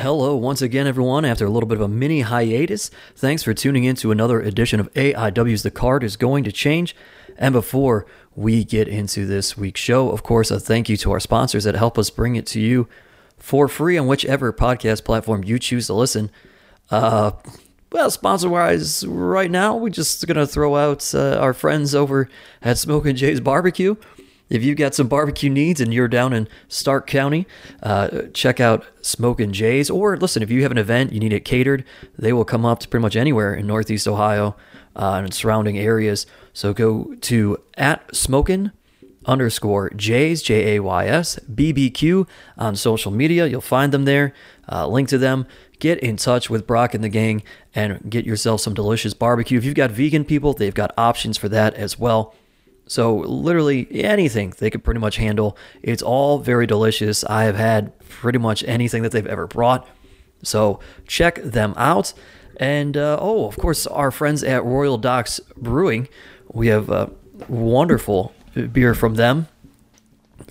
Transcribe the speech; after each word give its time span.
Hello, 0.00 0.34
once 0.34 0.62
again, 0.62 0.86
everyone. 0.86 1.26
After 1.26 1.44
a 1.44 1.50
little 1.50 1.68
bit 1.68 1.76
of 1.76 1.82
a 1.82 1.88
mini 1.88 2.22
hiatus, 2.22 2.90
thanks 3.14 3.42
for 3.42 3.52
tuning 3.52 3.84
in 3.84 3.96
to 3.96 4.10
another 4.10 4.40
edition 4.40 4.80
of 4.80 4.90
AIW's 4.94 5.62
The 5.62 5.70
Card 5.70 6.02
is 6.02 6.16
Going 6.16 6.42
to 6.44 6.50
Change. 6.50 6.96
And 7.36 7.52
before 7.52 8.06
we 8.34 8.64
get 8.64 8.88
into 8.88 9.26
this 9.26 9.58
week's 9.58 9.82
show, 9.82 10.10
of 10.10 10.22
course, 10.22 10.50
a 10.50 10.58
thank 10.58 10.88
you 10.88 10.96
to 10.96 11.12
our 11.12 11.20
sponsors 11.20 11.64
that 11.64 11.74
help 11.74 11.98
us 11.98 12.08
bring 12.08 12.34
it 12.34 12.46
to 12.46 12.60
you 12.60 12.88
for 13.36 13.68
free 13.68 13.98
on 13.98 14.06
whichever 14.06 14.54
podcast 14.54 15.04
platform 15.04 15.44
you 15.44 15.58
choose 15.58 15.86
to 15.88 15.92
listen. 15.92 16.30
Uh, 16.90 17.32
well, 17.92 18.10
sponsor 18.10 18.48
wise, 18.48 19.06
right 19.06 19.50
now, 19.50 19.76
we're 19.76 19.90
just 19.90 20.26
going 20.26 20.38
to 20.38 20.46
throw 20.46 20.76
out 20.76 21.14
uh, 21.14 21.36
our 21.36 21.52
friends 21.52 21.94
over 21.94 22.30
at 22.62 22.78
Smokin' 22.78 23.16
Jay's 23.16 23.40
Barbecue. 23.40 23.96
If 24.50 24.64
you've 24.64 24.76
got 24.76 24.94
some 24.94 25.06
barbecue 25.06 25.48
needs 25.48 25.80
and 25.80 25.94
you're 25.94 26.08
down 26.08 26.32
in 26.32 26.48
Stark 26.68 27.06
County, 27.06 27.46
uh, 27.82 28.22
check 28.34 28.60
out 28.60 28.84
Smokin' 29.00 29.52
Jay's. 29.52 29.88
Or 29.88 30.16
listen, 30.16 30.42
if 30.42 30.50
you 30.50 30.62
have 30.62 30.72
an 30.72 30.78
event, 30.78 31.12
you 31.12 31.20
need 31.20 31.32
it 31.32 31.44
catered, 31.44 31.84
they 32.18 32.32
will 32.32 32.44
come 32.44 32.66
up 32.66 32.80
to 32.80 32.88
pretty 32.88 33.02
much 33.02 33.16
anywhere 33.16 33.54
in 33.54 33.66
Northeast 33.66 34.08
Ohio 34.08 34.56
uh, 34.96 35.22
and 35.24 35.32
surrounding 35.32 35.78
areas. 35.78 36.26
So 36.52 36.74
go 36.74 37.14
to 37.22 37.58
at 37.78 38.14
Smokin' 38.14 38.72
underscore 39.24 39.90
J's, 39.90 40.42
J 40.42 40.76
A 40.76 40.82
Y 40.82 41.06
S, 41.06 41.38
BBQ 41.50 42.26
on 42.58 42.74
social 42.74 43.12
media. 43.12 43.46
You'll 43.46 43.60
find 43.60 43.92
them 43.92 44.04
there. 44.04 44.34
Uh, 44.70 44.86
link 44.88 45.08
to 45.10 45.18
them. 45.18 45.46
Get 45.78 45.98
in 46.00 46.16
touch 46.16 46.50
with 46.50 46.66
Brock 46.66 46.92
and 46.94 47.02
the 47.02 47.08
gang 47.08 47.42
and 47.74 48.10
get 48.10 48.26
yourself 48.26 48.60
some 48.60 48.74
delicious 48.74 49.14
barbecue. 49.14 49.56
If 49.56 49.64
you've 49.64 49.74
got 49.74 49.90
vegan 49.90 50.24
people, 50.24 50.52
they've 50.52 50.74
got 50.74 50.92
options 50.98 51.38
for 51.38 51.48
that 51.48 51.74
as 51.74 51.98
well. 51.98 52.34
So, 52.90 53.18
literally 53.18 53.86
anything 53.92 54.52
they 54.58 54.68
could 54.68 54.82
pretty 54.82 54.98
much 54.98 55.16
handle. 55.16 55.56
It's 55.80 56.02
all 56.02 56.40
very 56.40 56.66
delicious. 56.66 57.22
I 57.22 57.44
have 57.44 57.54
had 57.54 57.96
pretty 58.08 58.40
much 58.40 58.64
anything 58.64 59.04
that 59.04 59.12
they've 59.12 59.24
ever 59.28 59.46
brought. 59.46 59.86
So, 60.42 60.80
check 61.06 61.36
them 61.36 61.72
out. 61.76 62.12
And, 62.56 62.96
uh, 62.96 63.16
oh, 63.20 63.46
of 63.46 63.56
course, 63.56 63.86
our 63.86 64.10
friends 64.10 64.42
at 64.42 64.64
Royal 64.64 64.98
Docks 64.98 65.38
Brewing. 65.56 66.08
We 66.52 66.66
have 66.66 66.90
a 66.90 67.12
wonderful 67.46 68.34
beer 68.72 68.94
from 68.94 69.14
them. 69.14 69.46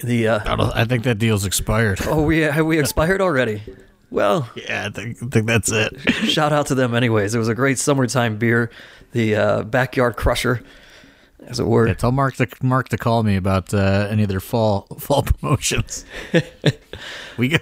The 0.01 0.29
uh, 0.29 0.71
I, 0.75 0.85
think 0.85 1.03
that 1.03 1.17
deal's 1.17 1.43
expired. 1.43 1.99
oh, 2.05 2.21
we 2.21 2.39
have 2.39 2.65
we 2.65 2.79
expired 2.79 3.19
already. 3.19 3.61
Well, 4.09 4.49
Yeah, 4.55 4.85
I 4.87 4.89
think, 4.91 5.21
I 5.21 5.25
think 5.27 5.45
that's 5.45 5.69
it. 5.69 5.99
shout 6.29 6.53
out 6.53 6.67
to 6.67 6.75
them 6.75 6.95
anyways. 6.95 7.35
It 7.35 7.37
was 7.37 7.49
a 7.49 7.53
great 7.53 7.77
summertime 7.77 8.37
beer, 8.37 8.71
the 9.11 9.35
uh, 9.35 9.63
backyard 9.63 10.15
crusher, 10.15 10.63
as 11.45 11.59
it 11.59 11.65
were. 11.67 11.87
Yeah, 11.87 11.93
tell 11.93 12.11
Mark 12.11 12.35
to 12.35 12.47
Mark 12.61 12.89
to 12.89 12.97
call 12.97 13.23
me 13.23 13.35
about 13.35 13.73
uh, 13.73 14.07
any 14.09 14.23
of 14.23 14.29
their 14.29 14.39
fall 14.39 14.81
fall 14.99 15.23
promotions. 15.23 16.05
we 17.37 17.47
get. 17.49 17.61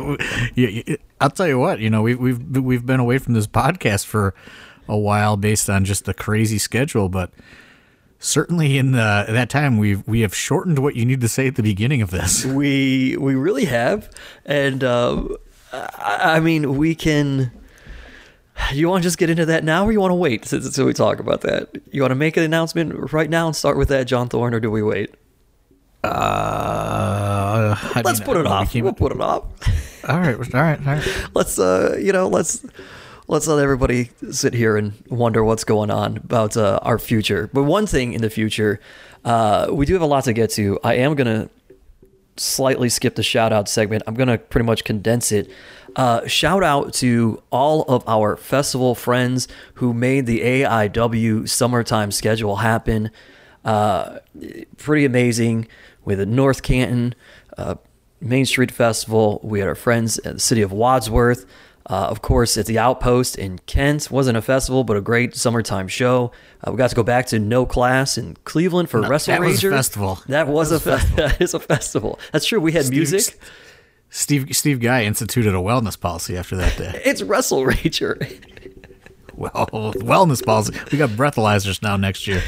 You- 0.56 0.98
I'll 1.20 1.30
tell 1.32 1.48
you 1.48 1.58
what. 1.60 1.80
You 1.80 1.90
know, 1.90 2.02
we've 2.02 2.20
we've 2.20 2.58
we've 2.58 2.86
been 2.86 3.00
away 3.00 3.18
from 3.18 3.34
this 3.34 3.48
podcast 3.48 4.06
for 4.06 4.34
a 4.88 4.98
while 4.98 5.36
based 5.38 5.70
on 5.70 5.84
just 5.86 6.06
the 6.06 6.14
crazy 6.14 6.58
schedule, 6.58 7.10
but 7.10 7.32
certainly 8.20 8.78
in 8.78 8.92
the, 8.94 9.26
that 9.30 9.50
time 9.50 9.78
we've 9.78 10.06
we 10.08 10.22
have 10.22 10.34
shortened 10.36 10.80
what 10.80 10.96
you 10.96 11.06
need 11.06 11.22
to 11.22 11.28
say 11.28 11.48
at 11.48 11.56
the 11.56 11.64
beginning 11.64 12.02
of 12.02 12.12
this. 12.12 12.46
We 12.46 13.18
we 13.18 13.36
really 13.36 13.66
have, 13.66 14.10
and 14.46 14.84
uh, 14.84 15.24
I, 15.74 16.36
I 16.36 16.40
mean 16.40 16.78
we 16.78 16.96
can. 16.96 17.52
You 18.74 18.90
want 18.90 19.04
to 19.04 19.08
just 19.08 19.18
get 19.18 19.30
into 19.30 19.46
that 19.46 19.64
now, 19.64 19.86
or 19.86 19.92
you 19.92 20.02
want 20.02 20.12
to 20.12 20.16
wait 20.16 20.52
until 20.52 20.86
we 20.86 20.94
talk 20.94 21.20
about 21.20 21.42
that? 21.42 21.70
You 21.92 22.02
want 22.02 22.12
to 22.12 22.16
make 22.16 22.38
an 22.38 22.44
announcement 22.44 23.14
right 23.14 23.30
now 23.30 23.48
and 23.48 23.56
start 23.56 23.78
with 23.78 23.88
that, 23.90 24.06
John 24.06 24.30
Thorne, 24.30 24.54
or 24.54 24.60
do 24.60 24.70
we 24.70 24.82
wait? 24.82 25.14
Uh, 26.04 27.76
I 27.78 28.02
Let's 28.04 28.20
mean, 28.20 28.26
put 28.26 28.38
it 28.38 28.46
off. 28.46 28.74
We'll 28.74 28.94
put 28.94 29.12
it 29.12 29.22
off. 29.22 29.46
all 30.08 30.20
right, 30.20 30.36
all 30.36 30.62
right, 30.62 30.80
all 30.80 30.94
right. 30.96 31.28
let's 31.34 31.60
uh 31.60 31.98
you 32.00 32.12
know 32.12 32.28
let's 32.28 32.66
let's 33.28 33.48
let 33.48 33.62
everybody 33.62 34.10
sit 34.32 34.54
here 34.54 34.78
and 34.78 34.94
wonder 35.10 35.44
what's 35.44 35.64
going 35.64 35.92
on 35.92 36.18
about 36.18 36.56
uh, 36.56 36.80
our 36.82 36.98
future 36.98 37.50
but 37.52 37.64
one 37.64 37.86
thing 37.86 38.14
in 38.14 38.22
the 38.22 38.30
future 38.30 38.80
uh 39.26 39.68
we 39.70 39.86
do 39.86 39.94
have 39.94 40.02
a 40.02 40.06
lot 40.06 40.24
to 40.24 40.32
get 40.32 40.50
to 40.50 40.80
i 40.84 40.94
am 40.94 41.14
gonna 41.16 41.50
slightly 42.38 42.88
skip 42.88 43.16
the 43.16 43.24
shout 43.24 43.52
out 43.52 43.68
segment 43.68 44.02
i'm 44.08 44.14
gonna 44.14 44.38
pretty 44.38 44.66
much 44.66 44.86
condense 44.86 45.32
it 45.32 45.52
uh 45.98 46.26
shout 46.28 46.64
out 46.64 46.94
to 46.94 47.42
all 47.52 47.82
of 47.84 48.08
our 48.08 48.38
festival 48.38 48.96
friends 48.96 49.48
who 49.76 49.94
made 49.94 50.26
the 50.26 50.40
aiw 50.42 51.48
summertime 51.50 52.12
schedule 52.12 52.58
happen 52.58 53.12
uh 53.66 54.20
pretty 54.78 55.04
amazing 55.04 55.68
with 56.06 56.20
the 56.20 56.26
north 56.26 56.62
canton 56.62 57.14
uh 57.58 57.76
Main 58.20 58.46
Street 58.48 58.72
Festival. 58.72 59.40
We 59.44 59.60
had 59.60 59.68
our 59.68 59.76
friends 59.76 60.18
at 60.20 60.34
the 60.34 60.40
city 60.40 60.64
of 60.64 60.72
Wadsworth. 60.72 61.46
Uh, 61.90 62.08
of 62.10 62.22
course, 62.22 62.58
at 62.58 62.66
the 62.66 62.80
Outpost 62.80 63.38
in 63.38 63.60
Kent. 63.60 64.10
Wasn't 64.10 64.36
a 64.36 64.42
festival, 64.42 64.84
but 64.84 64.98
a 64.98 65.02
great 65.02 65.36
summertime 65.36 65.88
show. 65.88 66.32
Uh, 66.66 66.72
we 66.72 66.78
got 66.78 66.90
to 66.90 66.96
go 66.96 67.04
back 67.04 67.28
to 67.28 67.38
No 67.40 67.66
Class 67.68 68.18
in 68.18 68.36
Cleveland 68.44 68.90
for 68.90 69.02
Wrestle 69.02 69.34
that 69.36 69.42
was 69.42 69.64
a 69.64 69.70
festival. 69.70 70.20
That 70.28 70.48
was, 70.48 70.72
That 70.72 70.82
was 70.88 70.88
a, 70.88 70.98
fe- 70.98 71.16
that 71.16 71.40
is 71.42 71.54
a 71.54 71.60
festival. 71.60 72.20
That's 72.34 72.46
true. 72.46 72.60
We 72.60 72.72
had 72.72 72.90
music. 72.90 73.40
Steve 74.10 74.56
Steve 74.56 74.80
Guy 74.80 75.04
instituted 75.04 75.54
a 75.54 75.60
wellness 75.60 76.00
policy 76.00 76.38
after 76.38 76.56
that 76.58 76.78
day. 76.78 77.02
It's 77.06 77.22
Wrestle 77.22 77.64
Rager. 77.64 78.18
well, 79.36 79.52
wellness 79.98 80.44
policy. 80.46 80.78
We 80.92 80.98
got 80.98 81.12
breathalyzers 81.12 81.82
now 81.82 81.98
next 81.98 82.28
year 82.28 82.42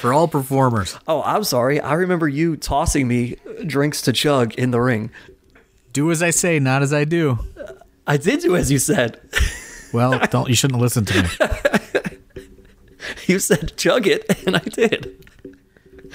for 0.00 0.12
all 0.12 0.28
performers. 0.28 0.98
Oh, 1.06 1.22
I'm 1.22 1.44
sorry. 1.44 1.80
I 1.80 1.94
remember 1.94 2.28
you 2.28 2.56
tossing 2.56 3.06
me 3.08 3.36
drinks 3.66 4.02
to 4.02 4.12
chug 4.12 4.54
in 4.54 4.70
the 4.70 4.80
ring. 4.80 5.10
Do 5.92 6.10
as 6.10 6.22
I 6.22 6.30
say, 6.30 6.58
not 6.58 6.82
as 6.82 6.92
I 6.92 7.04
do. 7.04 7.38
I 8.06 8.16
did 8.16 8.40
do 8.40 8.56
as 8.56 8.72
you 8.72 8.78
said. 8.78 9.20
Well, 9.92 10.18
don't 10.30 10.48
you 10.48 10.54
shouldn't 10.54 10.80
listen 10.80 11.04
to 11.04 11.22
me. 11.22 11.28
You 13.26 13.38
said 13.38 13.76
chug 13.76 14.06
it, 14.06 14.24
and 14.46 14.56
I 14.56 14.60
did. 14.60 15.24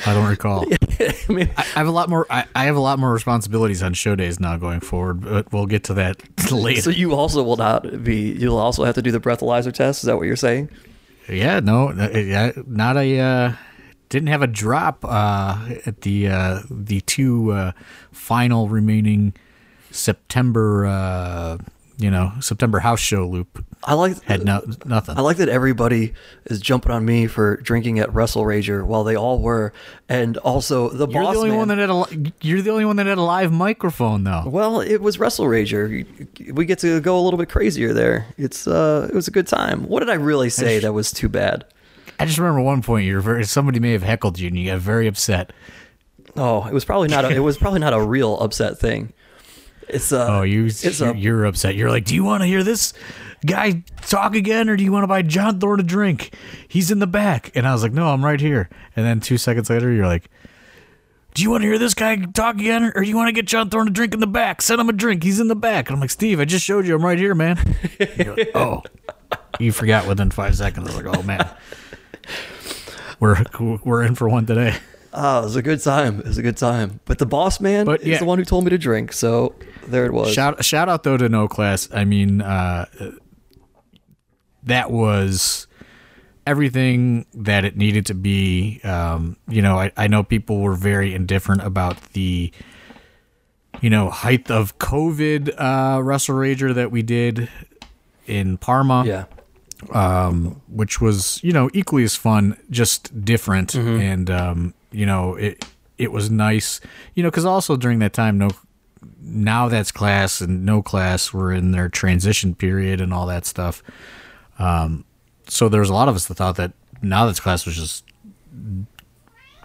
I 0.06 0.14
don't 0.14 0.28
recall. 0.30 0.66
I 1.00 1.16
mean, 1.30 1.50
I 1.58 1.62
have 1.62 1.88
a 1.88 1.92
lot 1.92 2.10
more. 2.10 2.26
I, 2.30 2.46
I 2.56 2.66
have 2.66 2.76
a 2.76 2.80
lot 2.80 3.00
more 3.00 3.12
responsibilities 3.12 3.82
on 3.84 3.94
show 3.94 4.16
days 4.16 4.40
now 4.40 4.58
going 4.58 4.80
forward, 4.80 5.22
but 5.22 5.52
we'll 5.52 5.66
get 5.66 5.84
to 5.86 5.94
that 5.96 6.22
later. 6.52 6.82
so 6.82 6.90
you 6.90 7.14
also 7.14 7.44
will 7.44 7.58
not 7.58 8.04
be. 8.04 8.32
You'll 8.34 8.58
also 8.58 8.84
have 8.84 8.96
to 8.96 9.02
do 9.02 9.12
the 9.12 9.20
breathalyzer 9.20 9.74
test. 9.74 10.04
Is 10.04 10.08
that 10.08 10.18
what 10.18 10.28
you're 10.28 10.36
saying? 10.36 10.70
Yeah, 11.30 11.60
no, 11.60 11.90
uh, 11.90 12.52
not 12.68 12.98
a. 12.98 13.20
Uh, 13.20 13.54
didn't 14.10 14.30
have 14.30 14.42
a 14.42 14.48
drop 14.48 15.04
uh, 15.04 15.70
at 15.86 16.02
the 16.02 16.30
uh, 16.30 16.62
the 16.70 17.02
two 17.02 17.52
uh, 17.52 17.72
final 18.12 18.70
remaining 18.70 19.34
September. 19.92 21.60
You 22.00 22.12
know, 22.12 22.34
September 22.42 22.78
house 22.78 23.00
show 23.00 23.28
loop 23.28 23.66
I 23.84 23.96
like. 23.96 24.22
had 24.22 24.46
no 24.46 24.62
nothing. 24.86 25.18
I 25.18 25.22
like 25.22 25.38
that 25.38 25.50
everybody 25.50 26.14
is 26.46 26.62
jumping 26.62 26.92
on 26.92 27.04
me 27.04 27.26
for 27.26 27.58
drinking 27.58 27.98
at 27.98 28.14
Wrestle 28.14 28.44
Rager 28.44 28.86
while 28.86 29.04
they 29.04 29.16
all 29.16 29.40
were, 29.40 29.74
and 30.08 30.38
also 30.38 30.90
the 30.90 31.08
You're 31.08 31.24
boss 31.24 31.34
the 31.34 31.40
only 31.40 31.50
man. 31.50 31.58
one 31.58 31.68
that 31.70 31.78
had 31.80 31.90
a. 31.90 32.06
You're 32.42 32.62
the 32.62 32.70
only 32.70 32.86
one 32.86 32.98
that 32.98 33.08
had 33.08 33.18
a 33.18 33.24
live 33.24 33.52
microphone, 33.52 34.26
though. 34.26 34.44
well, 34.46 34.80
it 34.80 35.02
was 35.02 35.18
Wrestle 35.18 35.46
Rager. 35.46 36.06
We 36.54 36.66
get 36.66 36.78
to 36.80 37.00
go 37.02 37.18
a 37.20 37.22
little 37.22 37.40
bit 37.40 37.50
crazier 37.50 37.94
there. 37.94 38.28
It's 38.38 38.68
uh, 38.68 39.08
it 39.10 39.16
was 39.16 39.28
a 39.28 39.32
good 39.32 39.48
time. 39.48 39.88
What 39.88 40.02
did 40.02 40.12
I 40.12 40.16
really 40.16 40.52
say 40.52 40.78
that 40.78 40.94
was 40.94 41.12
too 41.12 41.30
bad? 41.30 41.66
I 42.20 42.26
just 42.28 42.38
remember 42.38 42.62
one 42.62 42.84
point 42.84 43.08
you're 43.08 43.22
very. 43.22 43.44
Somebody 43.44 43.80
may 43.80 43.94
have 43.94 44.04
heckled 44.04 44.38
you, 44.38 44.50
and 44.50 44.58
you 44.60 44.70
got 44.70 44.80
very 44.80 45.08
upset. 45.08 45.52
Oh, 46.36 46.68
it 46.68 46.74
was 46.74 46.86
probably 46.86 47.08
not. 47.08 47.26
A, 47.26 47.30
it 47.30 47.40
was 47.40 47.58
probably 47.58 47.80
not 47.80 47.94
a 47.94 48.02
real 48.02 48.38
upset 48.40 48.78
thing. 48.78 49.14
It's 49.90 50.12
uh, 50.12 50.28
Oh, 50.30 50.42
you. 50.44 50.66
It's 50.66 51.00
you're, 51.00 51.12
a 51.12 51.18
you're 51.18 51.46
upset. 51.46 51.76
You're 51.76 51.90
like, 51.90 52.06
do 52.06 52.16
you 52.16 52.24
want 52.24 52.42
to 52.42 52.48
hear 52.48 52.64
this 52.64 52.94
guy 53.46 53.84
talk 54.02 54.36
again, 54.36 54.70
or 54.70 54.76
do 54.76 54.84
you 54.84 54.92
want 54.92 55.04
to 55.04 55.08
buy 55.08 55.22
John 55.22 55.60
Thorne 55.60 55.80
a 55.80 55.84
drink? 55.84 56.34
He's 56.68 56.92
in 56.92 57.00
the 57.00 57.08
back, 57.08 57.52
and 57.56 57.68
I 57.68 57.74
was 57.74 57.84
like, 57.84 57.94
no, 57.94 58.08
I'm 58.10 58.24
right 58.24 58.40
here. 58.40 58.70
And 58.96 59.06
then 59.06 59.20
two 59.20 59.38
seconds 59.38 59.70
later, 59.70 59.92
you're 59.92 60.08
like. 60.08 60.30
Do 61.34 61.44
you 61.44 61.52
want 61.52 61.62
to 61.62 61.68
hear 61.68 61.78
this 61.78 61.94
guy 61.94 62.16
talk 62.16 62.56
again, 62.56 62.92
or 62.96 63.04
do 63.04 63.08
you 63.08 63.16
want 63.16 63.28
to 63.28 63.32
get 63.32 63.46
John 63.46 63.70
Thorne 63.70 63.88
a 63.88 63.92
drink 63.92 64.16
in 64.16 64.20
the 64.20 64.26
back? 64.26 64.60
Send 64.60 64.82
him 64.82 64.90
a 64.90 64.94
drink. 64.94 65.22
He's 65.22 65.40
in 65.40 65.50
the 65.50 65.56
back. 65.56 65.88
And 65.88 65.96
I'm 65.96 66.02
like, 66.02 66.10
Steve, 66.10 66.40
I 66.40 66.46
just 66.46 66.66
showed 66.66 66.88
you. 66.88 66.96
I'm 66.96 67.06
right 67.06 67.20
here, 67.20 67.36
man. 67.36 67.58
Like, 68.00 68.50
oh, 68.56 68.82
you 69.60 69.72
forgot 69.72 70.08
within 70.08 70.32
five 70.32 70.56
seconds. 70.56 70.90
I 70.90 70.96
was 70.96 71.04
like, 71.04 71.16
oh 71.16 71.22
man, 71.22 71.48
we're 73.20 73.44
we're 73.84 74.02
in 74.02 74.16
for 74.16 74.28
one 74.28 74.48
today. 74.48 74.78
Oh, 75.18 75.40
it 75.40 75.44
was 75.44 75.56
a 75.56 75.62
good 75.62 75.82
time. 75.82 76.20
It 76.20 76.28
was 76.28 76.38
a 76.38 76.44
good 76.44 76.58
time. 76.58 77.00
But 77.06 77.18
the 77.18 77.26
boss 77.26 77.60
man 77.60 77.86
But, 77.86 78.02
is 78.02 78.20
the 78.20 78.26
one 78.26 78.38
who 78.38 78.46
told 78.46 78.64
me 78.64 78.70
to 78.70 78.78
drink. 78.78 79.12
So 79.14 79.56
there 79.88 80.06
it 80.06 80.14
was. 80.14 80.34
Shout 80.34 80.64
shout 80.64 80.88
out 80.88 81.04
though 81.04 81.18
to 81.18 81.28
No 81.28 81.48
Class. 81.48 81.90
I 81.94 82.06
mean, 82.06 82.42
uh, 82.42 82.86
that 84.64 84.92
was 84.92 85.68
everything 86.46 87.26
that 87.34 87.66
it 87.66 87.76
needed 87.76 88.06
to 88.08 88.14
be. 88.14 88.80
Um, 88.84 89.38
you 89.48 89.62
know, 89.62 89.78
I, 89.78 89.92
I 89.98 90.08
know 90.08 90.24
people 90.24 90.60
were 90.62 90.76
very 90.76 91.14
indifferent 91.14 91.64
about 91.64 92.02
the 92.14 92.52
you 93.82 93.90
know 93.90 94.10
height 94.10 94.50
of 94.52 94.78
COVID 94.78 95.54
uh, 95.58 96.02
Wrestle 96.02 96.36
Rager 96.36 96.74
that 96.74 96.92
we 96.92 97.02
did 97.02 97.50
in 98.26 98.58
Parma. 98.58 99.04
yeah. 99.06 99.26
um, 99.92 100.62
which 100.68 101.00
was 101.02 101.42
you 101.44 101.52
know 101.52 101.70
equally 101.74 102.04
as 102.04 102.16
fun, 102.16 102.58
just 102.70 103.24
different, 103.26 103.74
and 103.76 104.30
um, 104.30 104.74
you 104.92 105.06
know 105.06 105.36
it 105.36 105.66
it 105.98 106.12
was 106.12 106.30
nice, 106.30 106.80
you 107.16 107.24
know, 107.24 107.30
because 107.30 107.46
also 107.46 107.76
during 107.76 108.00
that 108.00 108.14
time, 108.14 108.38
no 108.38 108.50
now 109.22 109.68
that's 109.68 109.92
class 109.92 110.42
and 110.42 110.66
no 110.66 110.82
class 110.82 111.34
were 111.34 111.52
in 111.52 111.72
their 111.72 111.90
transition 111.90 112.56
period 112.56 113.02
and 113.02 113.14
all 113.14 113.26
that 113.28 113.46
stuff. 113.46 113.84
Um, 114.60 115.06
so 115.48 115.70
there 115.70 115.82
was 115.82 115.90
a 115.90 115.94
lot 115.94 116.08
of 116.10 116.16
us 116.16 116.26
that 116.28 116.36
thought 116.36 116.56
that 116.58 116.74
now 117.02 117.26
that's 117.26 117.40
class 117.40 117.66
was 117.66 117.76
just 117.76 118.04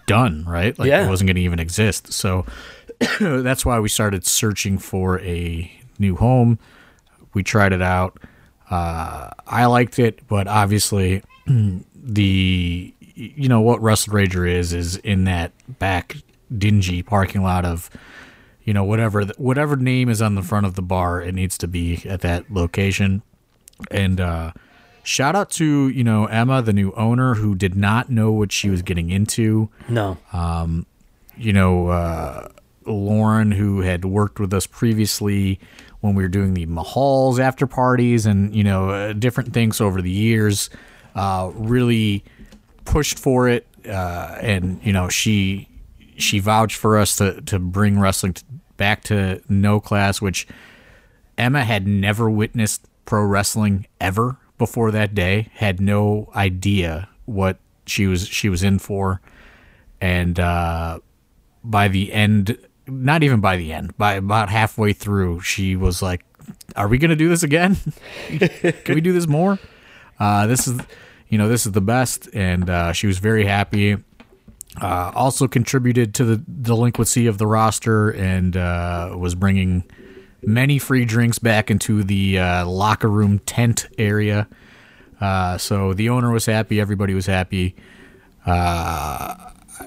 done, 0.05 0.43
right? 0.45 0.77
Like 0.77 0.89
Yeah. 0.89 1.05
it 1.05 1.09
wasn't 1.09 1.27
going 1.29 1.35
to 1.35 1.41
even 1.41 1.59
exist. 1.59 2.11
So 2.13 2.45
that's 3.19 3.65
why 3.65 3.79
we 3.79 3.89
started 3.89 4.25
searching 4.25 4.77
for 4.77 5.19
a 5.21 5.71
new 5.99 6.15
home. 6.15 6.59
We 7.33 7.43
tried 7.43 7.73
it 7.73 7.81
out. 7.81 8.19
Uh, 8.69 9.29
I 9.47 9.65
liked 9.65 9.99
it, 9.99 10.27
but 10.27 10.47
obviously 10.47 11.23
the 11.95 12.93
you 13.15 13.47
know 13.47 13.61
what 13.61 13.81
Wrestle 13.81 14.13
Rager 14.13 14.49
is 14.49 14.73
is 14.73 14.97
in 14.97 15.25
that 15.25 15.51
back 15.79 16.17
dingy 16.55 17.01
parking 17.03 17.41
lot 17.43 17.65
of 17.65 17.89
you 18.63 18.73
know 18.73 18.83
whatever 18.83 19.23
whatever 19.37 19.75
name 19.75 20.09
is 20.09 20.21
on 20.21 20.35
the 20.35 20.41
front 20.41 20.65
of 20.65 20.75
the 20.75 20.81
bar 20.81 21.21
it 21.21 21.33
needs 21.33 21.57
to 21.57 21.67
be 21.67 22.01
at 22.05 22.21
that 22.21 22.51
location 22.51 23.21
and 23.91 24.21
uh 24.21 24.51
shout 25.03 25.35
out 25.35 25.49
to 25.51 25.89
you 25.89 26.03
know 26.03 26.25
Emma 26.27 26.61
the 26.61 26.73
new 26.73 26.91
owner 26.93 27.33
who 27.35 27.55
did 27.55 27.75
not 27.75 28.09
know 28.09 28.31
what 28.31 28.51
she 28.51 28.69
was 28.69 28.81
getting 28.81 29.09
into 29.09 29.69
No. 29.89 30.17
you 31.35 31.51
know, 31.51 31.87
uh, 31.87 32.47
Lauren, 32.85 33.51
who 33.51 33.81
had 33.81 34.05
worked 34.05 34.39
with 34.39 34.53
us 34.53 34.67
previously 34.67 35.59
when 36.01 36.13
we 36.13 36.21
were 36.21 36.29
doing 36.29 36.53
the 36.53 36.65
Mahall's 36.67 37.39
after 37.39 37.65
parties 37.65 38.25
and, 38.27 38.53
you 38.55 38.63
know, 38.63 38.89
uh, 38.91 39.13
different 39.13 39.51
things 39.51 39.81
over 39.81 39.99
the 40.01 40.11
years, 40.11 40.69
uh, 41.15 41.49
really 41.55 42.23
pushed 42.85 43.19
for 43.19 43.47
it. 43.47 43.67
Uh, 43.87 44.37
and, 44.41 44.79
you 44.83 44.93
know, 44.93 45.09
she 45.09 45.67
she 46.17 46.39
vouched 46.39 46.77
for 46.77 46.97
us 46.97 47.15
to, 47.17 47.41
to 47.41 47.59
bring 47.59 47.99
wrestling 47.99 48.35
back 48.77 49.03
to 49.03 49.41
no 49.49 49.79
class, 49.79 50.21
which 50.21 50.47
Emma 51.37 51.63
had 51.63 51.87
never 51.87 52.29
witnessed 52.29 52.87
pro 53.05 53.23
wrestling 53.23 53.87
ever 53.99 54.37
before 54.57 54.91
that 54.91 55.13
day, 55.15 55.49
had 55.53 55.81
no 55.81 56.31
idea 56.35 57.09
what 57.25 57.57
she 57.85 58.07
was 58.07 58.27
she 58.27 58.49
was 58.49 58.63
in 58.63 58.79
for. 58.79 59.21
And 59.99 60.39
uh 60.39 60.99
by 61.63 61.87
the 61.87 62.11
end, 62.11 62.57
not 62.87 63.23
even 63.23 63.39
by 63.39 63.57
the 63.57 63.71
end, 63.71 63.97
by 63.97 64.13
about 64.15 64.49
halfway 64.49 64.93
through, 64.93 65.41
she 65.41 65.75
was 65.75 66.01
like, 66.01 66.25
"Are 66.75 66.87
we 66.87 66.97
going 66.97 67.09
to 67.09 67.15
do 67.15 67.29
this 67.29 67.43
again? 67.43 67.77
Can 68.27 68.95
we 68.95 69.01
do 69.01 69.13
this 69.13 69.27
more? 69.27 69.59
Uh, 70.19 70.45
this 70.47 70.67
is, 70.67 70.79
you 71.33 71.37
know, 71.37 71.47
this 71.47 71.65
is 71.65 71.71
the 71.71 71.81
best." 71.81 72.29
And 72.33 72.69
uh, 72.69 72.93
she 72.93 73.07
was 73.07 73.17
very 73.17 73.45
happy. 73.45 73.97
Uh, 74.81 75.11
also 75.13 75.47
contributed 75.47 76.13
to 76.15 76.25
the 76.25 76.37
delinquency 76.37 77.27
of 77.27 77.37
the 77.37 77.45
roster 77.45 78.09
and 78.09 78.57
uh, 78.57 79.13
was 79.17 79.35
bringing 79.35 79.83
many 80.41 80.79
free 80.79 81.05
drinks 81.05 81.39
back 81.39 81.69
into 81.69 82.03
the 82.03 82.39
uh, 82.39 82.65
locker 82.65 83.09
room 83.09 83.39
tent 83.39 83.87
area. 83.97 84.47
Uh, 85.21 85.57
so 85.57 85.93
the 85.93 86.09
owner 86.09 86.31
was 86.31 86.45
happy. 86.45 86.79
Everybody 86.79 87.13
was 87.13 87.25
happy 87.25 87.75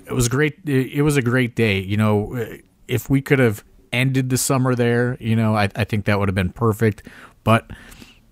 it 0.06 0.12
was 0.12 0.28
great. 0.28 0.58
It 0.66 1.02
was 1.02 1.16
a 1.16 1.22
great 1.22 1.54
day. 1.54 1.78
You 1.80 1.96
know, 1.96 2.46
if 2.88 3.08
we 3.08 3.20
could 3.20 3.38
have 3.38 3.64
ended 3.92 4.30
the 4.30 4.38
summer 4.38 4.74
there, 4.74 5.16
you 5.20 5.36
know, 5.36 5.56
I, 5.56 5.68
I 5.76 5.84
think 5.84 6.04
that 6.06 6.18
would 6.18 6.28
have 6.28 6.34
been 6.34 6.52
perfect. 6.52 7.06
But 7.44 7.70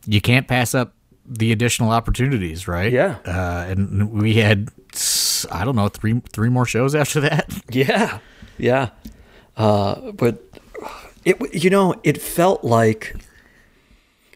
you 0.06 0.20
can't 0.20 0.48
pass 0.48 0.74
up 0.74 0.94
the 1.26 1.52
additional 1.52 1.90
opportunities, 1.90 2.68
right? 2.68 2.92
Yeah. 2.92 3.18
Uh, 3.24 3.66
and 3.68 4.12
we 4.12 4.34
had, 4.34 4.68
I 5.50 5.64
don't 5.64 5.76
know, 5.76 5.88
three 5.88 6.20
three 6.32 6.48
more 6.48 6.66
shows 6.66 6.94
after 6.94 7.20
that. 7.20 7.52
Yeah, 7.70 8.18
yeah. 8.58 8.90
Uh, 9.56 10.12
but 10.12 10.42
it, 11.24 11.36
you 11.54 11.70
know, 11.70 11.94
it 12.02 12.20
felt 12.20 12.64
like 12.64 13.16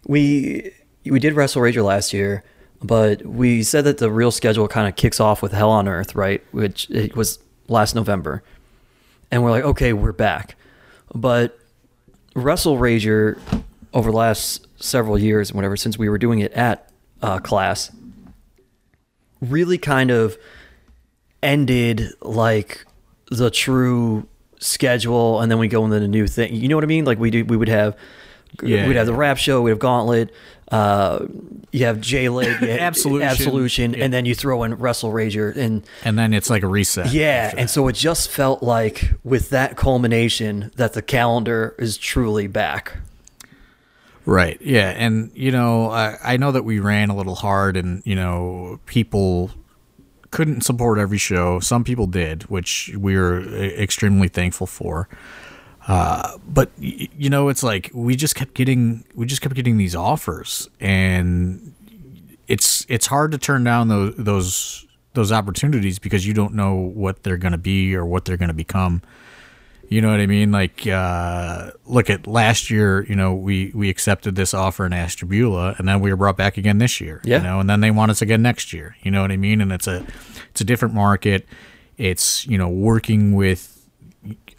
we 0.06 0.72
we 1.04 1.18
did 1.18 1.34
Wrestle 1.34 1.62
Rager 1.62 1.84
last 1.84 2.12
year, 2.12 2.44
but 2.82 3.24
we 3.24 3.62
said 3.62 3.84
that 3.84 3.98
the 3.98 4.10
real 4.10 4.30
schedule 4.30 4.68
kind 4.68 4.88
of 4.88 4.96
kicks 4.96 5.20
off 5.20 5.42
with 5.42 5.52
Hell 5.52 5.70
on 5.70 5.88
Earth, 5.88 6.14
right? 6.14 6.42
Which 6.52 6.88
it 6.90 7.16
was 7.16 7.38
last 7.68 7.94
November, 7.94 8.42
and 9.30 9.42
we're 9.42 9.50
like, 9.50 9.64
okay, 9.64 9.92
we're 9.92 10.12
back. 10.12 10.56
But 11.14 11.58
Wrestle 12.34 12.76
Rager 12.76 13.38
over 13.94 14.10
the 14.10 14.16
last 14.16 14.66
several 14.82 15.18
years 15.18 15.50
and 15.50 15.56
whatever, 15.56 15.76
since 15.76 15.98
we 15.98 16.08
were 16.08 16.18
doing 16.18 16.40
it 16.40 16.52
at 16.52 16.90
uh, 17.22 17.38
class, 17.38 17.90
really 19.40 19.78
kind 19.78 20.10
of 20.10 20.36
ended 21.42 22.02
like 22.20 22.84
the 23.30 23.50
true 23.50 24.26
schedule 24.58 25.40
and 25.40 25.50
then 25.50 25.58
we 25.58 25.68
go 25.68 25.84
into 25.84 26.00
the 26.00 26.08
new 26.08 26.26
thing 26.26 26.52
you 26.52 26.66
know 26.66 26.74
what 26.74 26.82
i 26.82 26.86
mean 26.88 27.04
like 27.04 27.16
we 27.20 27.30
do 27.30 27.44
we 27.44 27.56
would 27.56 27.68
have 27.68 27.96
Yeah. 28.60 28.88
we'd 28.88 28.96
have 28.96 29.06
the 29.06 29.14
rap 29.14 29.36
show 29.36 29.62
we'd 29.62 29.70
have 29.70 29.78
gauntlet 29.78 30.34
uh 30.72 31.26
you 31.70 31.84
have 31.84 32.00
j 32.00 32.28
lig 32.28 32.48
Absolution. 32.62 33.28
absolution 33.28 33.94
Yeah. 33.94 34.04
and 34.06 34.12
then 34.12 34.24
you 34.24 34.34
throw 34.34 34.64
in 34.64 34.74
wrestle 34.74 35.12
rager 35.12 35.54
and 35.54 35.84
And 36.02 36.18
then 36.18 36.34
it's 36.34 36.50
like 36.50 36.64
a 36.64 36.66
reset. 36.66 37.12
yeah 37.12 37.54
and 37.56 37.70
so 37.70 37.86
it 37.86 37.92
just 37.94 38.28
felt 38.30 38.64
like 38.64 39.12
with 39.22 39.50
that 39.50 39.76
culmination 39.76 40.72
that 40.74 40.94
the 40.94 41.02
calendar 41.02 41.76
is 41.78 41.96
truly 41.96 42.48
back 42.48 42.96
Right. 44.28 44.60
Yeah. 44.60 44.90
And, 44.90 45.30
you 45.34 45.50
know, 45.50 45.90
I, 45.90 46.18
I 46.22 46.36
know 46.36 46.52
that 46.52 46.62
we 46.62 46.80
ran 46.80 47.08
a 47.08 47.16
little 47.16 47.34
hard 47.34 47.78
and, 47.78 48.02
you 48.04 48.14
know, 48.14 48.78
people 48.84 49.50
couldn't 50.30 50.60
support 50.60 50.98
every 50.98 51.16
show. 51.16 51.60
Some 51.60 51.82
people 51.82 52.06
did, 52.06 52.42
which 52.42 52.92
we 52.94 53.16
were 53.16 53.40
extremely 53.40 54.28
thankful 54.28 54.66
for. 54.66 55.08
Uh, 55.86 56.36
but 56.46 56.70
you 56.76 57.30
know, 57.30 57.48
it's 57.48 57.62
like 57.62 57.90
we 57.94 58.14
just 58.16 58.34
kept 58.34 58.52
getting 58.52 59.06
we 59.14 59.24
just 59.24 59.40
kept 59.40 59.54
getting 59.54 59.78
these 59.78 59.94
offers, 59.94 60.68
and 60.78 61.72
it's 62.46 62.84
it's 62.90 63.06
hard 63.06 63.32
to 63.32 63.38
turn 63.38 63.64
down 63.64 63.88
those 63.88 64.14
those 64.16 64.86
those 65.14 65.32
opportunities 65.32 65.98
because 65.98 66.26
you 66.26 66.34
don't 66.34 66.52
know 66.52 66.74
what 66.74 67.22
they're 67.22 67.38
going 67.38 67.52
to 67.52 67.58
be 67.58 67.96
or 67.96 68.04
what 68.04 68.26
they're 68.26 68.36
going 68.36 68.48
to 68.48 68.54
become. 68.54 69.00
You 69.88 70.02
know 70.02 70.10
what 70.10 70.20
I 70.20 70.26
mean? 70.26 70.52
Like, 70.52 70.86
uh, 70.86 71.70
look 71.86 72.10
at 72.10 72.26
last 72.26 72.70
year. 72.70 73.04
You 73.08 73.16
know, 73.16 73.34
we 73.34 73.72
we 73.74 73.88
accepted 73.88 74.34
this 74.34 74.52
offer 74.52 74.84
in 74.84 74.92
Ashtabula, 74.92 75.74
and 75.78 75.88
then 75.88 76.00
we 76.00 76.10
were 76.10 76.16
brought 76.16 76.36
back 76.36 76.58
again 76.58 76.78
this 76.78 77.00
year. 77.00 77.22
Yeah. 77.24 77.38
You 77.38 77.44
know, 77.44 77.60
and 77.60 77.70
then 77.70 77.80
they 77.80 77.90
want 77.90 78.10
us 78.10 78.20
again 78.20 78.42
next 78.42 78.72
year. 78.72 78.96
You 79.02 79.10
know 79.10 79.22
what 79.22 79.32
I 79.32 79.38
mean? 79.38 79.60
And 79.60 79.72
it's 79.72 79.86
a 79.86 80.04
it's 80.50 80.60
a 80.60 80.64
different 80.64 80.94
market. 80.94 81.46
It's 81.96 82.46
you 82.46 82.58
know 82.58 82.68
working 82.68 83.34
with 83.34 83.74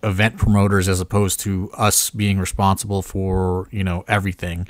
event 0.02 0.38
promoters 0.38 0.88
as 0.88 1.00
opposed 1.00 1.42
to 1.42 1.70
us 1.74 2.10
being 2.10 2.40
responsible 2.40 3.02
for 3.02 3.68
you 3.72 3.84
know 3.84 4.04
everything. 4.08 4.68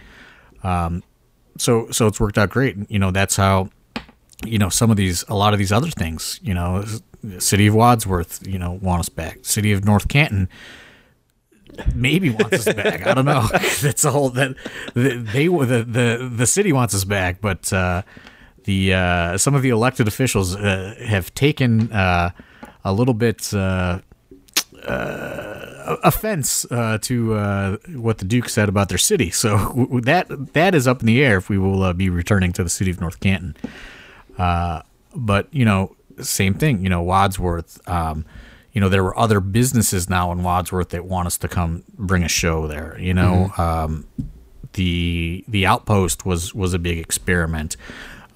Um, 0.64 1.04
so 1.58 1.90
so 1.92 2.08
it's 2.08 2.20
worked 2.20 2.38
out 2.38 2.50
great. 2.50 2.76
You 2.90 3.00
know 3.00 3.12
that's 3.12 3.38
how 3.38 3.70
you 4.46 4.58
know 4.58 4.70
some 4.70 4.92
of 4.92 4.98
these 4.98 5.24
a 5.30 5.36
lot 5.36 5.54
of 5.54 5.60
these 5.60 5.72
other 5.72 5.90
things. 5.90 6.40
You 6.44 6.54
know, 6.54 6.84
city 7.40 7.68
of 7.68 7.76
Wadsworth, 7.76 8.46
you 8.48 8.60
know, 8.60 8.80
want 8.82 9.02
us 9.02 9.10
back. 9.10 9.40
City 9.44 9.72
of 9.72 9.86
North 9.86 10.08
Canton 10.08 10.50
maybe 11.94 12.30
wants 12.30 12.68
us 12.68 12.74
back. 12.74 13.06
I 13.06 13.14
don't 13.14 13.26
know. 13.26 13.48
That's 13.82 14.04
a 14.04 14.12
whole 14.12 14.30
that 14.32 14.56
they 14.94 15.48
the 15.48 15.86
the 15.88 16.32
the 16.36 16.48
city 16.48 16.74
wants 16.74 16.94
us 16.96 17.04
back, 17.04 17.42
but 17.42 17.72
uh, 17.72 18.02
the 18.64 18.94
uh, 18.94 19.38
some 19.38 19.56
of 19.56 19.62
the 19.62 19.70
elected 19.70 20.08
officials 20.08 20.56
uh, 20.56 20.96
have 21.06 21.34
taken 21.34 21.92
uh, 21.92 22.32
a 22.84 22.94
little 22.94 23.14
bit. 23.14 23.54
Uh, 23.54 24.00
uh, 24.86 25.98
offense 26.04 26.66
uh, 26.72 26.98
to 27.02 27.34
uh, 27.34 27.78
what 27.96 28.20
the 28.20 28.26
Duke 28.26 28.48
said 28.48 28.70
about 28.70 28.88
their 28.88 28.98
city, 28.98 29.30
so 29.30 30.00
that 30.04 30.54
that 30.54 30.74
is 30.74 30.88
up 30.88 31.02
in 31.02 31.06
the 31.06 31.22
air 31.22 31.38
if 31.38 31.50
we 31.50 31.58
will 31.58 31.94
be 31.94 32.10
returning 32.10 32.54
to 32.54 32.64
the 32.64 32.70
city 32.70 32.90
of 32.90 33.02
North 33.02 33.20
Canton. 33.20 33.58
Uh, 34.38 34.82
but 35.14 35.54
you 35.54 35.66
know, 35.66 35.96
same 36.24 36.54
thing. 36.54 36.82
You 36.84 36.90
know, 36.90 37.02
Wadsworth. 37.02 37.88
Um, 37.88 38.26
you 38.72 38.80
know, 38.80 38.90
there 38.90 39.04
were 39.04 39.18
other 39.18 39.40
businesses 39.40 40.10
now 40.10 40.32
in 40.32 40.44
Wadsworth 40.44 40.90
that 40.90 41.06
want 41.06 41.26
us 41.26 41.38
to 41.40 41.48
come 41.48 41.84
bring 41.98 42.24
a 42.24 42.28
show 42.28 42.68
there. 42.68 42.98
You 43.00 43.14
know, 43.14 43.52
um, 43.58 44.08
the 44.74 45.44
the 45.48 45.66
outpost 45.66 46.26
was 46.26 46.54
was 46.54 46.74
a 46.74 46.80
big 46.80 47.00
experiment. 47.00 47.78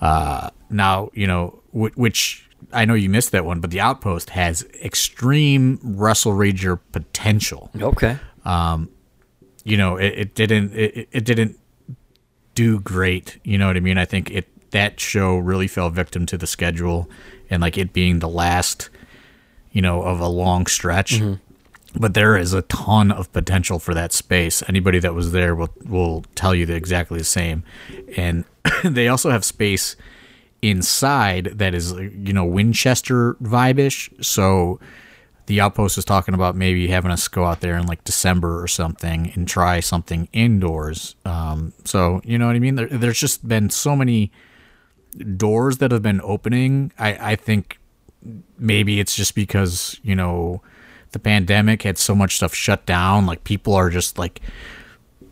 Uh, 0.02 0.50
now, 0.70 1.12
you 1.14 1.28
know, 1.28 1.62
w- 1.72 1.94
which 1.96 2.50
I 2.74 2.86
know 2.86 2.96
you 2.96 3.10
missed 3.10 3.32
that 3.32 3.46
one, 3.46 3.60
but 3.60 3.70
the 3.70 3.80
outpost 3.80 4.32
has 4.32 4.64
extreme 4.84 5.80
Wrestle 5.84 6.34
Rager 6.34 6.80
potential 6.92 7.70
okay 7.80 8.18
you 9.64 9.78
know, 9.78 9.98
it, 9.98 10.14
it 10.18 10.36
didn't 10.36 10.74
it, 10.74 11.08
it 11.12 11.26
didn't 11.26 11.58
do 12.56 12.80
great. 12.80 13.40
You 13.44 13.58
know 13.58 13.68
what 13.68 13.78
I 13.78 13.80
mean? 13.80 13.98
I 13.98 14.06
think 14.06 14.30
it 14.32 14.48
that 14.72 15.00
show 15.00 15.38
really 15.38 15.68
fell 15.68 15.90
victim 15.90 16.26
to 16.28 16.38
the 16.38 16.48
schedule 16.48 17.10
and 17.50 17.62
like 17.62 17.78
it 17.78 17.94
being 17.94 18.20
the 18.20 18.30
last, 18.30 18.90
you 19.72 19.82
know, 19.82 20.02
of 20.04 20.20
a 20.20 20.28
long 20.28 20.66
stretch. 20.68 21.20
But 21.96 22.16
there 22.16 22.36
is 22.36 22.54
a 22.54 22.64
ton 22.64 23.12
of 23.12 23.32
potential 23.34 23.78
for 23.78 23.94
that 23.94 24.14
space. 24.14 24.64
Anybody 24.68 25.00
that 25.00 25.14
was 25.14 25.32
there 25.32 25.54
will 25.54 25.70
will 25.86 26.24
tell 26.34 26.56
you 26.56 26.66
the 26.66 26.76
exactly 26.76 27.20
the 27.20 27.24
same. 27.24 27.64
And 28.18 28.46
they 28.84 29.08
also 29.08 29.30
have 29.30 29.46
space 29.46 29.96
inside 30.64 31.46
that 31.56 31.76
is 31.76 31.92
you 31.92 32.34
know 32.34 32.46
Winchester 32.46 33.36
vibe-ish. 33.36 34.10
So 34.22 34.80
the 35.46 35.60
outpost 35.60 35.98
is 35.98 36.06
talking 36.06 36.34
about 36.34 36.56
maybe 36.56 36.88
having 36.88 37.12
us 37.12 37.28
go 37.28 37.46
out 37.46 37.62
there 37.62 37.78
in 37.78 37.86
like 37.86 38.04
December 38.06 38.64
or 38.64 38.68
something 38.68 39.32
and 39.36 39.48
try 39.48 39.82
something 39.82 40.30
indoors. 40.32 41.16
Um, 41.26 41.74
so 41.84 42.22
you 42.24 42.38
know 42.38 42.48
what 42.48 42.56
I 42.56 42.60
mean. 42.60 42.76
There, 42.76 42.88
there's 42.88 43.20
just 43.20 43.48
been 43.48 43.70
so 43.70 43.96
many 43.96 44.32
doors 45.14 45.78
that 45.78 45.92
have 45.92 46.02
been 46.02 46.22
opening. 46.24 46.92
I, 46.98 47.32
I 47.32 47.36
think 47.36 47.80
maybe 48.58 49.00
it's 49.00 49.16
just 49.16 49.36
because 49.36 50.00
you 50.04 50.16
know 50.16 50.62
the 51.12 51.20
pandemic 51.20 51.84
had 51.84 51.98
so 51.98 52.16
much 52.16 52.36
stuff 52.36 52.54
shut 52.54 52.86
down. 52.86 53.26
Like 53.26 53.44
people 53.44 53.74
are 53.74 53.90
just 53.90 54.18
like, 54.18 54.42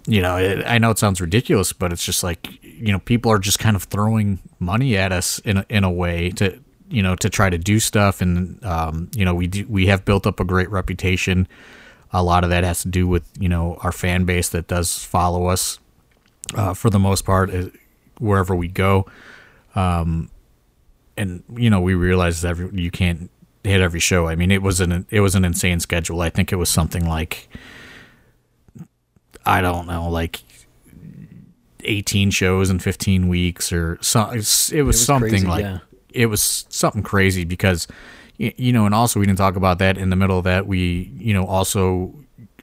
you 0.06 0.22
know, 0.22 0.38
it, 0.38 0.64
I 0.66 0.78
know 0.78 0.92
it 0.92 1.00
sounds 1.00 1.20
ridiculous, 1.22 1.74
but 1.74 1.92
it's 1.92 2.06
just 2.06 2.24
like 2.24 2.48
you 2.64 2.92
know 2.92 3.00
people 3.00 3.32
are 3.32 3.40
just 3.40 3.60
kind 3.60 3.76
of 3.76 3.84
throwing 3.84 4.40
money 4.60 4.98
at 4.98 5.12
us 5.12 5.40
in 5.40 5.58
a, 5.58 5.66
in 5.70 5.84
a 5.84 5.92
way 5.92 6.30
to 6.32 6.60
you 6.92 7.02
know 7.02 7.16
to 7.16 7.30
try 7.30 7.50
to 7.50 7.58
do 7.58 7.80
stuff 7.80 8.22
and 8.22 8.64
um, 8.66 9.10
you 9.16 9.26
know 9.26 9.34
we 9.34 9.48
do, 9.48 9.66
we 9.68 9.88
have 9.88 10.06
built 10.06 10.28
up 10.28 10.40
a 10.40 10.44
great 10.44 10.70
reputation 10.70 11.48
a 12.12 12.22
lot 12.22 12.44
of 12.44 12.50
that 12.50 12.64
has 12.64 12.82
to 12.82 12.90
do 12.90 13.08
with 13.08 13.24
you 13.40 13.48
know 13.48 13.78
our 13.82 13.92
fan 13.92 14.26
base 14.26 14.50
that 14.50 14.68
does 14.68 15.04
follow 15.04 15.48
us 15.48 15.80
uh, 16.56 16.74
for 16.74 16.90
the 16.90 17.00
most 17.00 17.24
part 17.24 17.54
uh, 17.54 17.66
wherever 18.20 18.56
we 18.56 18.68
go 18.68 19.06
um, 19.76 20.30
and 21.18 21.44
you 21.56 21.70
know 21.70 21.82
we 21.82 21.94
realized 21.94 22.44
that 22.44 22.50
every, 22.50 22.82
you 22.82 22.92
can't 22.92 23.30
hit 23.64 23.82
every 23.82 24.00
show. 24.00 24.28
I 24.28 24.36
mean 24.36 24.52
it 24.52 24.62
was 24.62 24.80
an 24.80 25.06
it 25.10 25.22
was 25.22 25.36
an 25.36 25.46
insane 25.46 25.80
schedule. 25.80 26.22
I 26.22 26.30
think 26.30 26.52
it 26.52 26.58
was 26.58 26.70
something 26.70 27.08
like 27.08 27.50
i 29.44 29.60
don't 29.60 29.88
know 29.88 30.08
like 30.08 30.44
18 31.84 32.30
shows 32.30 32.70
in 32.70 32.78
15 32.78 33.28
weeks 33.28 33.74
or 33.74 33.98
so 34.02 34.30
it 34.30 34.36
was, 34.36 34.72
it 34.72 34.82
was 34.84 35.04
something 35.04 35.30
crazy, 35.30 35.48
like 35.48 35.64
yeah. 35.64 35.80
it 36.12 36.28
was 36.28 36.68
something 36.70 37.02
crazy 37.02 37.44
because 37.44 37.88
you 38.38 38.72
know 38.72 38.86
and 38.86 38.96
also 38.96 39.20
we 39.20 39.26
didn't 39.26 39.38
talk 39.38 39.56
about 39.56 39.80
that 39.80 39.98
in 39.98 40.10
the 40.10 40.16
middle 40.16 40.38
of 40.38 40.44
that. 40.46 40.66
We 40.66 41.12
you 41.18 41.34
know 41.34 41.46
also 41.46 42.14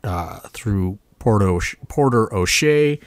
uh, 0.02 0.40
through 0.48 0.98
Porter 1.18 1.58
Porter 1.88 2.34
O'Shea 2.34 2.98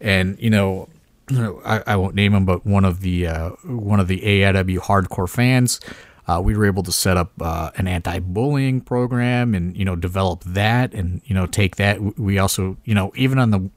and 0.00 0.38
you 0.40 0.50
know 0.50 0.88
I, 1.30 1.82
I 1.86 1.96
won't 1.96 2.14
name 2.14 2.34
him 2.34 2.44
but 2.44 2.66
one 2.66 2.84
of 2.84 3.00
the 3.00 3.26
uh, 3.26 3.50
one 3.64 4.00
of 4.00 4.08
the 4.08 4.20
AIW 4.20 4.78
hardcore 4.78 5.28
fans 5.28 5.80
uh, 6.26 6.40
we 6.42 6.56
were 6.56 6.66
able 6.66 6.82
to 6.82 6.92
set 6.92 7.16
up 7.16 7.32
uh, 7.40 7.70
an 7.76 7.86
anti-bullying 7.86 8.80
program 8.80 9.54
and 9.54 9.76
you 9.76 9.84
know 9.84 9.96
develop 9.96 10.44
that 10.44 10.92
and 10.94 11.22
you 11.24 11.34
know 11.34 11.46
take 11.46 11.76
that 11.76 12.18
we 12.18 12.38
also 12.38 12.76
you 12.84 12.94
know 12.94 13.12
even 13.16 13.38
on 13.38 13.50
the 13.50 13.70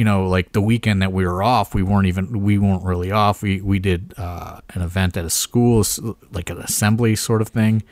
you 0.00 0.04
know, 0.04 0.26
like 0.26 0.52
the 0.52 0.62
weekend 0.62 1.02
that 1.02 1.12
we 1.12 1.26
were 1.26 1.42
off, 1.42 1.74
we 1.74 1.82
weren't 1.82 2.06
even 2.06 2.42
we 2.42 2.56
weren't 2.56 2.84
really 2.84 3.12
off. 3.12 3.42
We 3.42 3.60
we 3.60 3.78
did 3.78 4.14
uh, 4.16 4.62
an 4.70 4.80
event 4.80 5.14
at 5.18 5.26
a 5.26 5.30
school, 5.30 5.84
like 6.32 6.48
an 6.48 6.56
assembly 6.56 7.16
sort 7.16 7.42
of 7.42 7.48
thing. 7.48 7.82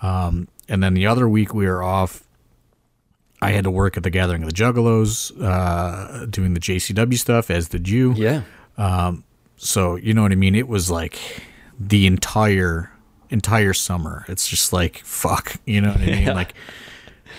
Um, 0.00 0.48
and 0.66 0.82
then 0.82 0.94
the 0.94 1.06
other 1.06 1.28
week 1.28 1.52
we 1.52 1.66
were 1.66 1.82
off. 1.82 2.26
I 3.42 3.52
had 3.52 3.64
to 3.64 3.70
work 3.70 3.96
at 3.96 4.02
the 4.02 4.10
Gathering 4.10 4.42
of 4.42 4.48
the 4.48 4.54
Juggalos, 4.54 5.32
uh, 5.42 6.26
doing 6.26 6.54
the 6.54 6.60
JCW 6.60 7.18
stuff, 7.18 7.50
as 7.50 7.68
did 7.68 7.88
you. 7.88 8.14
Yeah. 8.14 8.42
So 9.56 9.96
you 9.96 10.12
know 10.12 10.22
what 10.22 10.32
I 10.32 10.36
mean. 10.36 10.54
It 10.54 10.68
was 10.68 10.90
like 10.90 11.18
the 11.78 12.06
entire 12.06 12.90
entire 13.30 13.72
summer. 13.72 14.24
It's 14.28 14.48
just 14.48 14.72
like 14.72 14.98
fuck. 15.04 15.56
You 15.66 15.80
know 15.80 15.90
what 15.90 16.00
I 16.00 16.06
mean? 16.06 16.22
Yeah. 16.24 16.32
Like, 16.34 16.54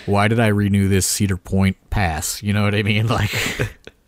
why 0.06 0.28
did 0.28 0.40
I 0.40 0.48
renew 0.48 0.88
this 0.88 1.06
Cedar 1.06 1.36
Point 1.36 1.76
pass? 1.90 2.42
You 2.42 2.52
know 2.52 2.64
what 2.64 2.74
I 2.74 2.82
mean? 2.82 3.08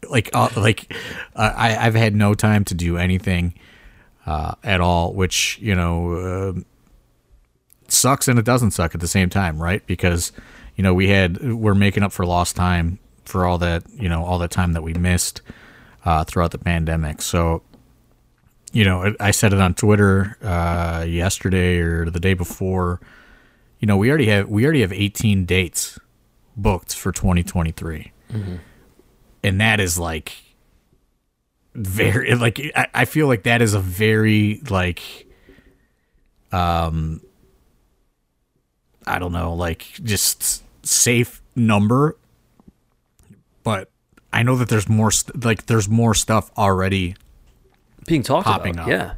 Like, 0.08 0.30
like, 0.30 0.30
uh, 0.34 0.48
like, 0.56 0.94
uh, 1.34 1.52
I 1.56 1.76
I've 1.76 1.94
had 1.94 2.14
no 2.14 2.34
time 2.34 2.64
to 2.66 2.74
do 2.74 2.96
anything 2.96 3.54
uh, 4.24 4.54
at 4.62 4.80
all, 4.80 5.12
which 5.12 5.58
you 5.60 5.74
know 5.74 6.12
uh, 6.12 6.60
sucks 7.88 8.28
and 8.28 8.38
it 8.38 8.44
doesn't 8.44 8.70
suck 8.70 8.94
at 8.94 9.00
the 9.00 9.08
same 9.08 9.28
time, 9.30 9.60
right? 9.60 9.84
Because 9.86 10.32
you 10.76 10.82
know 10.82 10.94
we 10.94 11.08
had 11.08 11.42
we're 11.54 11.74
making 11.74 12.02
up 12.02 12.12
for 12.12 12.24
lost 12.26 12.54
time 12.56 12.98
for 13.24 13.44
all 13.44 13.58
that 13.58 13.82
you 13.94 14.08
know 14.08 14.24
all 14.24 14.38
that 14.38 14.50
time 14.50 14.72
that 14.74 14.82
we 14.82 14.94
missed 14.94 15.42
uh, 16.04 16.22
throughout 16.24 16.52
the 16.52 16.58
pandemic. 16.58 17.20
So 17.22 17.62
you 18.72 18.84
know, 18.84 19.04
I- 19.04 19.28
I 19.28 19.30
said 19.30 19.52
it 19.54 19.60
on 19.60 19.74
Twitter 19.74 20.36
uh, 20.42 21.04
yesterday 21.08 21.78
or 21.78 22.10
the 22.10 22.20
day 22.20 22.34
before. 22.34 23.00
You 23.80 23.86
know, 23.86 23.96
we 23.96 24.08
already 24.10 24.26
have 24.26 24.48
we 24.48 24.64
already 24.64 24.82
have 24.82 24.92
18 24.92 25.44
dates 25.46 25.98
booked 26.56 26.94
for 26.94 27.10
2023, 27.12 28.12
and 29.42 29.60
that 29.60 29.80
is 29.80 29.98
like 29.98 30.32
very 31.74 32.34
like 32.34 32.60
I, 32.74 32.86
I 32.94 33.04
feel 33.04 33.26
like 33.28 33.42
that 33.44 33.60
is 33.62 33.74
a 33.74 33.80
very 33.80 34.60
like 34.70 35.02
um 36.52 37.20
I 39.06 39.18
don't 39.18 39.32
know 39.32 39.54
like 39.54 39.80
just 40.02 40.62
safe 40.86 41.42
number, 41.54 42.16
but 43.62 43.90
I 44.32 44.42
know 44.42 44.56
that 44.56 44.68
there's 44.68 44.88
more 44.88 45.10
st- 45.10 45.44
like 45.44 45.66
there's 45.66 45.88
more 45.88 46.14
stuff 46.14 46.50
already 46.56 47.16
Being 48.06 48.22
talked 48.22 48.46
Popping 48.46 48.74
about. 48.74 48.84
up. 48.84 48.88
Yeah. 48.90 49.14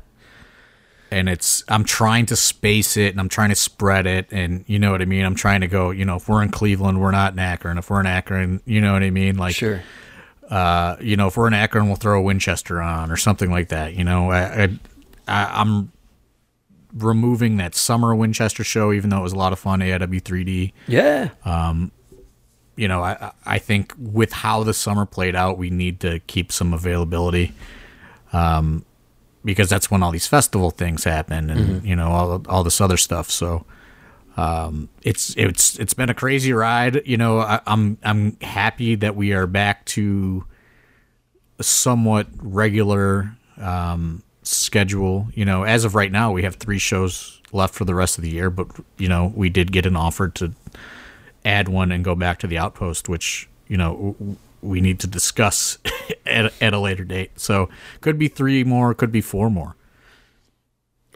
and 1.10 1.28
it's 1.28 1.64
I'm 1.68 1.84
trying 1.84 2.26
to 2.26 2.36
space 2.36 2.96
it 2.96 3.10
and 3.12 3.20
I'm 3.20 3.28
trying 3.28 3.48
to 3.50 3.54
spread 3.54 4.06
it 4.06 4.26
and 4.30 4.64
you 4.66 4.78
know 4.78 4.90
what 4.92 5.02
I 5.02 5.06
mean. 5.06 5.24
I'm 5.24 5.34
trying 5.34 5.60
to 5.62 5.66
go. 5.68 5.90
You 5.90 6.04
know, 6.04 6.16
if 6.16 6.28
we're 6.28 6.42
in 6.42 6.50
Cleveland, 6.50 7.00
we're 7.00 7.10
not 7.10 7.32
in 7.32 7.38
Akron. 7.38 7.78
If 7.78 7.90
we're 7.90 8.00
in 8.00 8.06
Akron, 8.06 8.60
you 8.64 8.80
know 8.80 8.92
what 8.92 9.02
I 9.02 9.10
mean. 9.10 9.36
Like, 9.36 9.54
Sure. 9.56 9.82
uh, 10.50 10.96
you 11.00 11.16
know, 11.16 11.26
if 11.28 11.36
we're 11.36 11.46
in 11.48 11.54
Akron, 11.54 11.86
we'll 11.86 11.96
throw 11.96 12.18
a 12.18 12.22
Winchester 12.22 12.80
on 12.80 13.10
or 13.10 13.16
something 13.16 13.50
like 13.50 13.68
that. 13.68 13.94
You 13.94 14.04
know, 14.04 14.30
I, 14.30 14.64
I, 14.64 14.68
I 15.26 15.60
I'm 15.62 15.90
removing 16.94 17.56
that 17.58 17.74
summer 17.74 18.14
Winchester 18.14 18.64
show, 18.64 18.92
even 18.92 19.10
though 19.10 19.18
it 19.18 19.22
was 19.22 19.32
a 19.32 19.38
lot 19.38 19.52
of 19.52 19.58
fun. 19.58 19.80
AIW 19.80 20.22
3D. 20.22 20.72
Yeah. 20.86 21.30
You 22.76 22.86
know, 22.86 23.02
I 23.02 23.32
I 23.44 23.58
think 23.58 23.92
with 23.98 24.32
how 24.32 24.62
the 24.62 24.72
summer 24.72 25.04
played 25.04 25.34
out, 25.34 25.58
we 25.58 25.68
need 25.68 25.98
to 26.00 26.20
keep 26.20 26.52
some 26.52 26.72
availability. 26.72 27.52
Um, 28.32 28.84
because 29.44 29.68
that's 29.68 29.90
when 29.90 30.02
all 30.02 30.10
these 30.10 30.26
festival 30.26 30.70
things 30.70 31.04
happen 31.04 31.48
and 31.50 31.84
you 31.84 31.96
know 31.96 32.10
all 32.10 32.42
all 32.48 32.62
this 32.62 32.80
other 32.80 32.96
stuff. 32.96 33.30
So 33.30 33.64
um, 34.36 34.88
it's 35.02 35.34
it's 35.36 35.78
it's 35.78 35.94
been 35.94 36.10
a 36.10 36.14
crazy 36.14 36.52
ride. 36.52 37.02
You 37.04 37.16
know, 37.16 37.40
I, 37.40 37.60
I'm 37.66 37.98
I'm 38.04 38.36
happy 38.40 38.94
that 38.96 39.16
we 39.16 39.32
are 39.32 39.46
back 39.46 39.84
to 39.86 40.44
a 41.58 41.64
somewhat 41.64 42.28
regular 42.36 43.36
um, 43.56 44.22
schedule. 44.48 45.28
You 45.34 45.44
know, 45.44 45.64
as 45.64 45.84
of 45.84 45.94
right 45.94 46.10
now, 46.10 46.32
we 46.32 46.42
have 46.42 46.56
three 46.56 46.78
shows 46.78 47.40
left 47.52 47.74
for 47.74 47.84
the 47.84 47.94
rest 47.94 48.18
of 48.18 48.22
the 48.22 48.30
year, 48.30 48.50
but 48.50 48.68
you 48.96 49.08
know, 49.08 49.32
we 49.34 49.48
did 49.48 49.72
get 49.72 49.86
an 49.86 49.96
offer 49.96 50.28
to 50.28 50.52
add 51.44 51.68
one 51.68 51.92
and 51.92 52.04
go 52.04 52.14
back 52.14 52.38
to 52.40 52.46
the 52.46 52.58
outpost, 52.58 53.08
which 53.08 53.48
you 53.66 53.76
know 53.76 54.16
we 54.62 54.80
need 54.80 54.98
to 55.00 55.06
discuss 55.06 55.78
at, 56.26 56.52
at 56.60 56.74
a 56.74 56.78
later 56.78 57.04
date. 57.04 57.38
So 57.38 57.68
could 58.00 58.18
be 58.18 58.28
three 58.28 58.64
more, 58.64 58.94
could 58.94 59.12
be 59.12 59.20
four 59.20 59.50
more. 59.50 59.76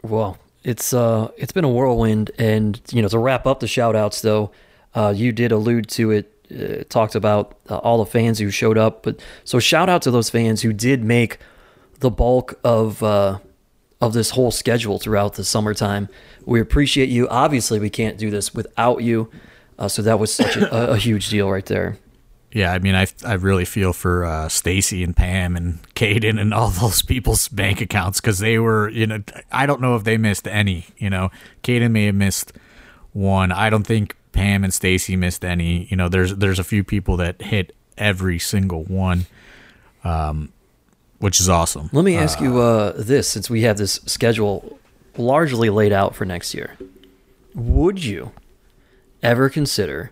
Well, 0.03 0.37
it's 0.63 0.93
uh 0.93 1.31
it's 1.37 1.51
been 1.51 1.65
a 1.65 1.69
whirlwind 1.69 2.31
and 2.37 2.79
you 2.91 3.01
know 3.01 3.07
to 3.07 3.19
wrap 3.19 3.45
up 3.45 3.59
the 3.59 3.67
shout 3.67 3.95
outs 3.95 4.21
though, 4.21 4.51
uh 4.95 5.13
you 5.15 5.31
did 5.31 5.51
allude 5.51 5.89
to 5.89 6.11
it 6.11 6.29
uh, 6.53 6.83
talked 6.89 7.15
about 7.15 7.57
uh, 7.69 7.77
all 7.77 7.97
the 7.97 8.09
fans 8.09 8.37
who 8.37 8.51
showed 8.51 8.77
up, 8.77 9.01
but 9.01 9.19
so 9.43 9.59
shout 9.59 9.89
out 9.89 10.01
to 10.03 10.11
those 10.11 10.29
fans 10.29 10.61
who 10.61 10.71
did 10.71 11.03
make 11.03 11.39
the 12.03 12.11
bulk 12.11 12.59
of 12.63 13.01
uh 13.01 13.39
of 14.01 14.13
this 14.13 14.31
whole 14.31 14.51
schedule 14.51 14.99
throughout 14.99 15.35
the 15.35 15.43
summertime. 15.43 16.09
We 16.45 16.59
appreciate 16.59 17.07
you. 17.07 17.27
Obviously, 17.29 17.79
we 17.79 17.89
can't 17.89 18.17
do 18.17 18.29
this 18.29 18.53
without 18.53 19.01
you. 19.01 19.31
Uh, 19.79 19.87
so 19.87 20.01
that 20.01 20.19
was 20.19 20.33
such 20.33 20.57
a, 20.57 20.91
a 20.91 20.97
huge 20.97 21.29
deal 21.29 21.49
right 21.49 21.65
there. 21.65 21.97
Yeah, 22.51 22.73
I 22.73 22.79
mean, 22.79 22.95
I, 22.95 23.07
I 23.25 23.33
really 23.33 23.65
feel 23.65 23.93
for 23.93 24.25
uh, 24.25 24.49
Stacy 24.49 25.03
and 25.03 25.15
Pam 25.15 25.55
and 25.55 25.79
Caden 25.93 26.39
and 26.39 26.53
all 26.53 26.69
those 26.69 27.01
people's 27.01 27.47
bank 27.47 27.81
accounts 27.81 28.19
because 28.21 28.39
they 28.39 28.59
were, 28.59 28.89
you 28.89 29.07
know, 29.07 29.23
I 29.51 29.65
don't 29.65 29.81
know 29.81 29.95
if 29.95 30.03
they 30.03 30.17
missed 30.17 30.47
any. 30.47 30.85
You 30.97 31.09
know, 31.09 31.31
Caden 31.63 31.91
may 31.91 32.05
have 32.07 32.15
missed 32.15 32.53
one. 33.13 33.51
I 33.53 33.69
don't 33.69 33.87
think 33.87 34.15
Pam 34.33 34.63
and 34.63 34.73
Stacy 34.73 35.15
missed 35.15 35.45
any. 35.45 35.87
You 35.89 35.97
know, 35.97 36.09
there's 36.09 36.35
there's 36.35 36.59
a 36.59 36.63
few 36.63 36.83
people 36.83 37.17
that 37.17 37.41
hit 37.41 37.73
every 37.97 38.37
single 38.37 38.83
one, 38.83 39.25
um, 40.03 40.51
which 41.23 41.39
is 41.39 41.47
awesome. 41.47 41.89
Let 41.93 42.03
me 42.03 42.17
ask 42.17 42.41
you 42.41 42.59
uh, 42.59 42.91
this 42.97 43.29
since 43.29 43.49
we 43.49 43.61
have 43.61 43.77
this 43.77 44.01
schedule 44.05 44.77
largely 45.17 45.69
laid 45.69 45.93
out 45.93 46.15
for 46.15 46.25
next 46.25 46.53
year. 46.53 46.75
Would 47.55 48.03
you 48.03 48.31
ever 49.21 49.49
consider 49.49 50.11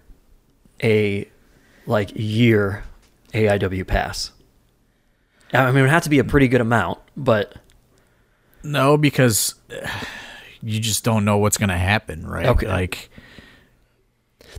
a 0.81 1.27
like 1.85 2.11
year 2.15 2.83
AIW 3.33 3.85
pass? 3.85 4.31
I 5.53 5.65
mean, 5.67 5.79
it 5.79 5.81
would 5.81 5.89
have 5.89 6.03
to 6.03 6.09
be 6.09 6.19
a 6.19 6.23
pretty 6.23 6.47
good 6.47 6.61
amount, 6.61 6.99
but 7.17 7.55
No, 8.63 8.95
because 8.95 9.55
uh, 9.69 9.85
you 10.63 10.79
just 10.79 11.03
don't 11.03 11.25
know 11.25 11.39
what's 11.39 11.57
gonna 11.57 11.77
happen, 11.77 12.25
right? 12.25 12.45
Okay. 12.45 12.67
Like, 12.67 13.09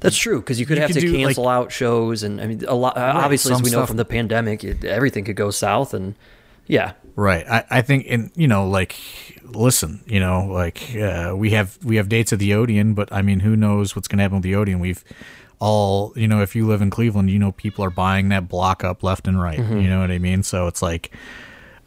that's 0.01 0.17
true 0.19 0.41
because 0.41 0.61
you 0.61 0.67
could 0.67 0.77
You 0.77 0.83
have 0.83 0.91
could 0.93 1.01
to 1.01 1.07
do, 1.07 1.13
like- 1.13 1.27
cancel 1.37 1.49
out 1.49 1.73
shows, 1.73 2.23
and 2.25 2.41
I 2.43 2.47
mean, 2.47 2.63
a 2.69 2.75
lot. 2.75 2.99
obviously, 2.99 3.55
as 3.55 3.63
we 3.63 3.71
know 3.71 3.79
stuff- 3.79 3.89
from 3.89 3.97
the 3.97 4.05
pandemic, 4.05 4.65
it, 4.65 4.85
everything 4.85 5.25
could 5.25 5.37
go 5.37 5.51
south, 5.51 5.95
and 5.95 6.15
Yeah. 6.73 6.93
Right. 7.17 7.47
I, 7.49 7.65
I 7.71 7.83
think, 7.83 8.07
and 8.09 8.31
you 8.35 8.49
know, 8.49 8.67
like, 8.67 8.97
listen, 9.45 10.03
you 10.07 10.19
know, 10.19 10.47
like 10.47 10.97
uh, 10.97 11.35
we 11.37 11.51
have 11.51 11.77
we 11.85 11.97
have 11.97 12.09
dates 12.09 12.33
at 12.33 12.39
the 12.39 12.55
Odeon, 12.55 12.95
but 12.95 13.13
I 13.13 13.21
mean, 13.21 13.41
who 13.41 13.55
knows 13.57 13.95
what's 13.95 14.09
going 14.09 14.17
to 14.19 14.23
happen 14.23 14.39
with 14.39 14.45
the 14.45 14.55
Odeon? 14.55 14.81
We've 14.81 15.05
all, 15.59 16.13
you 16.17 16.27
know, 16.27 16.41
if 16.41 16.57
you 16.57 16.67
live 16.67 16.81
in 16.81 16.89
Cleveland, 16.89 17.31
you 17.31 17.39
know, 17.39 17.53
people 17.53 17.85
are 17.85 17.91
buying 17.91 18.31
that 18.31 18.49
block 18.49 18.83
up 18.83 19.03
left 19.03 19.29
and 19.29 19.41
right. 19.41 19.59
You 19.59 19.89
know 19.91 20.01
what 20.01 20.11
I 20.11 20.19
mean? 20.19 20.43
So 20.43 20.67
it's 20.67 20.81
like, 20.83 21.15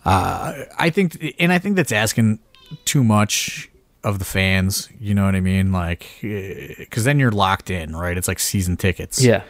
uh, 0.05 0.53
I 0.77 0.89
think, 0.91 1.33
and 1.39 1.51
I 1.51 1.57
think 1.57 1.75
that's 1.75 1.91
asking 1.91 2.39
too 2.85 3.03
much 3.03 3.69
of 4.03 4.19
the 4.19 4.25
fans. 4.25 4.87
You 4.99 5.15
know 5.15 5.25
what 5.25 5.35
I 5.35 5.41
mean? 5.41 5.71
Like, 5.71 6.05
because 6.21 7.03
then 7.03 7.19
you're 7.19 7.31
locked 7.31 7.69
in, 7.71 7.95
right? 7.95 8.15
It's 8.17 8.27
like 8.27 8.39
season 8.39 8.77
tickets. 8.77 9.21
Yeah. 9.23 9.41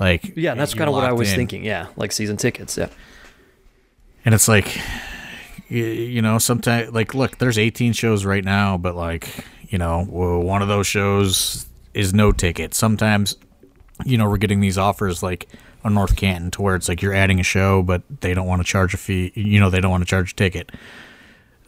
Like, 0.00 0.32
Yeah, 0.36 0.54
that's 0.54 0.74
kind 0.74 0.88
of 0.88 0.94
what 0.94 1.04
I 1.04 1.12
was 1.12 1.28
in. 1.30 1.36
thinking. 1.36 1.62
Yeah, 1.64 1.88
like 1.96 2.12
season 2.12 2.36
tickets. 2.38 2.76
Yeah. 2.78 2.88
And 4.28 4.34
it's 4.34 4.46
like, 4.46 4.78
you 5.70 6.20
know, 6.20 6.36
sometimes, 6.36 6.92
like, 6.92 7.14
look, 7.14 7.38
there's 7.38 7.56
18 7.56 7.94
shows 7.94 8.26
right 8.26 8.44
now, 8.44 8.76
but 8.76 8.94
like, 8.94 9.26
you 9.70 9.78
know, 9.78 10.04
one 10.04 10.60
of 10.60 10.68
those 10.68 10.86
shows 10.86 11.66
is 11.94 12.12
no 12.12 12.30
ticket. 12.32 12.74
Sometimes, 12.74 13.36
you 14.04 14.18
know, 14.18 14.28
we're 14.28 14.36
getting 14.36 14.60
these 14.60 14.76
offers 14.76 15.22
like 15.22 15.48
on 15.82 15.94
North 15.94 16.14
Canton 16.14 16.50
to 16.50 16.60
where 16.60 16.74
it's 16.76 16.90
like 16.90 17.00
you're 17.00 17.14
adding 17.14 17.40
a 17.40 17.42
show, 17.42 17.82
but 17.82 18.02
they 18.20 18.34
don't 18.34 18.46
want 18.46 18.60
to 18.60 18.68
charge 18.68 18.92
a 18.92 18.98
fee. 18.98 19.32
You 19.34 19.60
know, 19.60 19.70
they 19.70 19.80
don't 19.80 19.90
want 19.90 20.02
to 20.02 20.06
charge 20.06 20.32
a 20.32 20.36
ticket. 20.36 20.72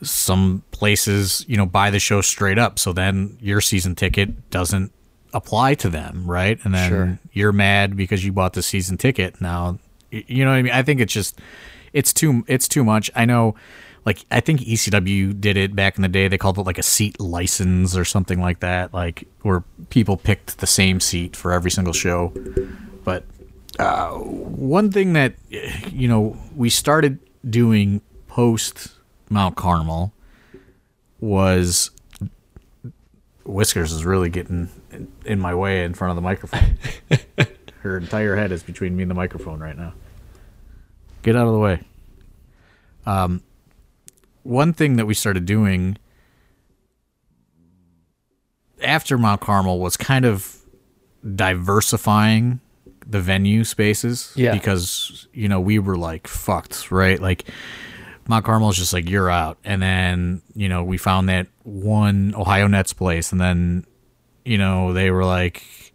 Some 0.02 0.62
places, 0.70 1.46
you 1.48 1.56
know, 1.56 1.64
buy 1.64 1.88
the 1.88 1.98
show 1.98 2.20
straight 2.20 2.58
up. 2.58 2.78
So 2.78 2.92
then 2.92 3.38
your 3.40 3.62
season 3.62 3.94
ticket 3.94 4.50
doesn't 4.50 4.92
apply 5.32 5.76
to 5.76 5.88
them, 5.88 6.30
right? 6.30 6.58
And 6.64 6.74
then 6.74 6.90
Sure. 6.90 7.18
you're 7.32 7.52
mad 7.52 7.96
because 7.96 8.22
you 8.22 8.32
bought 8.34 8.52
the 8.52 8.62
season 8.62 8.98
ticket. 8.98 9.40
Now, 9.40 9.78
you 10.10 10.44
know 10.44 10.50
what 10.50 10.58
I 10.58 10.62
mean? 10.62 10.72
I 10.74 10.82
think 10.82 11.00
it's 11.00 11.14
just 11.14 11.40
it's 11.92 12.12
too 12.12 12.44
it's 12.46 12.68
too 12.68 12.84
much. 12.84 13.10
I 13.14 13.24
know 13.24 13.54
like 14.04 14.24
I 14.30 14.40
think 14.40 14.60
ECW 14.60 15.38
did 15.40 15.56
it 15.56 15.74
back 15.74 15.96
in 15.96 16.02
the 16.02 16.08
day. 16.08 16.28
They 16.28 16.38
called 16.38 16.58
it 16.58 16.62
like 16.62 16.78
a 16.78 16.82
seat 16.82 17.20
license 17.20 17.96
or 17.96 18.04
something 18.04 18.40
like 18.40 18.60
that, 18.60 18.94
like 18.94 19.28
where 19.42 19.62
people 19.90 20.16
picked 20.16 20.58
the 20.58 20.66
same 20.66 21.00
seat 21.00 21.36
for 21.36 21.52
every 21.52 21.70
single 21.70 21.92
show. 21.92 22.32
But 23.04 23.24
uh, 23.78 24.10
one 24.12 24.90
thing 24.90 25.12
that 25.14 25.34
you 25.90 26.08
know 26.08 26.36
we 26.54 26.70
started 26.70 27.18
doing 27.48 28.00
post 28.26 28.92
Mount 29.28 29.56
Carmel 29.56 30.12
was 31.20 31.90
Whiskers 33.44 33.92
is 33.92 34.04
really 34.04 34.30
getting 34.30 34.70
in, 34.90 35.08
in 35.24 35.40
my 35.40 35.54
way 35.54 35.84
in 35.84 35.94
front 35.94 36.10
of 36.10 36.16
the 36.16 36.22
microphone. 36.22 36.78
Her 37.80 37.96
entire 37.96 38.36
head 38.36 38.52
is 38.52 38.62
between 38.62 38.96
me 38.96 39.02
and 39.02 39.10
the 39.10 39.14
microphone 39.14 39.60
right 39.60 39.76
now. 39.76 39.94
Get 41.22 41.36
out 41.36 41.46
of 41.46 41.52
the 41.52 41.58
way. 41.58 41.80
Um, 43.06 43.42
one 44.42 44.72
thing 44.72 44.96
that 44.96 45.06
we 45.06 45.14
started 45.14 45.44
doing 45.44 45.98
after 48.82 49.18
Mount 49.18 49.40
Carmel 49.40 49.78
was 49.78 49.96
kind 49.96 50.24
of 50.24 50.56
diversifying 51.34 52.60
the 53.06 53.20
venue 53.20 53.64
spaces. 53.64 54.32
Yeah. 54.36 54.52
Because, 54.52 55.28
you 55.32 55.48
know, 55.48 55.60
we 55.60 55.78
were 55.78 55.96
like 55.96 56.26
fucked, 56.26 56.90
right? 56.90 57.20
Like 57.20 57.44
Mount 58.28 58.44
Carmel 58.44 58.70
is 58.70 58.76
just 58.76 58.92
like 58.92 59.08
you're 59.08 59.30
out. 59.30 59.58
And 59.64 59.82
then, 59.82 60.42
you 60.54 60.68
know, 60.68 60.84
we 60.84 60.96
found 60.96 61.28
that 61.28 61.48
one 61.64 62.34
Ohio 62.34 62.66
Nets 62.66 62.92
place 62.92 63.32
and 63.32 63.40
then, 63.40 63.84
you 64.44 64.56
know, 64.58 64.92
they 64.92 65.10
were 65.10 65.24
like 65.24 65.89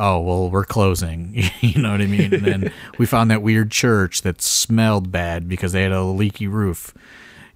oh 0.00 0.18
well 0.20 0.50
we're 0.50 0.64
closing. 0.64 1.34
You 1.60 1.80
know 1.82 1.92
what 1.92 2.00
i 2.00 2.06
mean? 2.06 2.32
And 2.34 2.44
then 2.44 2.72
we 2.98 3.04
found 3.06 3.30
that 3.30 3.42
weird 3.42 3.70
church 3.70 4.22
that 4.22 4.40
smelled 4.40 5.12
bad 5.12 5.46
because 5.48 5.72
they 5.72 5.82
had 5.82 5.92
a 5.92 6.02
leaky 6.02 6.46
roof 6.48 6.94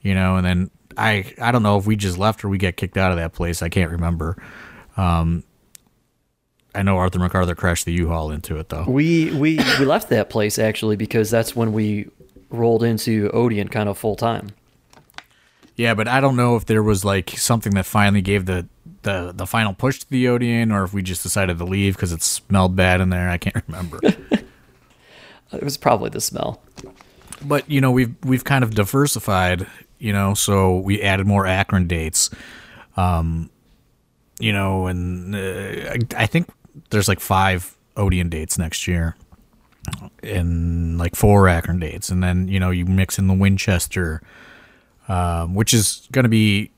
you 0.02 0.14
know? 0.14 0.36
And 0.36 0.44
then 0.46 0.70
i 0.96 1.24
i 1.40 1.50
don't 1.50 1.62
know 1.62 1.78
if 1.78 1.86
we 1.86 1.96
just 1.96 2.18
left 2.18 2.44
or 2.44 2.48
we 2.50 2.58
got 2.58 2.76
kicked 2.76 2.96
out 2.98 3.10
of 3.10 3.16
that 3.16 3.32
place. 3.32 3.62
I 3.62 3.68
can't 3.70 3.90
remember. 3.90 4.36
Um 4.96 5.42
i 6.74 6.82
know 6.82 6.96
arthur 6.98 7.18
macarthur 7.18 7.54
crashed 7.54 7.84
the 7.86 7.92
u-haul 7.92 8.30
into 8.30 8.58
it 8.58 8.68
though. 8.68 8.84
We 8.86 9.30
we 9.32 9.56
we 9.78 9.84
left 9.86 10.08
that 10.10 10.28
place 10.30 10.58
actually 10.58 10.96
because 10.96 11.30
that's 11.30 11.56
when 11.56 11.72
we 11.72 12.08
rolled 12.50 12.82
into 12.84 13.30
Odeon 13.30 13.68
kind 13.68 13.88
of 13.88 13.96
full 13.98 14.16
time. 14.16 14.48
yeah 15.76 15.94
but 15.94 16.06
i 16.06 16.20
don't 16.20 16.36
know 16.36 16.54
if 16.56 16.66
there 16.66 16.82
was 16.82 17.04
like 17.04 17.30
something 17.30 17.74
that 17.74 17.86
finally 17.86 18.22
gave 18.22 18.46
the 18.46 18.68
the, 19.04 19.32
the 19.34 19.46
final 19.46 19.72
push 19.72 20.00
to 20.00 20.10
the 20.10 20.26
Odeon, 20.28 20.72
or 20.72 20.82
if 20.84 20.92
we 20.92 21.02
just 21.02 21.22
decided 21.22 21.58
to 21.58 21.64
leave 21.64 21.94
because 21.94 22.12
it 22.12 22.22
smelled 22.22 22.74
bad 22.76 23.00
in 23.00 23.10
there. 23.10 23.30
I 23.30 23.38
can't 23.38 23.62
remember. 23.68 24.00
It 25.52 25.62
was 25.62 25.76
probably 25.76 26.10
the 26.10 26.20
smell. 26.20 26.60
but 27.44 27.70
you 27.70 27.80
know 27.80 27.92
we've 27.92 28.12
we've 28.24 28.42
kind 28.42 28.64
of 28.64 28.74
diversified 28.74 29.66
you 29.98 30.12
know 30.12 30.34
so 30.34 30.78
we 30.78 31.00
added 31.00 31.26
more 31.28 31.46
akron 31.46 31.86
dates 31.86 32.28
um 32.96 33.50
you 34.40 34.52
know 34.52 34.86
and 34.88 35.34
uh, 35.34 35.92
I, 35.92 35.98
I 36.24 36.26
think 36.26 36.48
there's 36.90 37.06
like 37.06 37.20
five 37.20 37.76
odeon 37.96 38.28
dates 38.30 38.58
next 38.58 38.88
year 38.88 39.16
and 40.24 40.98
like 40.98 41.14
four 41.14 41.46
akron 41.48 41.78
dates 41.78 42.08
and 42.08 42.20
then 42.22 42.48
you 42.48 42.58
know 42.58 42.70
you 42.70 42.84
mix 42.84 43.18
in 43.18 43.28
the 43.28 43.34
winchester 43.34 44.22
um, 45.06 45.54
which 45.54 45.72
is 45.74 46.08
going 46.10 46.24
to 46.24 46.28
be 46.30 46.70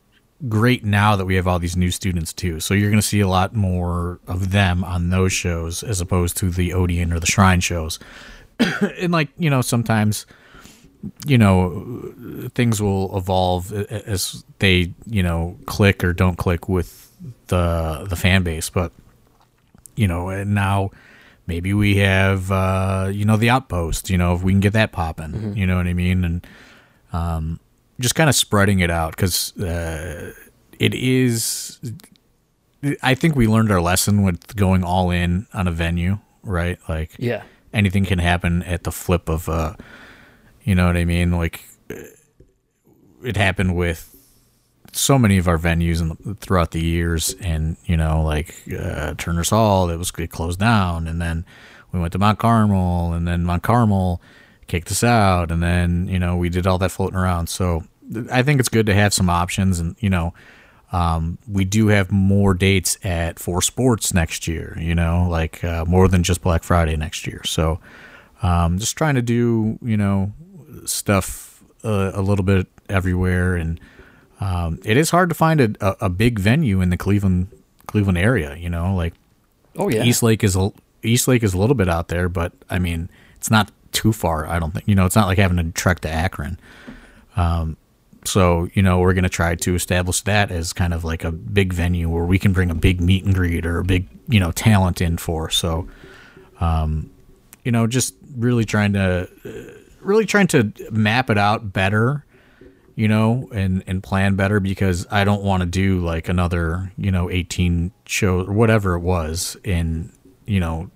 great 0.48 0.84
now 0.84 1.16
that 1.16 1.24
we 1.24 1.34
have 1.36 1.46
all 1.46 1.58
these 1.58 1.76
new 1.76 1.90
students 1.90 2.32
too. 2.32 2.60
So 2.60 2.74
you're 2.74 2.90
going 2.90 3.00
to 3.00 3.06
see 3.06 3.20
a 3.20 3.28
lot 3.28 3.54
more 3.54 4.20
of 4.26 4.50
them 4.50 4.84
on 4.84 5.10
those 5.10 5.32
shows 5.32 5.82
as 5.82 6.00
opposed 6.00 6.36
to 6.38 6.50
the 6.50 6.72
odeon 6.72 7.12
or 7.12 7.20
the 7.20 7.26
shrine 7.26 7.60
shows. 7.60 7.98
And 8.98 9.12
like 9.12 9.28
you 9.36 9.50
know 9.50 9.60
sometimes 9.60 10.24
you 11.26 11.36
know 11.36 12.14
things 12.54 12.80
will 12.80 13.16
evolve 13.16 13.72
as 13.72 14.44
they 14.60 14.94
you 15.06 15.22
know 15.22 15.58
click 15.66 16.02
or 16.02 16.12
don't 16.12 16.36
click 16.36 16.68
with 16.68 17.12
the 17.48 18.06
the 18.08 18.16
fan 18.16 18.42
base. 18.42 18.70
But 18.70 18.92
you 19.94 20.08
know 20.08 20.30
and 20.30 20.54
now 20.54 20.90
maybe 21.46 21.74
we 21.74 21.96
have 21.96 22.50
uh 22.50 23.10
you 23.12 23.24
know 23.24 23.36
the 23.36 23.50
outpost 23.50 24.10
you 24.10 24.18
know 24.18 24.34
if 24.34 24.42
we 24.42 24.52
can 24.52 24.60
get 24.60 24.72
that 24.72 24.92
popping 24.92 25.56
you 25.56 25.66
know 25.66 25.76
what 25.76 25.86
i 25.86 25.92
mean? 25.92 26.24
And 26.24 26.46
um 27.12 27.60
just 28.00 28.14
kind 28.14 28.28
of 28.28 28.34
spreading 28.36 28.80
it 28.80 28.90
out 28.90 29.12
because 29.12 29.56
uh 29.58 30.32
it 30.78 30.94
is 30.94 31.80
i 33.02 33.14
think 33.14 33.34
we 33.34 33.46
learned 33.46 33.70
our 33.70 33.80
lesson 33.80 34.22
with 34.22 34.54
going 34.56 34.84
all 34.84 35.10
in 35.10 35.46
on 35.54 35.66
a 35.66 35.72
venue 35.72 36.18
right 36.42 36.78
like 36.88 37.12
Yeah. 37.18 37.42
anything 37.72 38.04
can 38.04 38.18
happen 38.18 38.62
at 38.62 38.84
the 38.84 38.92
flip 38.92 39.28
of 39.28 39.48
uh 39.48 39.74
you 40.62 40.74
know 40.74 40.86
what 40.86 40.96
i 40.96 41.04
mean 41.04 41.32
like 41.32 41.60
uh, 41.90 41.94
it 43.24 43.36
happened 43.36 43.74
with 43.76 44.12
so 44.92 45.18
many 45.18 45.36
of 45.38 45.48
our 45.48 45.58
venues 45.58 46.00
in 46.00 46.08
the, 46.08 46.34
throughout 46.34 46.70
the 46.70 46.82
years 46.82 47.34
and 47.40 47.76
you 47.86 47.96
know 47.96 48.22
like 48.22 48.54
uh, 48.78 49.14
turner's 49.18 49.50
hall 49.50 49.90
it 49.90 49.96
was 49.96 50.12
it 50.18 50.30
closed 50.30 50.60
down 50.60 51.06
and 51.08 51.20
then 51.20 51.44
we 51.92 52.00
went 52.00 52.12
to 52.12 52.18
mount 52.18 52.38
carmel 52.38 53.12
and 53.12 53.26
then 53.26 53.44
mount 53.44 53.62
carmel 53.62 54.20
kicked 54.66 54.90
us 54.90 55.04
out 55.04 55.50
and 55.50 55.62
then 55.62 56.08
you 56.08 56.18
know 56.18 56.36
we 56.36 56.48
did 56.48 56.66
all 56.66 56.78
that 56.78 56.90
floating 56.90 57.16
around 57.16 57.48
so 57.48 57.82
i 58.30 58.42
think 58.42 58.60
it's 58.60 58.68
good 58.68 58.86
to 58.86 58.94
have 58.94 59.14
some 59.14 59.30
options 59.30 59.78
and 59.78 59.96
you 60.00 60.10
know 60.10 60.34
um, 60.92 61.38
we 61.50 61.64
do 61.64 61.88
have 61.88 62.12
more 62.12 62.54
dates 62.54 62.96
at 63.02 63.40
Four 63.40 63.60
Sports 63.60 64.14
next 64.14 64.46
year, 64.46 64.76
you 64.80 64.94
know, 64.94 65.26
like 65.28 65.62
uh, 65.64 65.84
more 65.84 66.06
than 66.06 66.22
just 66.22 66.42
Black 66.42 66.62
Friday 66.62 66.96
next 66.96 67.26
year. 67.26 67.42
So 67.44 67.80
um, 68.42 68.78
just 68.78 68.96
trying 68.96 69.16
to 69.16 69.22
do, 69.22 69.78
you 69.82 69.96
know, 69.96 70.32
stuff 70.84 71.62
uh, 71.84 72.12
a 72.14 72.22
little 72.22 72.44
bit 72.44 72.68
everywhere. 72.88 73.56
And 73.56 73.80
um, 74.40 74.80
it 74.84 74.96
is 74.96 75.10
hard 75.10 75.28
to 75.28 75.34
find 75.34 75.60
a, 75.60 75.74
a, 75.80 75.96
a 76.02 76.08
big 76.08 76.38
venue 76.38 76.80
in 76.80 76.90
the 76.90 76.96
Cleveland 76.96 77.48
Cleveland 77.86 78.18
area, 78.18 78.54
you 78.56 78.70
know, 78.70 78.94
like 78.94 79.14
Oh 79.76 79.88
yeah. 79.88 80.04
East 80.04 80.22
Lake 80.22 80.42
is 80.42 80.56
a, 80.56 80.72
East 81.02 81.28
Lake 81.28 81.42
is 81.42 81.54
a 81.54 81.58
little 81.58 81.74
bit 81.74 81.88
out 81.88 82.08
there, 82.08 82.28
but 82.28 82.52
I 82.70 82.78
mean, 82.78 83.10
it's 83.36 83.50
not 83.50 83.70
too 83.96 84.12
far. 84.12 84.46
I 84.46 84.58
don't 84.58 84.72
think, 84.72 84.86
you 84.86 84.94
know, 84.94 85.06
it's 85.06 85.16
not 85.16 85.26
like 85.26 85.38
having 85.38 85.56
to 85.56 85.72
trek 85.72 86.00
to 86.00 86.10
Akron. 86.10 86.60
Um, 87.34 87.78
so, 88.24 88.68
you 88.74 88.82
know, 88.82 88.98
we're 88.98 89.14
going 89.14 89.24
to 89.24 89.30
try 89.30 89.54
to 89.54 89.74
establish 89.74 90.20
that 90.22 90.50
as 90.50 90.74
kind 90.74 90.92
of 90.92 91.02
like 91.02 91.24
a 91.24 91.32
big 91.32 91.72
venue 91.72 92.10
where 92.10 92.24
we 92.24 92.38
can 92.38 92.52
bring 92.52 92.70
a 92.70 92.74
big 92.74 93.00
meet 93.00 93.24
and 93.24 93.34
greet 93.34 93.64
or 93.64 93.78
a 93.78 93.84
big, 93.84 94.06
you 94.28 94.38
know, 94.38 94.52
talent 94.52 95.00
in 95.00 95.16
for. 95.16 95.48
So, 95.48 95.88
um, 96.60 97.10
you 97.64 97.72
know, 97.72 97.86
just 97.86 98.14
really 98.36 98.66
trying 98.66 98.92
to, 98.92 99.30
uh, 99.44 99.80
really 100.00 100.26
trying 100.26 100.48
to 100.48 100.72
map 100.90 101.30
it 101.30 101.38
out 101.38 101.72
better, 101.72 102.24
you 102.96 103.08
know, 103.08 103.48
and, 103.52 103.82
and 103.86 104.02
plan 104.02 104.36
better 104.36 104.60
because 104.60 105.06
I 105.10 105.24
don't 105.24 105.42
want 105.42 105.62
to 105.62 105.66
do 105.66 106.00
like 106.04 106.28
another, 106.28 106.92
you 106.98 107.10
know, 107.10 107.30
18 107.30 107.92
shows 108.04 108.46
or 108.46 108.52
whatever 108.52 108.94
it 108.94 109.00
was 109.00 109.56
in, 109.64 110.12
you 110.44 110.60
know, 110.60 110.90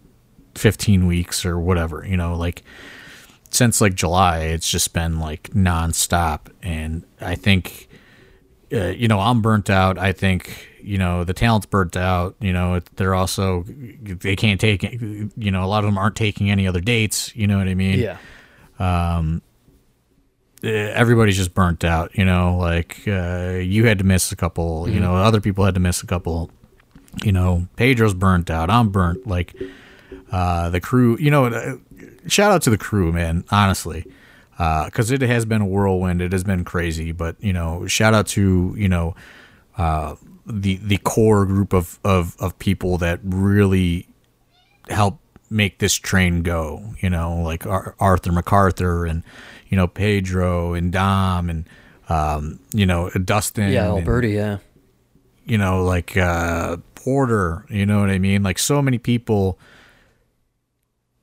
15 0.61 1.07
weeks 1.07 1.44
or 1.44 1.59
whatever, 1.59 2.05
you 2.07 2.16
know, 2.16 2.37
like, 2.37 2.62
since 3.51 3.81
like 3.81 3.94
July, 3.94 4.40
it's 4.40 4.70
just 4.70 4.92
been 4.92 5.18
like 5.18 5.51
nonstop, 5.51 6.49
and 6.62 7.05
I 7.20 7.35
think, 7.35 7.88
uh, 8.73 8.87
you 8.87 9.09
know, 9.09 9.18
I'm 9.18 9.42
burnt 9.42 9.68
out. 9.68 9.99
I 9.99 10.12
think, 10.12 10.68
you 10.81 10.99
know, 10.99 11.25
the 11.25 11.35
talent's 11.35 11.66
burnt 11.66 11.96
out. 11.96 12.37
You 12.40 12.53
know, 12.53 12.81
they're 12.96 13.14
also 13.14 13.64
they 13.66 14.37
can't 14.37 14.61
take, 14.61 14.83
you 14.83 15.51
know, 15.51 15.64
a 15.64 15.66
lot 15.66 15.83
of 15.83 15.87
them 15.87 15.99
aren't 15.99 16.14
taking 16.14 16.51
any 16.51 16.68
other 16.68 16.81
dates. 16.81 17.35
You 17.35 17.49
know 17.49 17.59
what 17.59 17.66
I 17.66 17.75
mean? 17.75 17.99
yeah. 17.99 18.18
uh, 20.62 20.68
everybody's 20.68 21.37
just 21.37 21.55
burnt 21.55 21.85
out. 21.85 22.16
You 22.16 22.25
know, 22.25 22.57
like 22.57 23.03
uh, 23.09 23.59
you 23.61 23.87
had 23.87 23.99
to 23.99 24.05
miss 24.05 24.31
a 24.31 24.37
couple. 24.37 24.88
You 24.88 25.01
know, 25.01 25.16
other 25.16 25.40
people 25.40 25.64
had 25.64 25.75
to 25.75 25.81
miss 25.81 26.03
a 26.03 26.07
couple. 26.07 26.51
You 27.25 27.33
know, 27.33 27.66
Pedro's 27.75 28.14
burnt 28.14 28.51
out. 28.51 28.70
I'm 28.70 28.90
burnt. 28.90 29.27
Like 29.27 29.55
uh, 30.33 30.71
the 30.71 30.81
crew. 30.81 31.16
You 31.19 31.31
know, 31.31 31.47
uh, 31.47 31.77
shout 32.27 32.53
out 32.53 32.62
to 32.62 32.71
the 32.71 32.79
crew, 32.79 33.12
man. 33.12 33.45
Honestly, 33.51 34.05
because 34.57 35.11
it 35.11 35.23
has 35.23 35.45
been 35.45 35.62
a 35.62 35.66
whirlwind. 35.66 36.21
It 36.21 36.33
has 36.33 36.45
been 36.45 36.64
crazy. 36.64 37.12
But 37.12 37.37
you 37.40 37.53
know, 37.53 37.87
shout 37.87 38.14
out 38.14 38.27
to 38.29 38.75
you 38.77 38.88
know 38.88 39.14
uh, 39.79 40.16
the 40.47 40.77
the 40.77 40.99
core 40.99 41.47
group 41.47 41.73
of, 41.73 41.99
of 42.05 42.37
of 42.40 42.59
people 42.59 42.99
that 42.99 43.21
really 43.23 44.07
help 44.88 45.21
make 45.49 45.79
this 45.79 45.95
train 45.95 46.43
go. 46.43 46.95
You 47.01 47.11
know, 47.11 47.40
like 47.43 47.66
Ar- 47.66 47.95
Arthur 47.99 48.33
MacArthur 48.33 49.07
and 49.07 49.23
you 49.69 49.77
know 49.77 49.87
Pedro 49.87 50.75
and 50.75 50.93
Dom 50.93 51.49
and 51.49 51.69
um, 52.09 52.61
you 52.75 52.87
know 52.87 53.11
Dustin. 53.11 53.71
Yeah, 53.71 53.88
and, 53.88 53.99
Alberti. 53.99 54.31
Yeah. 54.31 54.59
you 55.45 55.59
know, 55.59 55.85
like 55.85 56.16
uh, 56.16 56.77
Porter. 56.95 57.64
You 57.71 57.87
know 57.87 58.01
what 58.01 58.11
I 58.11 58.19
mean? 58.19 58.43
Like 58.43 58.59
so 58.59 58.83
many 58.83 58.99
people. 58.99 59.59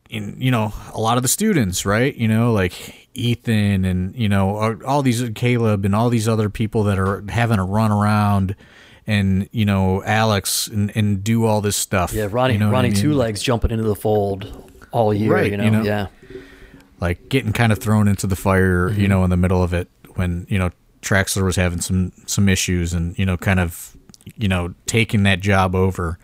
In 0.10 0.36
you 0.40 0.52
know 0.52 0.74
a 0.94 1.00
lot 1.00 1.18
of 1.18 1.24
the 1.24 1.30
students, 1.30 1.86
right? 1.86 2.16
You 2.16 2.28
know, 2.28 2.54
like 2.54 3.08
Ethan 3.14 3.84
and 3.86 4.16
you 4.16 4.30
know 4.30 4.78
all- 4.86 5.02
these 5.02 5.30
Caleb 5.36 5.84
and 5.86 5.94
all 5.96 6.10
these 6.10 6.28
other 6.28 6.50
people 6.50 6.84
that 6.84 6.98
are 7.00 7.24
having 7.30 7.58
to 7.58 7.64
run 7.64 7.92
around. 7.92 8.56
And 9.10 9.48
you 9.54 9.64
know 9.64 10.04
Alex 10.04 10.68
and, 10.68 10.92
and 10.96 11.24
do 11.24 11.46
all 11.46 11.62
this 11.62 11.78
stuff. 11.78 12.12
Yeah, 12.12 12.28
Ronnie. 12.30 12.54
you 12.56 12.60
know 12.60 12.66
what 12.68 12.72
I 12.74 12.78
Ronnie 12.80 12.90
mean? 12.90 12.98
Two 13.02 13.14
Legs 13.14 13.42
jumping 13.42 13.72
into 13.72 13.86
the 13.86 13.96
fold 13.96 14.70
all 14.92 15.14
year. 15.14 15.32
Right, 15.34 15.50
you, 15.52 15.56
know? 15.58 15.64
you 15.64 15.72
know. 15.72 15.84
Yeah. 15.84 16.08
like 17.00 17.30
getting 17.30 17.54
kind 17.54 17.72
of 17.72 17.80
thrown 17.80 18.08
into 18.10 18.28
the 18.28 18.36
fire, 18.36 18.90
Mm-hmm. 18.90 19.00
you 19.02 19.08
know, 19.08 19.24
in 19.24 19.30
the 19.30 19.38
middle 19.38 19.64
of 19.64 19.74
it 19.74 19.88
when 20.16 20.46
you 20.50 20.60
know 20.60 20.72
Traxler 21.02 21.44
was 21.46 21.56
having 21.56 21.80
some 21.80 22.12
some 22.26 22.50
issues, 22.50 22.94
and 22.94 23.18
you 23.18 23.26
know, 23.26 23.38
kind 23.38 23.62
of 23.62 23.96
you 24.36 24.50
know 24.50 24.74
taking 24.88 25.24
that 25.24 25.40
job 25.40 25.74
over. 25.74 26.20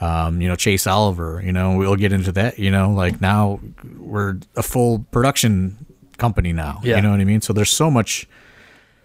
Um, 0.00 0.40
you 0.42 0.48
know, 0.48 0.56
Chase 0.56 0.86
Oliver. 0.86 1.42
You 1.44 1.52
know, 1.52 1.76
we'll 1.76 1.96
get 1.96 2.12
into 2.12 2.32
that. 2.32 2.58
You 2.58 2.70
know, 2.70 2.90
like 2.90 3.20
now 3.20 3.60
we're 3.98 4.38
a 4.54 4.62
full 4.62 5.00
production 5.10 5.86
company 6.18 6.52
now. 6.52 6.80
Yeah. 6.82 6.96
You 6.96 7.02
know 7.02 7.10
what 7.10 7.20
I 7.20 7.24
mean? 7.24 7.40
So 7.40 7.52
there's 7.52 7.70
so 7.70 7.90
much, 7.90 8.28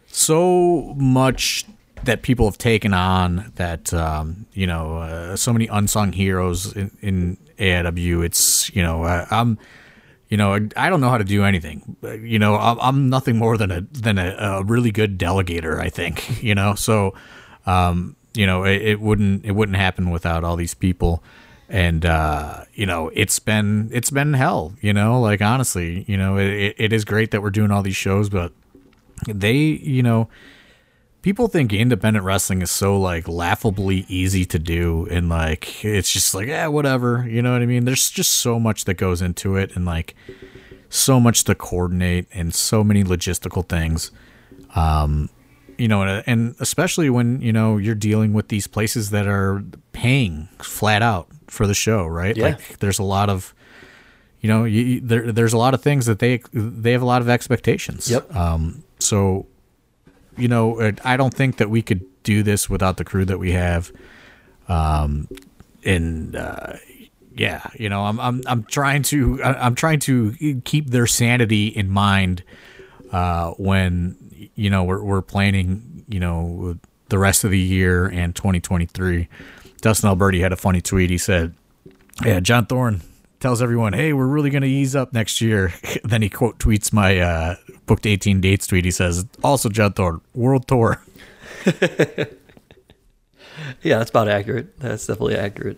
so 0.07 0.93
much 0.97 1.65
that 2.03 2.23
people 2.23 2.45
have 2.45 2.57
taken 2.57 2.93
on 2.93 3.51
that 3.55 3.93
um, 3.93 4.45
you 4.53 4.67
know 4.67 4.97
uh, 4.97 5.35
so 5.35 5.53
many 5.53 5.67
unsung 5.67 6.11
heroes 6.13 6.75
in, 6.75 6.91
in 7.01 7.37
AIW. 7.57 8.25
It's 8.25 8.73
you 8.75 8.81
know 8.81 9.03
uh, 9.03 9.25
I'm 9.29 9.57
you 10.29 10.37
know 10.37 10.53
I 10.75 10.89
don't 10.89 11.01
know 11.01 11.09
how 11.09 11.17
to 11.17 11.23
do 11.23 11.43
anything. 11.43 11.95
You 12.01 12.39
know 12.39 12.55
I'm, 12.55 12.79
I'm 12.79 13.09
nothing 13.09 13.37
more 13.37 13.57
than 13.57 13.71
a 13.71 13.81
than 13.81 14.17
a, 14.17 14.35
a 14.39 14.63
really 14.63 14.91
good 14.91 15.17
delegator. 15.17 15.79
I 15.79 15.89
think 15.89 16.43
you 16.43 16.55
know 16.55 16.75
so 16.75 17.13
um, 17.65 18.15
you 18.33 18.45
know 18.45 18.63
it, 18.63 18.81
it 18.81 19.01
wouldn't 19.01 19.45
it 19.45 19.51
wouldn't 19.51 19.77
happen 19.77 20.09
without 20.09 20.43
all 20.43 20.55
these 20.55 20.73
people. 20.73 21.23
And 21.69 22.05
uh, 22.05 22.65
you 22.73 22.85
know 22.85 23.09
it's 23.13 23.39
been 23.39 23.89
it's 23.93 24.09
been 24.09 24.33
hell. 24.33 24.73
You 24.81 24.93
know, 24.93 25.21
like 25.21 25.41
honestly, 25.41 26.03
you 26.07 26.17
know 26.17 26.37
it, 26.37 26.75
it 26.77 26.93
is 26.93 27.05
great 27.05 27.31
that 27.31 27.41
we're 27.41 27.49
doing 27.49 27.71
all 27.71 27.81
these 27.81 27.95
shows, 27.95 28.29
but 28.29 28.51
they 29.27 29.55
you 29.55 30.03
know 30.03 30.27
people 31.21 31.47
think 31.47 31.71
independent 31.71 32.25
wrestling 32.25 32.61
is 32.61 32.71
so 32.71 32.99
like 32.99 33.27
laughably 33.27 34.05
easy 34.07 34.45
to 34.45 34.59
do 34.59 35.07
and 35.11 35.29
like 35.29 35.83
it's 35.85 36.11
just 36.11 36.33
like 36.33 36.47
yeah 36.47 36.67
whatever 36.67 37.27
you 37.29 37.41
know 37.41 37.53
what 37.53 37.61
i 37.61 37.65
mean 37.65 37.85
there's 37.85 38.09
just 38.09 38.31
so 38.31 38.59
much 38.59 38.85
that 38.85 38.95
goes 38.95 39.21
into 39.21 39.55
it 39.55 39.75
and 39.75 39.85
like 39.85 40.15
so 40.89 41.19
much 41.19 41.43
to 41.43 41.55
coordinate 41.55 42.27
and 42.33 42.53
so 42.53 42.83
many 42.83 43.03
logistical 43.03 43.67
things 43.67 44.11
um 44.75 45.29
you 45.81 45.87
know 45.87 46.01
and, 46.25 46.55
especially 46.59 47.09
when 47.09 47.41
you 47.41 47.53
know 47.57 47.77
you're 47.77 47.95
dealing 48.09 48.31
with 48.33 48.47
these 48.49 48.67
places 48.67 49.09
that 49.09 49.27
are 49.27 49.63
paying 49.93 50.47
flat 50.59 51.01
out 51.01 51.27
for 51.47 51.65
the 51.67 51.73
show 51.73 52.05
right 52.21 52.35
Yeah. 52.37 52.43
like 52.49 52.79
there's 52.79 52.99
a 52.99 53.03
lot 53.17 53.29
of 53.29 53.53
you 54.41 54.47
know 54.51 54.63
you, 54.65 55.01
there, 55.01 55.31
there's 55.31 55.53
a 55.53 55.57
lot 55.57 55.73
of 55.73 55.81
things 55.81 56.05
that 56.05 56.19
they 56.19 56.41
they 56.53 56.91
have 56.93 57.01
a 57.01 57.05
lot 57.13 57.21
of 57.21 57.29
expectations 57.29 58.09
Yep. 58.11 58.35
um 58.35 58.83
so 58.99 59.45
you 60.37 60.47
know, 60.47 60.65
I 61.03 61.17
don't 61.17 61.33
think 61.33 61.57
that 61.57 61.69
we 61.69 61.81
could 61.81 62.01
do 62.23 62.41
this 62.41 62.69
without 62.69 62.95
the 62.95 63.03
crew 63.03 63.25
that 63.25 63.37
we 63.37 63.51
have. 63.51 63.91
Um, 64.69 65.27
and 65.83 66.35
uh, 66.37 66.77
yeah, 67.35 67.67
you 67.77 67.89
know, 67.89 68.05
I'm 68.05 68.17
I'm 68.19 68.41
I'm 68.47 68.63
trying 68.63 69.03
to 69.11 69.43
I'm 69.43 69.75
trying 69.75 69.99
to 70.07 70.33
keep 70.63 70.89
their 70.89 71.05
sanity 71.05 71.67
in 71.67 71.89
mind 71.89 72.43
uh, 73.11 73.51
when 73.57 74.15
you 74.61 74.69
know 74.69 74.83
we're 74.83 75.01
we're 75.03 75.21
planning, 75.21 76.05
you 76.07 76.19
know, 76.19 76.77
the 77.09 77.17
rest 77.17 77.43
of 77.43 77.51
the 77.51 77.59
year 77.59 78.05
and 78.05 78.35
2023. 78.35 79.27
Dustin 79.81 80.07
Alberti 80.09 80.39
had 80.41 80.53
a 80.53 80.55
funny 80.55 80.81
tweet. 80.81 81.09
He 81.09 81.17
said, 81.17 81.53
"Yeah, 82.23 82.39
John 82.39 82.65
Thorne." 82.67 83.01
Tells 83.39 83.59
everyone, 83.59 83.93
"Hey, 83.93 84.13
we're 84.13 84.27
really 84.27 84.51
going 84.51 84.61
to 84.61 84.67
ease 84.69 84.95
up 84.95 85.13
next 85.13 85.41
year." 85.41 85.73
then 86.03 86.21
he 86.21 86.29
quote 86.29 86.59
tweets 86.59 86.93
my 86.93 87.19
uh, 87.19 87.55
booked 87.87 88.05
18 88.05 88.39
dates 88.39 88.67
tweet. 88.67 88.85
He 88.85 88.91
says, 88.91 89.25
"Also, 89.43 89.67
John 89.69 89.93
Thorne, 89.93 90.21
world 90.35 90.67
tour." 90.67 91.01
Yeah, 93.83 93.97
that's 93.99 94.09
about 94.09 94.27
accurate. 94.27 94.79
That's 94.79 95.05
definitely 95.05 95.35
accurate. 95.35 95.77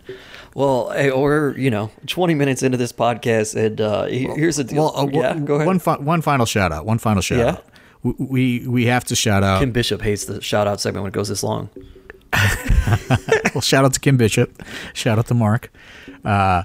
Well, 0.54 0.90
hey, 0.90 1.10
we're 1.10 1.56
you 1.56 1.70
know 1.70 1.90
20 2.06 2.34
minutes 2.34 2.62
into 2.62 2.78
this 2.78 2.92
podcast, 2.92 3.54
and 3.56 3.80
uh, 3.80 4.04
here's 4.04 4.56
the 4.56 4.64
deal. 4.64 4.84
Well, 4.94 4.96
uh, 4.96 5.06
yeah, 5.10 5.38
go 5.38 5.56
ahead. 5.56 5.66
One, 5.66 5.78
fi- 5.78 5.96
one 5.98 6.22
final 6.22 6.46
shout 6.46 6.72
out. 6.72 6.86
One 6.86 6.98
final 6.98 7.20
shout 7.22 7.38
Yeah? 7.38 7.46
out. 7.48 7.64
We, 8.04 8.66
we 8.68 8.84
have 8.86 9.04
to 9.04 9.16
shout 9.16 9.42
out. 9.42 9.60
Kim 9.60 9.72
Bishop 9.72 10.02
hates 10.02 10.26
the 10.26 10.40
shout 10.42 10.66
out 10.66 10.80
segment 10.80 11.02
when 11.04 11.08
it 11.10 11.14
goes 11.14 11.28
this 11.28 11.42
long. 11.42 11.70
well, 13.54 13.60
shout 13.62 13.84
out 13.84 13.94
to 13.94 14.00
Kim 14.00 14.16
Bishop. 14.16 14.62
Shout 14.92 15.18
out 15.18 15.26
to 15.28 15.34
Mark. 15.34 15.72
Uh, 16.24 16.64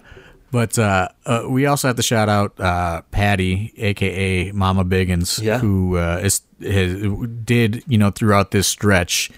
but 0.51 0.77
uh, 0.79 1.09
uh, 1.25 1.45
we 1.47 1.65
also 1.65 1.87
have 1.87 1.95
to 1.97 2.03
shout 2.03 2.27
out 2.27 2.59
uh, 2.59 3.01
Patty, 3.11 3.71
aka 3.77 4.51
Mama 4.51 4.83
Biggins, 4.83 5.41
Yeah. 5.41 5.59
who 5.59 5.97
uh, 5.97 6.19
is, 6.23 6.41
has, 6.61 6.95
did 7.45 7.83
you 7.87 7.97
know 7.97 8.09
throughout 8.11 8.51
this 8.51 8.67
stretch 8.67 9.31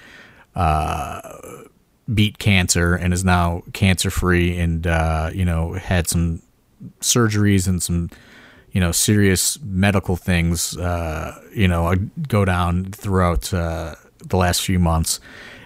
uh, 0.56 1.22
beat 2.14 2.38
cancer 2.40 2.96
and 2.96 3.14
is 3.14 3.24
now 3.26 3.64
cancer 3.74 4.10
free, 4.10 4.58
and 4.58 4.88
uh, 4.88 5.30
you 5.34 5.44
know 5.46 5.74
had 5.74 6.08
some 6.08 6.42
surgeries 7.02 7.68
and 7.68 7.84
some 7.84 8.10
you 8.72 8.80
know 8.80 8.92
serious 8.92 9.60
medical 9.62 10.16
things 10.16 10.78
uh, 10.78 11.42
you 11.54 11.68
know 11.68 11.96
go 12.28 12.46
down 12.46 12.86
throughout 12.86 13.54
uh, 13.54 13.96
the 14.26 14.38
last 14.38 14.62
few 14.62 14.80
months. 14.80 15.20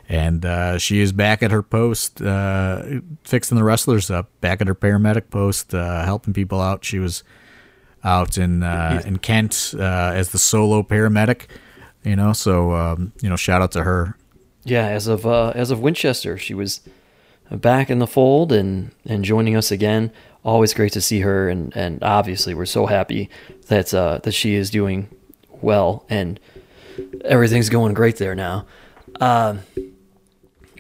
And 0.08 0.46
uh, 0.46 0.78
she 0.78 1.00
is 1.00 1.12
back 1.12 1.42
at 1.42 1.50
her 1.50 1.64
post 1.64 2.22
uh, 2.22 2.84
fixing 3.24 3.58
the 3.58 3.64
wrestlers 3.64 4.12
up 4.12 4.30
back 4.40 4.62
at 4.62 4.68
her 4.68 4.76
paramedic 4.76 5.32
post 5.32 5.74
uh, 5.74 6.06
helping 6.06 6.32
people 6.32 6.62
out. 6.62 6.86
She 6.86 7.00
was 7.00 7.24
out 8.04 8.38
in 8.38 8.62
uh, 8.62 9.02
in 9.04 9.18
Kent 9.18 9.74
uh, 9.76 10.12
as 10.14 10.30
the 10.30 10.38
solo 10.38 10.84
paramedic 10.84 11.48
you 12.06 12.16
know 12.16 12.32
so 12.32 12.74
um, 12.74 13.12
you 13.22 13.30
know 13.30 13.36
shout 13.36 13.62
out 13.62 13.72
to 13.74 13.84
her. 13.84 14.16
Yeah, 14.64 14.88
as 14.88 15.08
of 15.08 15.26
uh, 15.26 15.52
as 15.56 15.72
of 15.72 15.80
Winchester, 15.82 16.38
she 16.38 16.54
was 16.54 16.82
back 17.52 17.90
in 17.90 18.00
the 18.00 18.08
fold 18.08 18.52
and 18.52 18.92
and 19.06 19.26
joining 19.26 19.56
us 19.56 19.72
again. 19.72 20.12
Always 20.46 20.74
great 20.74 20.94
to 20.94 21.02
see 21.02 21.22
her, 21.22 21.50
and 21.50 21.76
and 21.76 22.02
obviously 22.04 22.54
we're 22.54 22.66
so 22.66 22.86
happy 22.86 23.30
that 23.68 23.94
uh, 23.94 24.20
that 24.24 24.32
she 24.32 24.56
is 24.56 24.70
doing 24.70 25.10
well 25.62 26.06
and 26.10 26.40
everything's 27.24 27.70
going 27.70 27.94
great 27.94 28.18
there 28.18 28.36
now. 28.36 28.66
Um, 29.20 29.62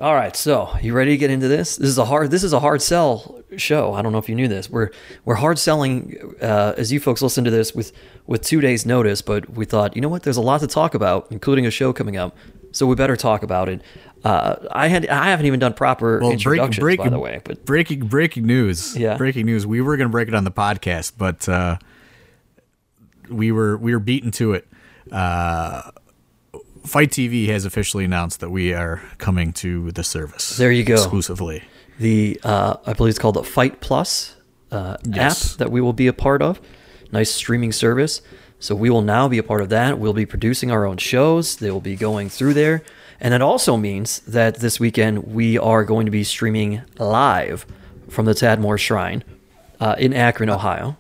all 0.02 0.14
right, 0.14 0.36
so 0.36 0.70
you 0.82 0.94
ready 0.94 1.12
to 1.12 1.18
get 1.18 1.30
into 1.30 1.48
this? 1.48 1.78
This 1.78 1.88
is 1.90 1.98
a 1.98 2.06
hard 2.06 2.30
this 2.30 2.44
is 2.44 2.54
a 2.54 2.60
hard 2.60 2.82
sell 2.82 3.42
show. 3.56 3.94
I 3.94 4.02
don't 4.02 4.12
know 4.12 4.18
if 4.18 4.28
you 4.28 4.36
knew 4.36 4.48
this. 4.48 4.70
We're 4.70 4.90
we're 5.24 5.36
hard 5.36 5.58
selling 5.58 6.36
uh, 6.42 6.74
as 6.78 6.92
you 6.92 7.00
folks 7.00 7.22
listen 7.22 7.44
to 7.46 7.52
this 7.52 7.74
with 7.74 7.92
with 8.28 8.42
two 8.42 8.60
days 8.60 8.86
notice, 8.86 9.22
but 9.22 9.50
we 9.50 9.66
thought 9.66 9.96
you 9.96 10.02
know 10.02 10.10
what? 10.10 10.24
There's 10.24 10.38
a 10.38 10.42
lot 10.42 10.60
to 10.62 10.68
talk 10.68 10.94
about, 10.96 11.28
including 11.32 11.66
a 11.66 11.72
show 11.72 11.94
coming 11.94 12.18
up, 12.18 12.36
so 12.76 12.86
we 12.86 12.96
better 12.96 13.16
talk 13.16 13.42
about 13.44 13.70
it. 13.70 13.82
Uh, 14.24 14.56
I 14.72 14.88
had 14.88 15.08
I 15.08 15.26
haven't 15.30 15.46
even 15.46 15.60
done 15.60 15.74
proper 15.74 16.20
Well, 16.20 16.32
introductions 16.32 16.80
break, 16.80 16.98
by 17.00 17.10
the 17.10 17.20
way, 17.20 17.42
but 17.44 17.64
breaking 17.66 18.08
breaking 18.08 18.46
news. 18.46 18.96
Yeah. 18.98 19.18
breaking 19.18 19.46
news. 19.46 19.66
We 19.68 19.82
were 19.82 19.98
going 19.98 20.08
to 20.10 20.12
break 20.12 20.28
it 20.28 20.34
on 20.36 20.44
the 20.44 20.52
podcast, 20.52 21.14
but 21.18 21.48
uh, 21.48 21.78
we 23.30 23.52
were 23.52 23.78
we 23.78 23.94
were 23.94 24.00
beaten 24.00 24.32
to 24.32 24.54
it. 24.54 24.68
Uh, 25.12 25.92
Fite 26.86 27.10
TV 27.12 27.48
has 27.48 27.66
officially 27.66 28.06
announced 28.06 28.40
that 28.42 28.50
we 28.50 28.74
are 28.74 29.02
coming 29.18 29.54
to 29.54 29.92
the 29.92 30.04
service. 30.04 30.58
There 30.58 30.72
you 30.72 30.84
go. 30.84 30.94
exclusively. 30.96 31.64
the 32.00 32.40
uh, 32.44 32.78
I 32.86 32.94
believe 32.94 33.12
it's 33.12 33.20
called 33.20 33.36
the 33.36 33.44
Fite 33.44 33.80
Plus 33.82 34.36
uh, 34.72 34.98
Yes. 35.08 35.54
app 35.54 35.58
that 35.60 35.72
we 35.72 35.82
will 35.82 35.94
be 35.94 36.08
a 36.08 36.14
part 36.14 36.42
of. 36.42 36.60
Nice 37.12 37.32
streaming 37.32 37.72
service. 37.72 38.22
So 38.60 38.74
we 38.74 38.90
will 38.90 39.02
now 39.02 39.28
be 39.28 39.38
a 39.38 39.44
part 39.44 39.62
of 39.62 39.70
that. 39.70 40.00
We'll 40.00 40.14
be 40.14 40.26
producing 40.26 40.72
our 40.72 40.86
own 40.86 40.98
shows. 40.98 41.58
They 41.58 41.70
will 41.72 41.82
be 41.82 41.96
going 41.96 42.30
through 42.30 42.54
there, 42.56 42.82
and 43.20 43.34
that 43.34 43.42
also 43.42 43.78
means 43.78 44.20
that 44.22 44.56
this 44.56 44.80
weekend 44.80 45.24
we 45.26 45.58
are 45.58 45.84
going 45.84 46.06
to 46.06 46.12
be 46.12 46.24
streaming 46.24 46.82
live 46.98 47.66
from 48.10 48.26
the 48.26 48.34
Tadmor 48.34 48.80
Shrine 48.80 49.24
uh, 49.80 49.96
in 50.00 50.14
Akron, 50.14 50.50
Ohio. 50.50 50.98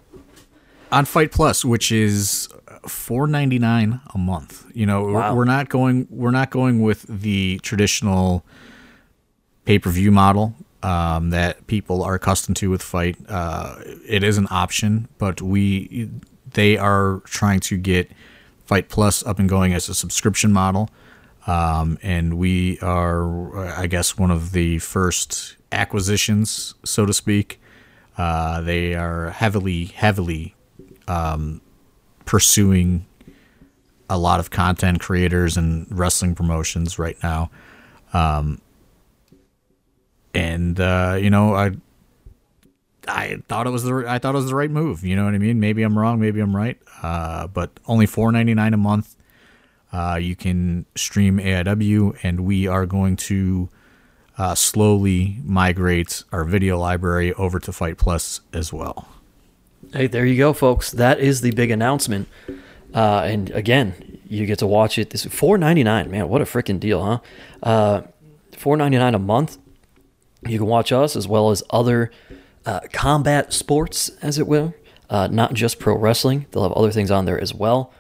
on 0.91 1.05
Fite 1.05 1.31
Plus, 1.31 1.63
which 1.65 1.91
is 1.91 2.49
four 2.87 3.25
ninety 3.25 3.57
nine 3.57 3.99
a 4.13 4.17
month. 4.17 4.65
You 4.73 4.85
know, 4.85 5.05
Wow. 5.05 5.33
we're 5.35 5.45
not 5.45 5.69
going 5.69 6.07
we're 6.09 6.31
not 6.31 6.51
going 6.51 6.81
with 6.81 7.03
the 7.07 7.59
traditional 7.63 8.43
pay 9.65 9.79
per 9.79 9.89
view 9.89 10.11
model 10.11 10.53
um, 10.83 11.31
that 11.31 11.65
people 11.67 12.03
are 12.03 12.13
accustomed 12.15 12.57
to 12.57 12.69
with 12.69 12.83
Fite. 12.83 13.17
Uh, 13.27 13.77
it 14.07 14.23
is 14.23 14.37
an 14.37 14.47
option, 14.51 15.07
but 15.17 15.41
we 15.41 16.11
they 16.55 16.77
are 16.77 17.21
trying 17.25 17.59
to 17.61 17.77
get 17.77 18.11
Fite 18.65 18.89
Plus 18.89 19.25
up 19.25 19.39
and 19.39 19.47
going 19.47 19.73
as 19.73 19.87
a 19.87 19.93
subscription 19.93 20.51
model. 20.51 20.89
Um, 21.47 21.99
and 22.01 22.39
we 22.39 22.79
are, 22.79 23.67
I 23.77 23.85
guess, 23.85 24.17
one 24.17 24.31
of 24.31 24.51
the 24.51 24.79
first 24.79 25.57
acquisitions, 25.71 26.73
so 26.83 27.05
to 27.05 27.13
speak. 27.13 27.61
Uh, 28.17 28.61
they 28.61 28.95
are 28.95 29.29
heavily, 29.29 29.85
heavily 29.85 30.55
um, 31.07 31.61
pursuing 32.25 33.05
a 34.09 34.17
lot 34.17 34.39
of 34.39 34.49
content 34.49 34.99
creators 34.99 35.57
and 35.57 35.85
wrestling 35.91 36.33
promotions 36.33 36.97
right 36.97 37.17
now. 37.21 37.51
Um, 38.13 38.61
and 40.33 40.79
uh, 40.79 41.17
you 41.19 41.29
know, 41.29 41.55
I 41.55 41.71
I 43.07 43.37
thought 43.47 43.67
it 43.67 43.71
was 43.71 43.83
the 43.83 44.05
I 44.07 44.19
thought 44.19 44.35
it 44.35 44.37
was 44.37 44.47
the 44.47 44.55
right 44.55 44.71
move. 44.71 45.03
You 45.03 45.15
know 45.15 45.25
what 45.25 45.33
I 45.33 45.37
mean? 45.37 45.59
Maybe 45.59 45.83
I'm 45.83 45.97
wrong, 45.97 46.19
maybe 46.19 46.39
I'm 46.39 46.55
right. 46.55 46.77
Uh, 47.01 47.47
but 47.47 47.71
only 47.87 48.05
four 48.05 48.31
ninety 48.31 48.53
nine 48.53 48.73
a 48.73 48.77
month. 48.77 49.15
Uh, 49.91 50.15
you 50.21 50.35
can 50.35 50.85
stream 50.95 51.37
AIW, 51.37 52.17
and 52.21 52.41
we 52.41 52.67
are 52.67 52.85
going 52.85 53.15
to 53.15 53.69
uh, 54.37 54.53
slowly 54.55 55.39
migrate 55.43 56.23
our 56.31 56.43
video 56.43 56.77
library 56.77 57.33
over 57.33 57.59
to 57.59 57.71
Fite 57.71 57.97
Plus 57.97 58.41
as 58.51 58.73
well. 58.73 59.07
Hey, 59.93 60.07
there 60.07 60.25
you 60.25 60.37
go, 60.37 60.51
folks. 60.51 60.91
That 60.91 61.19
is 61.19 61.41
the 61.41 61.51
big 61.51 61.71
announcement. 61.71 62.27
Uh, 62.93 63.21
and 63.25 63.51
again, 63.51 64.19
you 64.27 64.45
get 64.45 64.59
to 64.59 64.67
watch 64.67 64.97
it. 64.97 65.11
This 65.11 65.25
four 65.25 65.57
ninety 65.57 65.83
nine, 65.83 66.09
man. 66.11 66.27
What 66.27 66.41
a 66.41 66.45
freaking 66.45 66.79
deal, 66.79 67.03
huh? 67.03 67.19
Uh, 67.61 68.01
four 68.51 68.75
ninety 68.77 68.97
nine 68.97 69.15
a 69.15 69.19
month. 69.19 69.57
You 70.45 70.59
can 70.59 70.67
watch 70.67 70.91
us 70.91 71.15
as 71.15 71.27
well 71.27 71.51
as 71.51 71.63
other 71.69 72.11
uh, 72.65 72.80
combat 72.91 73.54
sports, 73.54 74.10
as 74.21 74.38
it 74.39 74.47
will. 74.47 74.73
Uh, 75.10 75.28
not 75.32 75.54
just 75.54 75.80
pro 75.80 75.97
wrestling. 75.97 76.45
They'll 76.51 76.63
have 76.63 76.71
other 76.73 76.91
things 76.91 77.12
on 77.12 77.25
there 77.25 77.39
as 77.39 77.54
well. 77.54 77.93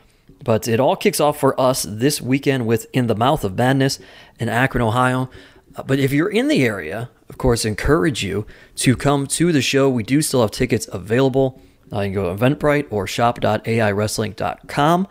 But 0.43 0.67
it 0.67 0.79
all 0.79 0.95
kicks 0.95 1.19
off 1.19 1.39
for 1.39 1.59
us 1.59 1.83
this 1.87 2.21
weekend 2.21 2.65
with 2.67 2.87
In 2.93 3.07
the 3.07 3.15
Mouth 3.15 3.43
of 3.43 3.57
Madness 3.57 3.99
in 4.39 4.49
Akron, 4.49 4.83
Ohio. 4.83 5.29
Uh, 5.75 5.83
But 5.83 5.99
if 5.99 6.11
you're 6.11 6.29
in 6.29 6.47
the 6.47 6.63
area, 6.63 7.09
of 7.29 7.37
course, 7.37 7.65
encourage 7.65 8.23
you 8.23 8.45
to 8.77 8.95
come 8.95 9.27
to 9.27 9.51
the 9.51 9.61
show. 9.61 9.89
We 9.89 10.03
do 10.03 10.21
still 10.21 10.41
have 10.41 10.51
tickets 10.51 10.87
available. 10.91 11.61
Uh, 11.93 12.01
you 12.01 12.13
can 12.13 12.23
go 12.23 12.35
to 12.35 12.43
Eventbrite 12.43 12.87
or 12.89 13.05
shop.aiwrestling.com. 13.07 15.07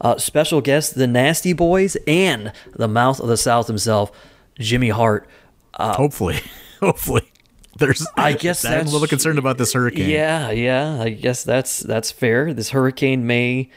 Uh, 0.00 0.16
special 0.18 0.60
guests, 0.60 0.92
the 0.92 1.06
Nasty 1.06 1.52
Boys 1.52 1.96
and 2.06 2.52
the 2.74 2.88
Mouth 2.88 3.20
of 3.20 3.28
the 3.28 3.36
South 3.36 3.66
himself, 3.66 4.12
Jimmy 4.58 4.90
Hart. 4.90 5.28
hopefully, 5.78 6.38
hopefully. 6.80 7.30
There's. 7.78 8.06
I 8.16 8.32
guess 8.34 8.64
I'm 8.64 8.86
a 8.86 8.90
little 8.90 9.06
concerned 9.06 9.38
about 9.38 9.58
this 9.58 9.72
hurricane. 9.72 10.10
Yeah, 10.10 10.50
yeah. 10.50 11.00
I 11.00 11.10
guess 11.10 11.44
that's 11.44 11.80
that's 11.80 12.10
fair. 12.10 12.52
This 12.52 12.70
hurricane 12.70 13.26
may, 13.26 13.70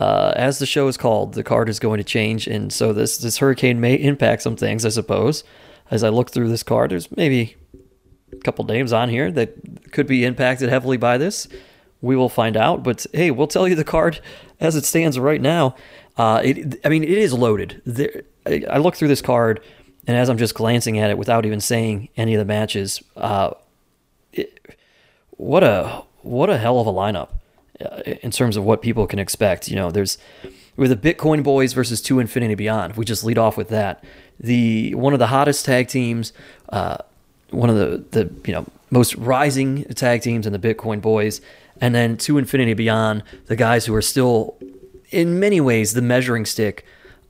uh, 0.00 0.32
as 0.36 0.58
the 0.58 0.66
show 0.66 0.88
is 0.88 0.96
called, 0.96 1.34
the 1.34 1.44
card 1.44 1.68
is 1.68 1.78
going 1.78 1.98
to 1.98 2.04
change, 2.04 2.46
and 2.46 2.72
so 2.72 2.92
this 2.92 3.18
this 3.18 3.38
hurricane 3.38 3.80
may 3.80 3.94
impact 3.94 4.42
some 4.42 4.56
things. 4.56 4.84
I 4.84 4.90
suppose. 4.90 5.44
As 5.90 6.02
I 6.02 6.08
look 6.08 6.30
through 6.30 6.48
this 6.48 6.62
card, 6.62 6.90
there's 6.90 7.14
maybe 7.14 7.54
a 8.32 8.36
couple 8.36 8.64
names 8.64 8.94
on 8.94 9.10
here 9.10 9.30
that 9.32 9.92
could 9.92 10.06
be 10.06 10.24
impacted 10.24 10.70
heavily 10.70 10.96
by 10.96 11.18
this. 11.18 11.48
We 12.00 12.16
will 12.16 12.30
find 12.30 12.56
out. 12.56 12.82
But 12.82 13.06
hey, 13.12 13.30
we'll 13.30 13.46
tell 13.46 13.68
you 13.68 13.74
the 13.74 13.84
card 13.84 14.20
as 14.60 14.74
it 14.74 14.84
stands 14.84 15.18
right 15.18 15.40
now. 15.40 15.76
Uh, 16.16 16.40
it, 16.44 16.80
I 16.84 16.88
mean, 16.88 17.02
it 17.02 17.10
is 17.10 17.32
loaded. 17.32 17.82
There, 17.84 18.22
I, 18.46 18.64
I 18.70 18.78
look 18.78 18.96
through 18.96 19.08
this 19.08 19.22
card, 19.22 19.60
and 20.06 20.16
as 20.16 20.28
I'm 20.28 20.38
just 20.38 20.54
glancing 20.54 20.98
at 20.98 21.10
it 21.10 21.18
without 21.18 21.46
even 21.46 21.60
saying 21.60 22.08
any 22.16 22.34
of 22.34 22.38
the 22.38 22.44
matches, 22.44 23.02
uh, 23.16 23.52
what 25.30 25.62
a 25.62 26.02
what 26.22 26.50
a 26.50 26.58
hell 26.58 26.80
of 26.80 26.86
a 26.86 26.92
lineup 26.92 27.28
uh, 27.84 28.02
in 28.22 28.30
terms 28.30 28.56
of 28.56 28.64
what 28.64 28.82
people 28.82 29.06
can 29.06 29.18
expect. 29.18 29.68
You 29.68 29.76
know, 29.76 29.90
there's 29.90 30.18
with 30.76 30.90
the 30.90 31.14
Bitcoin 31.14 31.42
Boys 31.42 31.72
versus 31.72 32.00
Two 32.00 32.18
Infinity 32.18 32.54
Beyond. 32.54 32.96
We 32.96 33.04
just 33.04 33.24
lead 33.24 33.38
off 33.38 33.56
with 33.56 33.68
that. 33.68 34.02
The 34.40 34.94
one 34.94 35.12
of 35.12 35.18
the 35.18 35.28
hottest 35.28 35.64
tag 35.64 35.88
teams, 35.88 36.32
uh, 36.70 36.98
one 37.50 37.70
of 37.70 37.76
the 37.76 38.04
the 38.10 38.34
you 38.46 38.52
know 38.52 38.66
most 38.90 39.14
rising 39.16 39.84
tag 39.84 40.22
teams 40.22 40.46
in 40.46 40.52
the 40.52 40.58
Bitcoin 40.58 41.00
Boys, 41.00 41.40
and 41.80 41.94
then 41.94 42.16
Two 42.16 42.38
Infinity 42.38 42.74
Beyond, 42.74 43.22
the 43.46 43.56
guys 43.56 43.86
who 43.86 43.94
are 43.94 44.02
still 44.02 44.56
in 45.10 45.38
many 45.38 45.60
ways 45.60 45.92
the 45.92 46.02
measuring 46.02 46.46
stick 46.46 46.84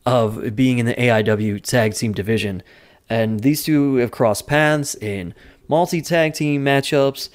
of 0.04 0.56
being 0.56 0.78
in 0.78 0.86
the 0.86 0.94
AIW 0.94 1.62
tag 1.62 1.94
team 1.94 2.12
division. 2.12 2.62
And 3.08 3.40
these 3.40 3.62
two 3.62 3.96
have 3.96 4.10
crossed 4.10 4.46
paths 4.46 4.94
in 4.94 5.34
multi 5.68 6.00
tag 6.02 6.34
team 6.34 6.64
matchups. 6.64 7.28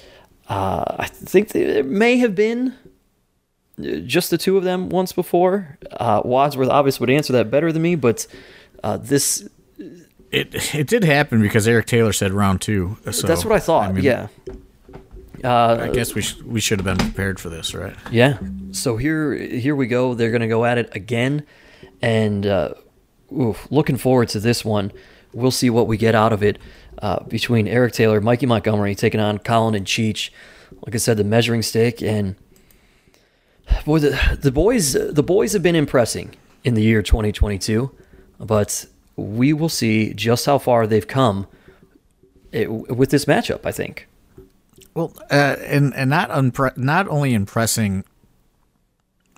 Uh, 0.50 0.84
I 1.00 1.08
think 1.08 1.50
there 1.50 1.84
may 1.84 2.18
have 2.18 2.34
been 2.36 2.74
just 4.06 4.30
the 4.30 4.38
two 4.38 4.58
of 4.58 4.64
them 4.64 4.90
once 4.90 5.12
before. 5.12 5.78
Uh, 5.92 6.22
Wadsworth 6.26 6.70
obviously 6.70 7.04
would 7.04 7.10
answer 7.10 7.34
that 7.34 7.52
better 7.52 7.72
than 7.72 7.82
me, 7.82 7.96
but 7.96 8.26
uh, 8.84 8.98
this 8.98 9.48
It 10.32 10.74
it 10.74 10.88
did 10.88 11.04
happen 11.04 11.42
because 11.42 11.68
Eric 11.68 11.86
Taylor 11.86 12.14
said 12.14 12.32
round 12.32 12.62
two. 12.62 12.98
So, 13.12 13.28
that's 13.28 13.46
what 13.46 13.54
I 13.54 13.60
thought. 13.60 13.94
mean, 13.94 14.04
yeah. 14.04 14.28
I 15.44 15.90
guess 15.94 16.16
we 16.16 16.22
sh- 16.22 16.42
we 16.42 16.60
should 16.60 16.80
have 16.80 16.86
been 16.86 16.98
prepared 16.98 17.40
for 17.40 17.50
this, 17.50 17.76
right? 17.76 17.96
Yeah. 18.12 18.40
So 18.72 18.98
here 18.98 19.34
here 19.34 19.76
we 19.76 19.88
go. 19.88 20.14
They're 20.16 20.32
going 20.32 20.42
to 20.42 20.48
go 20.48 20.66
at 20.66 20.78
it 20.78 20.90
again, 20.96 21.46
and 22.02 22.46
uh, 22.46 22.74
oof, 23.32 23.68
looking 23.72 23.98
forward 23.98 24.30
to 24.30 24.40
this 24.40 24.64
one. 24.64 24.92
We'll 25.34 25.52
see 25.52 25.70
what 25.70 25.88
we 25.88 25.98
get 25.98 26.16
out 26.16 26.34
of 26.34 26.42
it 26.42 26.58
uh, 27.02 27.24
between 27.24 27.68
Eric 27.68 27.94
Taylor, 27.94 28.22
Mikey 28.22 28.46
Montgomery 28.46 28.96
taking 28.96 29.20
on 29.20 29.40
Colin 29.40 29.76
and 29.76 29.86
Cheech. 29.86 30.30
Like 30.86 30.96
I 30.96 30.98
said, 30.98 31.18
the 31.18 31.24
measuring 31.24 31.62
stick 31.62 32.02
and 32.02 32.36
boy, 33.86 34.00
the, 34.00 34.38
the 34.42 34.52
boys 34.52 34.94
the 34.94 35.24
boys 35.24 35.54
have 35.54 35.64
been 35.64 35.76
impressing 35.76 36.36
in 36.64 36.74
the 36.74 36.82
year 36.82 37.02
2022, 37.02 37.92
but 38.40 38.86
we 39.16 39.54
will 39.54 39.70
see 39.70 40.14
just 40.14 40.46
how 40.46 40.58
far 40.58 40.88
they've 40.88 41.08
come 41.08 41.48
it, 42.52 42.70
with 42.70 43.10
this 43.10 43.26
matchup. 43.26 43.66
I 43.66 43.72
think. 43.72 44.08
Well, 44.94 45.14
uh, 45.30 45.56
and 45.60 45.94
and 45.96 46.10
not 46.10 46.30
unpre- 46.30 46.78
not 46.78 47.08
only 47.08 47.34
impressing 47.34 48.04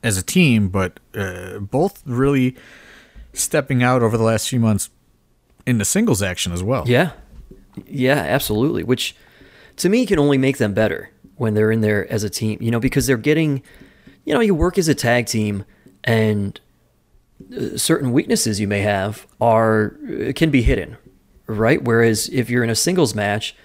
as 0.03 0.17
a 0.17 0.23
team, 0.23 0.69
but 0.69 0.99
uh, 1.15 1.59
both 1.59 2.01
really 2.05 2.55
stepping 3.33 3.83
out 3.83 4.01
over 4.01 4.17
the 4.17 4.23
last 4.23 4.49
few 4.49 4.59
months 4.59 4.89
into 5.65 5.85
singles 5.85 6.21
action 6.21 6.51
as 6.51 6.63
well. 6.63 6.83
Yeah. 6.87 7.11
Yeah, 7.87 8.15
absolutely. 8.15 8.83
Which 8.83 9.15
to 9.77 9.89
me 9.89 10.05
can 10.05 10.19
only 10.19 10.37
make 10.37 10.57
them 10.57 10.73
better 10.73 11.11
when 11.35 11.53
they're 11.53 11.71
in 11.71 11.81
there 11.81 12.11
as 12.11 12.23
a 12.23 12.29
team, 12.29 12.57
you 12.61 12.71
know, 12.71 12.79
because 12.79 13.07
they're 13.07 13.17
getting, 13.17 13.61
you 14.25 14.33
know, 14.33 14.39
you 14.39 14.53
work 14.53 14.77
as 14.77 14.87
a 14.87 14.95
tag 14.95 15.25
team 15.27 15.63
and 16.03 16.59
uh, 17.55 17.77
certain 17.77 18.11
weaknesses 18.11 18.59
you 18.59 18.67
may 18.67 18.81
have 18.81 19.25
are 19.39 19.97
uh, 20.09 20.33
can 20.33 20.49
be 20.49 20.61
hidden, 20.61 20.97
right? 21.47 21.81
Whereas 21.83 22.29
if 22.29 22.49
you're 22.49 22.63
in 22.63 22.69
a 22.69 22.75
singles 22.75 23.15
match, 23.15 23.55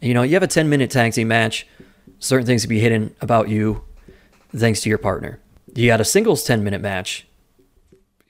you 0.00 0.14
know, 0.14 0.22
you 0.22 0.34
have 0.34 0.42
a 0.42 0.48
10 0.48 0.68
minute 0.68 0.90
tag 0.90 1.12
team 1.12 1.28
match, 1.28 1.66
certain 2.18 2.46
things 2.46 2.62
can 2.62 2.68
be 2.68 2.80
hidden 2.80 3.14
about 3.20 3.48
you 3.48 3.82
thanks 4.56 4.80
to 4.80 4.88
your 4.88 4.98
partner. 4.98 5.38
You 5.74 5.86
got 5.86 6.00
a 6.00 6.04
singles 6.04 6.44
10 6.44 6.64
minute 6.64 6.80
match, 6.80 7.26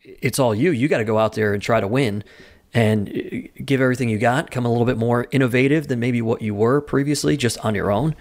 it's 0.04 0.38
all 0.38 0.54
you. 0.54 0.70
You 0.70 0.88
got 0.88 0.98
to 0.98 1.04
go 1.04 1.18
out 1.18 1.34
there 1.34 1.52
and 1.52 1.62
try 1.62 1.80
to 1.80 1.86
win 1.86 2.24
and 2.72 3.08
uh, 3.08 3.62
give 3.64 3.80
everything 3.80 4.08
you 4.08 4.18
got. 4.18 4.50
Come 4.50 4.64
a 4.66 4.70
little 4.70 4.84
bit 4.86 4.98
more 4.98 5.26
innovative 5.30 5.88
than 5.88 6.00
maybe 6.00 6.22
what 6.22 6.42
you 6.42 6.54
were 6.54 6.80
previously, 6.80 7.36
just 7.36 7.58
on 7.64 7.74
your 7.74 7.90
own. 7.90 8.14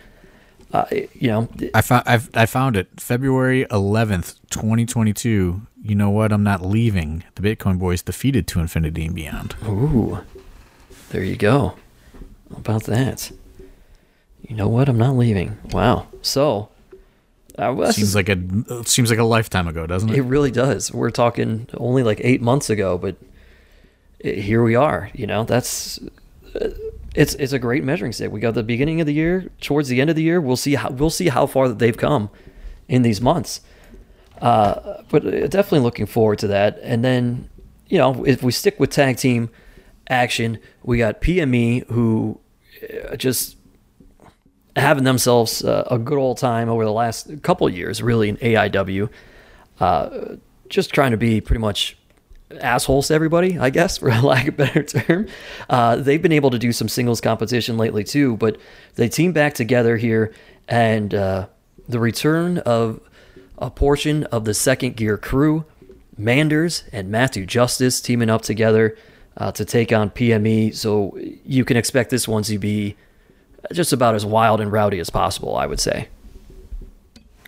Uh, 0.72 0.86
you 0.92 1.28
know, 1.28 1.50
I 1.74 1.82
found 1.82 2.04
I've, 2.06 2.30
I 2.36 2.46
found 2.46 2.78
it 2.78 2.88
February 3.00 3.66
11th, 3.72 4.36
2022. 4.52 5.62
You 5.82 5.96
know 5.96 6.12
what? 6.12 6.32
I'm 6.32 6.44
not 6.44 6.64
leaving. 6.64 7.24
The 7.36 7.42
Bitcoin 7.42 7.80
Boys 7.80 8.04
defeated 8.04 8.48
to 8.50 8.60
infinity 8.60 9.06
and 9.06 9.16
beyond. 9.16 9.56
ooh, 9.66 10.20
there 11.10 11.24
you 11.24 11.36
go. 11.36 11.76
How 12.52 12.58
about 12.58 12.84
that? 12.84 13.32
You 14.48 14.56
know 14.56 14.68
what? 14.68 14.90
I'm 14.90 14.98
not 14.98 15.16
leaving. 15.16 15.58
Wow. 15.72 16.08
So, 16.22 16.70
uh, 17.60 17.74
well, 17.74 17.92
Seems 17.92 18.10
is- 18.10 18.16
like 18.16 18.30
a 18.30 18.38
seems 18.86 19.10
like 19.10 19.20
a 19.20 19.24
lifetime 19.24 19.68
ago, 19.68 19.86
doesn't 19.86 20.10
It 20.10 20.18
it? 20.18 20.22
really 20.24 20.52
does. 20.52 20.92
We're 20.94 21.12
talking 21.12 21.68
only 21.76 22.04
like 22.04 22.22
eight 22.24 22.42
months 22.42 22.70
ago, 22.70 22.98
but 22.98 23.16
here 24.24 24.64
we 24.64 24.76
are. 24.76 25.10
You 25.14 25.28
know, 25.28 25.44
that's 25.44 26.00
uh, 26.60 26.70
it's 27.16 27.36
it's 27.36 27.54
a 27.54 27.60
great 27.60 27.84
measuring 27.84 28.12
stick. 28.14 28.32
We 28.32 28.40
got 28.40 28.54
the 28.54 28.64
beginning 28.64 29.02
of 29.02 29.08
the 29.08 29.14
year, 29.14 29.50
towards 29.62 29.90
the 29.90 30.00
end 30.02 30.10
of 30.10 30.16
the 30.16 30.24
year. 30.24 30.40
We'll 30.42 30.56
see 30.58 30.76
how 30.76 30.90
we'll 30.90 31.10
see 31.10 31.28
how 31.30 31.46
far 31.46 31.68
that 31.68 31.80
they've 31.80 31.98
come 31.98 32.30
in 32.88 33.02
these 33.02 33.22
months. 33.22 33.62
Uh, 34.42 35.02
but 35.10 35.26
uh, 35.26 35.48
definitely 35.48 35.80
looking 35.82 36.06
forward 36.06 36.40
to 36.40 36.48
that. 36.48 36.80
And 36.82 37.04
then, 37.04 37.50
you 37.88 37.98
know, 37.98 38.24
if 38.26 38.42
we 38.42 38.52
stick 38.54 38.80
with 38.80 38.90
tag 38.90 39.18
team 39.18 39.50
action, 40.08 40.60
we 40.82 40.98
got 40.98 41.20
PME 41.22 41.86
who 41.90 42.40
just 43.18 43.58
having 44.76 45.04
themselves 45.04 45.64
uh, 45.64 45.88
a 45.90 45.98
good 45.98 46.18
old 46.18 46.38
time 46.38 46.70
over 46.70 46.86
the 46.86 46.92
last 46.92 47.42
couple 47.44 47.70
years, 47.70 48.02
really 48.02 48.30
in 48.30 48.38
AIW. 48.38 49.10
uh, 49.80 50.36
just 50.70 50.94
trying 50.94 51.12
to 51.12 51.18
be 51.18 51.42
pretty 51.42 51.60
much 51.60 51.98
assholes 52.62 53.08
to 53.08 53.14
everybody, 53.14 53.58
I 53.58 53.70
guess, 53.70 53.98
for 54.00 54.10
lack 54.22 54.48
of 54.48 54.54
a 54.56 54.58
better 54.58 54.84
term. 54.84 55.28
Uh, 55.70 55.96
they've 55.96 56.22
been 56.22 56.32
able 56.32 56.52
to 56.52 56.60
do 56.60 56.72
some 56.72 56.88
singles 56.88 57.22
competition 57.22 57.78
lately 57.78 58.04
too, 58.04 58.38
but 58.38 58.58
they 58.96 59.10
team 59.10 59.32
back 59.32 59.54
together 59.54 59.98
here, 59.98 60.34
and 60.68 61.14
uh, 61.14 61.48
the 61.88 62.00
return 62.00 62.60
of 62.60 63.00
a 63.58 63.70
portion 63.70 64.24
of 64.26 64.46
the 64.46 64.54
second 64.54 64.96
gear 64.96 65.18
crew, 65.18 65.66
Manders 66.18 66.84
and 66.92 67.10
Matthew 67.10 67.46
Justice 67.46 68.02
teaming 68.02 68.30
up 68.30 68.42
together 68.42 68.98
uh, 69.38 69.52
to 69.54 69.66
take 69.66 69.92
on 69.94 70.10
PME. 70.10 70.76
So 70.76 71.18
you 71.46 71.66
can 71.66 71.78
expect 71.78 72.10
this 72.10 72.28
one 72.28 72.44
to 72.44 72.58
be 72.60 72.96
just 73.72 73.94
about 73.94 74.16
as 74.16 74.26
wild 74.26 74.62
and 74.62 74.72
rowdy 74.72 75.00
as 75.00 75.10
possible, 75.10 75.56
I 75.56 75.66
would 75.66 75.80
say. 75.80 76.08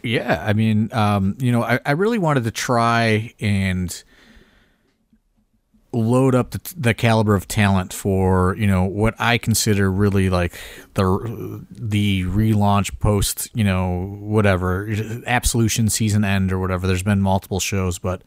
Yeah, 0.04 0.44
I 0.46 0.54
mean, 0.54 0.90
um, 0.94 1.38
you 1.40 1.52
know, 1.52 1.64
I, 1.64 1.80
I 1.86 1.92
really 1.92 2.18
wanted 2.18 2.44
to 2.46 2.52
try 2.52 3.34
and 3.40 4.04
load 5.94 6.36
up 6.36 6.52
the, 6.52 6.74
the 6.78 6.94
caliber 6.94 7.36
of 7.36 7.48
talent 7.48 7.92
for 7.92 8.56
you 8.56 8.66
know 8.66 8.84
what 8.84 9.14
I 9.20 9.38
consider 9.38 9.92
really 9.92 10.30
like 10.30 10.58
the 10.94 11.66
the 11.70 12.24
relaunch 12.24 12.98
post 13.00 13.50
you 13.54 13.66
know 13.66 14.18
whatever 14.22 14.90
absolution 15.28 15.90
season 15.90 16.24
end 16.24 16.52
or 16.52 16.60
whatever. 16.60 16.88
There's 16.88 17.04
been 17.04 17.22
multiple 17.22 17.60
shows, 17.60 18.00
but 18.00 18.22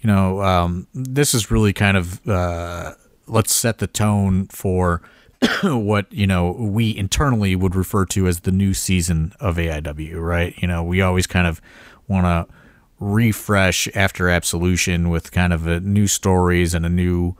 you 0.00 0.06
know 0.06 0.40
um, 0.42 0.86
this 0.94 1.34
is 1.34 1.50
really 1.50 1.72
kind 1.72 1.96
of 1.96 2.26
uh, 2.28 2.94
let's 3.26 3.52
set 3.52 3.78
the 3.78 3.88
tone 3.88 4.46
for 4.46 5.02
what 5.62 6.12
you 6.12 6.26
know 6.26 6.52
we 6.52 6.96
internally 6.96 7.54
would 7.54 7.74
refer 7.74 8.04
to 8.06 8.26
as 8.26 8.40
the 8.40 8.52
new 8.52 8.74
season 8.74 9.32
of 9.40 9.56
AIW. 9.56 10.20
Right? 10.20 10.54
You 10.58 10.68
know 10.68 10.82
we 10.82 11.00
always 11.00 11.26
kind 11.26 11.46
of 11.46 11.60
want 12.08 12.24
to 12.24 12.54
refresh 13.00 13.88
after 13.94 14.28
Absolution 14.28 15.08
with 15.08 15.30
kind 15.30 15.52
of 15.52 15.66
a 15.66 15.80
new 15.80 16.06
stories 16.06 16.74
and 16.74 16.84
a 16.84 16.88
new, 16.88 17.36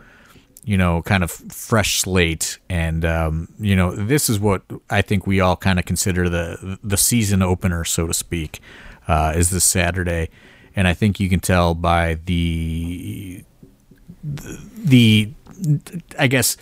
you 0.65 0.77
know, 0.77 1.03
kind 1.03 1.25
of 1.25 1.31
fresh 1.31 2.01
slate. 2.01 2.59
And 2.69 3.05
um, 3.05 3.49
you 3.59 3.75
know, 3.75 3.95
this 3.95 4.29
is 4.29 4.39
what 4.39 4.63
I 4.91 5.03
think 5.03 5.27
we 5.27 5.41
all 5.41 5.57
kind 5.57 5.79
of 5.79 5.85
consider 5.85 6.29
the 6.29 6.79
the 6.83 6.97
season 6.97 7.43
opener, 7.43 7.85
so 7.85 8.07
to 8.07 8.15
speak, 8.15 8.61
uh, 9.07 9.33
is 9.37 9.51
this 9.51 9.65
Saturday. 9.65 10.31
And 10.77 10.87
I 10.87 10.95
think 10.95 11.19
you 11.19 11.29
can 11.29 11.41
tell 11.41 11.75
by 11.75 12.19
the 12.25 13.43
the, 14.23 14.59
the 14.77 15.33
I 16.19 16.29
guess 16.29 16.57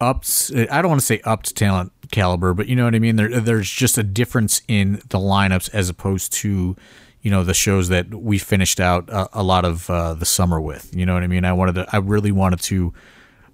ups. 0.00 0.52
I 0.54 0.82
don't 0.82 0.88
want 0.88 1.00
to 1.00 1.06
say 1.06 1.20
upped 1.24 1.54
talent 1.56 1.92
caliber, 2.10 2.54
but 2.54 2.68
you 2.68 2.76
know 2.76 2.84
what 2.84 2.94
I 2.94 2.98
mean. 2.98 3.16
There, 3.16 3.40
there's 3.40 3.70
just 3.70 3.98
a 3.98 4.02
difference 4.02 4.62
in 4.68 4.94
the 5.08 5.18
lineups 5.18 5.72
as 5.74 5.88
opposed 5.88 6.32
to 6.34 6.76
you 7.22 7.30
know 7.30 7.44
the 7.44 7.54
shows 7.54 7.88
that 7.88 8.14
we 8.14 8.38
finished 8.38 8.80
out 8.80 9.08
a, 9.10 9.28
a 9.40 9.42
lot 9.42 9.64
of 9.64 9.88
uh, 9.90 10.14
the 10.14 10.26
summer 10.26 10.60
with. 10.60 10.94
You 10.94 11.06
know 11.06 11.14
what 11.14 11.22
I 11.22 11.26
mean? 11.26 11.44
I 11.44 11.52
wanted 11.52 11.74
to. 11.76 11.86
I 11.92 11.98
really 11.98 12.32
wanted 12.32 12.60
to. 12.60 12.92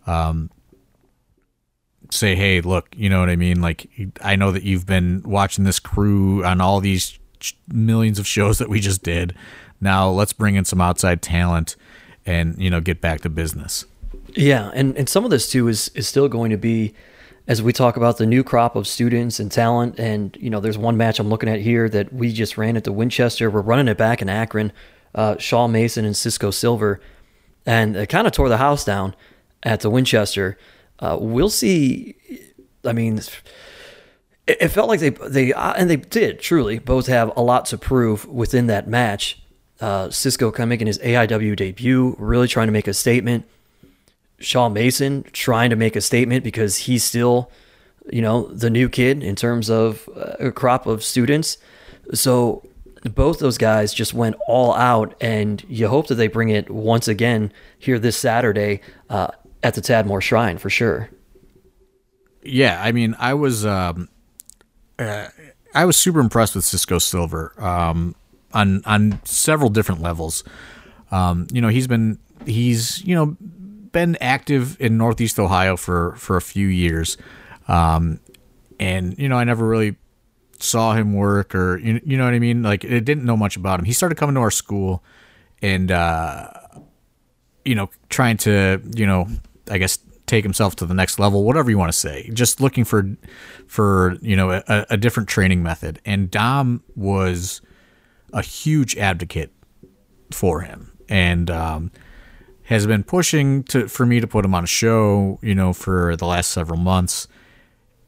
Um, 0.06 0.50
say, 2.10 2.36
hey, 2.36 2.60
look, 2.60 2.88
you 2.96 3.08
know 3.08 3.20
what 3.20 3.30
I 3.30 3.36
mean? 3.36 3.60
Like, 3.60 3.88
I 4.20 4.36
know 4.36 4.52
that 4.52 4.62
you've 4.62 4.86
been 4.86 5.22
watching 5.24 5.64
this 5.64 5.78
crew 5.78 6.44
on 6.44 6.60
all 6.60 6.80
these 6.80 7.18
millions 7.68 8.18
of 8.18 8.26
shows 8.26 8.58
that 8.58 8.68
we 8.68 8.80
just 8.80 9.02
did. 9.02 9.34
Now 9.80 10.08
let's 10.10 10.32
bring 10.32 10.54
in 10.54 10.64
some 10.64 10.80
outside 10.80 11.22
talent 11.22 11.76
and, 12.24 12.56
you 12.58 12.70
know, 12.70 12.80
get 12.80 13.00
back 13.00 13.20
to 13.22 13.28
business. 13.28 13.84
Yeah. 14.34 14.70
And, 14.74 14.96
and 14.96 15.08
some 15.08 15.24
of 15.24 15.30
this 15.30 15.50
too 15.50 15.68
is, 15.68 15.90
is 15.94 16.08
still 16.08 16.28
going 16.28 16.50
to 16.50 16.56
be 16.56 16.94
as 17.46 17.62
we 17.62 17.72
talk 17.72 17.96
about 17.96 18.16
the 18.16 18.26
new 18.26 18.42
crop 18.42 18.74
of 18.74 18.86
students 18.86 19.38
and 19.38 19.52
talent. 19.52 19.98
And, 19.98 20.36
you 20.40 20.50
know, 20.50 20.60
there's 20.60 20.78
one 20.78 20.96
match 20.96 21.18
I'm 21.18 21.28
looking 21.28 21.48
at 21.48 21.60
here 21.60 21.88
that 21.90 22.12
we 22.12 22.32
just 22.32 22.56
ran 22.56 22.76
at 22.76 22.84
the 22.84 22.92
Winchester. 22.92 23.50
We're 23.50 23.60
running 23.60 23.88
it 23.88 23.98
back 23.98 24.22
in 24.22 24.28
Akron, 24.28 24.72
uh, 25.14 25.36
Shaw 25.38 25.68
Mason 25.68 26.04
and 26.04 26.16
Cisco 26.16 26.50
Silver. 26.50 27.00
And 27.66 27.96
it 27.96 28.08
kind 28.08 28.26
of 28.26 28.32
tore 28.32 28.48
the 28.48 28.56
house 28.56 28.84
down 28.84 29.14
at 29.62 29.80
the 29.80 29.90
Winchester. 29.90 30.58
Uh, 30.98 31.18
we'll 31.20 31.50
see. 31.50 32.16
I 32.84 32.92
mean, 32.92 33.18
it, 33.18 33.42
it, 34.46 34.68
felt 34.68 34.88
like 34.88 35.00
they, 35.00 35.10
they, 35.10 35.52
uh, 35.52 35.74
and 35.74 35.90
they 35.90 35.96
did 35.96 36.40
truly 36.40 36.78
both 36.78 37.06
have 37.06 37.32
a 37.36 37.42
lot 37.42 37.66
to 37.66 37.78
prove 37.78 38.26
within 38.26 38.68
that 38.68 38.88
match. 38.88 39.40
Uh, 39.80 40.08
Cisco 40.08 40.50
kind 40.50 40.64
of 40.64 40.68
making 40.68 40.86
his 40.86 40.98
AIW 41.00 41.56
debut, 41.56 42.16
really 42.18 42.48
trying 42.48 42.68
to 42.68 42.72
make 42.72 42.86
a 42.86 42.94
statement. 42.94 43.44
Shaw 44.44 44.68
Mason 44.68 45.24
trying 45.32 45.70
to 45.70 45.76
make 45.76 45.96
a 45.96 46.00
statement 46.00 46.44
because 46.44 46.76
he's 46.78 47.02
still, 47.04 47.50
you 48.10 48.22
know, 48.22 48.46
the 48.48 48.70
new 48.70 48.88
kid 48.88 49.22
in 49.22 49.36
terms 49.36 49.70
of 49.70 50.08
a 50.38 50.52
crop 50.52 50.86
of 50.86 51.02
students. 51.02 51.58
So 52.12 52.66
both 53.04 53.38
those 53.38 53.58
guys 53.58 53.92
just 53.92 54.14
went 54.14 54.36
all 54.48 54.74
out, 54.74 55.14
and 55.20 55.64
you 55.68 55.88
hope 55.88 56.06
that 56.08 56.14
they 56.14 56.28
bring 56.28 56.48
it 56.48 56.70
once 56.70 57.08
again 57.08 57.52
here 57.78 57.98
this 57.98 58.16
Saturday 58.16 58.80
uh, 59.10 59.28
at 59.62 59.74
the 59.74 59.80
Tadmor 59.80 60.22
Shrine 60.22 60.58
for 60.58 60.70
sure. 60.70 61.10
Yeah, 62.42 62.80
I 62.82 62.92
mean, 62.92 63.14
I 63.18 63.34
was 63.34 63.64
um, 63.66 64.08
uh, 64.98 65.28
I 65.74 65.84
was 65.84 65.96
super 65.96 66.20
impressed 66.20 66.54
with 66.54 66.64
Cisco 66.64 66.98
Silver 66.98 67.52
um, 67.58 68.14
on 68.52 68.82
on 68.84 69.20
several 69.24 69.70
different 69.70 70.00
levels. 70.00 70.44
Um, 71.10 71.46
you 71.52 71.60
know, 71.60 71.68
he's 71.68 71.86
been 71.86 72.18
he's 72.46 73.04
you 73.04 73.14
know 73.14 73.36
been 73.94 74.18
active 74.20 74.78
in 74.78 74.98
Northeast 74.98 75.38
Ohio 75.38 75.78
for 75.78 76.14
for 76.16 76.36
a 76.36 76.42
few 76.42 76.66
years, 76.66 77.16
um, 77.68 78.20
and 78.78 79.18
you 79.18 79.30
know 79.30 79.38
I 79.38 79.44
never 79.44 79.66
really 79.66 79.96
saw 80.58 80.94
him 80.94 81.14
work 81.14 81.54
or 81.54 81.78
you, 81.78 82.00
you 82.04 82.18
know 82.18 82.24
what 82.24 82.34
I 82.34 82.38
mean. 82.38 82.62
Like 82.62 82.84
I 82.84 82.98
didn't 82.98 83.24
know 83.24 83.38
much 83.38 83.56
about 83.56 83.78
him. 83.78 83.86
He 83.86 83.94
started 83.94 84.16
coming 84.16 84.34
to 84.34 84.42
our 84.42 84.50
school, 84.50 85.02
and 85.62 85.90
uh, 85.90 86.50
you 87.64 87.74
know 87.74 87.88
trying 88.10 88.36
to 88.38 88.82
you 88.94 89.06
know 89.06 89.28
I 89.70 89.78
guess 89.78 89.98
take 90.26 90.44
himself 90.44 90.74
to 90.76 90.86
the 90.86 90.94
next 90.94 91.18
level, 91.18 91.44
whatever 91.44 91.70
you 91.70 91.78
want 91.78 91.92
to 91.92 91.98
say. 91.98 92.28
Just 92.34 92.60
looking 92.60 92.84
for 92.84 93.16
for 93.66 94.18
you 94.20 94.36
know 94.36 94.50
a, 94.50 94.86
a 94.90 94.96
different 94.98 95.30
training 95.30 95.62
method, 95.62 96.00
and 96.04 96.30
Dom 96.30 96.82
was 96.94 97.62
a 98.34 98.42
huge 98.42 98.96
advocate 98.96 99.52
for 100.32 100.62
him, 100.62 100.92
and 101.08 101.48
um, 101.48 101.92
has 102.64 102.86
been 102.86 103.04
pushing 103.04 103.62
to 103.64 103.88
for 103.88 104.06
me 104.06 104.20
to 104.20 104.26
put 104.26 104.44
him 104.44 104.54
on 104.54 104.64
a 104.64 104.68
show, 104.68 105.38
you 105.42 105.54
know, 105.54 105.72
for 105.72 106.16
the 106.16 106.26
last 106.26 106.50
several 106.50 106.78
months, 106.78 107.28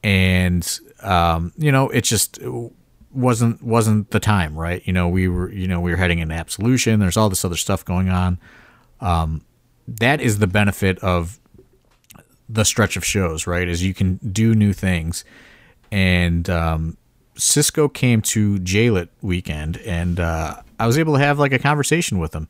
and 0.03 0.81
um, 1.03 1.53
you 1.57 1.71
know, 1.71 1.89
it 1.91 2.05
just 2.05 2.39
wasn't 3.13 3.63
wasn't 3.63 4.11
the 4.11 4.21
time, 4.21 4.59
right? 4.59 4.83
You 4.87 4.93
know, 4.93 5.09
we 5.09 5.29
were 5.29 5.53
you 5.53 5.69
know 5.69 5.81
we 5.81 5.91
were 5.91 5.97
heading 5.97 6.21
into 6.21 6.35
absolution. 6.35 7.01
There's 7.01 7.17
all 7.17 7.29
this 7.29 7.45
other 7.45 7.57
stuff 7.57 7.85
going 7.85 8.09
on. 8.09 8.39
Um, 9.01 9.45
that 9.87 10.21
is 10.21 10.39
the 10.39 10.47
benefit 10.47 10.99
of 11.01 11.39
the 12.49 12.65
stretch 12.65 12.97
of 12.97 13.05
shows, 13.05 13.47
right? 13.47 13.69
Is 13.69 13.85
you 13.85 13.93
can 13.93 14.17
do 14.17 14.55
new 14.55 14.73
things, 14.73 15.23
and 15.93 16.49
um, 16.49 16.97
Cisco 17.37 17.89
came 17.89 18.23
to 18.23 18.59
JLIT 18.61 19.09
weekend, 19.21 19.77
and 19.79 20.19
uh, 20.19 20.63
I 20.81 20.87
was 20.87 20.97
able 20.97 21.13
to 21.13 21.21
have 21.21 21.39
like 21.39 21.53
a 21.53 21.59
conversation 21.59 22.19
with 22.19 22.35
him 22.35 22.49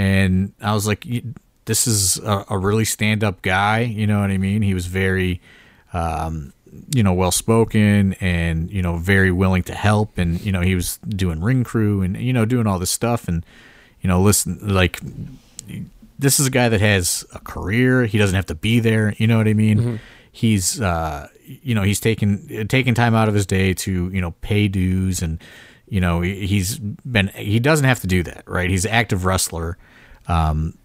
and 0.00 0.54
I 0.62 0.72
was 0.72 0.86
like, 0.86 1.06
this 1.66 1.86
is 1.86 2.16
a, 2.20 2.46
a 2.48 2.58
really 2.58 2.86
stand 2.86 3.22
up 3.22 3.42
guy. 3.42 3.80
You 3.80 4.06
know 4.06 4.20
what 4.20 4.30
I 4.30 4.38
mean? 4.38 4.62
He 4.62 4.72
was 4.72 4.86
very, 4.86 5.42
um, 5.92 6.54
you 6.94 7.02
know, 7.02 7.12
well 7.12 7.30
spoken 7.30 8.14
and, 8.14 8.70
you 8.70 8.80
know, 8.80 8.96
very 8.96 9.30
willing 9.30 9.62
to 9.64 9.74
help. 9.74 10.16
And, 10.16 10.40
you 10.40 10.52
know, 10.52 10.62
he 10.62 10.74
was 10.74 10.96
doing 11.06 11.42
ring 11.42 11.64
crew 11.64 12.00
and, 12.00 12.16
you 12.16 12.32
know, 12.32 12.46
doing 12.46 12.66
all 12.66 12.78
this 12.78 12.90
stuff. 12.90 13.28
And, 13.28 13.44
you 14.00 14.08
know, 14.08 14.22
listen, 14.22 14.58
like, 14.66 15.00
this 16.18 16.40
is 16.40 16.46
a 16.46 16.50
guy 16.50 16.70
that 16.70 16.80
has 16.80 17.26
a 17.34 17.38
career. 17.38 18.06
He 18.06 18.16
doesn't 18.16 18.36
have 18.36 18.46
to 18.46 18.54
be 18.54 18.80
there. 18.80 19.14
You 19.18 19.26
know 19.26 19.36
what 19.36 19.48
I 19.48 19.52
mean? 19.52 19.78
Mm-hmm. 19.78 19.96
He's, 20.32 20.80
uh, 20.80 21.28
you 21.44 21.74
know, 21.74 21.82
he's 21.82 22.00
taken 22.00 22.68
taking 22.68 22.94
time 22.94 23.14
out 23.14 23.28
of 23.28 23.34
his 23.34 23.44
day 23.44 23.74
to, 23.74 24.08
you 24.08 24.20
know, 24.22 24.30
pay 24.40 24.66
dues 24.66 25.20
and, 25.20 25.42
you 25.90 26.00
know, 26.00 26.22
he's 26.22 26.78
been 26.78 27.28
he 27.34 27.60
doesn't 27.60 27.84
have 27.84 28.00
to 28.00 28.06
do 28.06 28.22
that, 28.22 28.44
right? 28.46 28.70
He's 28.70 28.86
an 28.86 28.92
active 28.92 29.26
wrestler 29.26 29.76
um, 30.28 30.76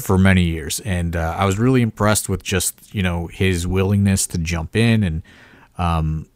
for 0.00 0.18
many 0.18 0.44
years, 0.44 0.80
and 0.80 1.16
uh, 1.16 1.36
I 1.38 1.44
was 1.44 1.58
really 1.58 1.82
impressed 1.82 2.28
with 2.28 2.42
just 2.42 2.94
you 2.94 3.02
know 3.02 3.26
his 3.26 3.66
willingness 3.66 4.26
to 4.28 4.38
jump 4.38 4.76
in. 4.76 5.02
And 5.02 5.22
um, 5.78 6.28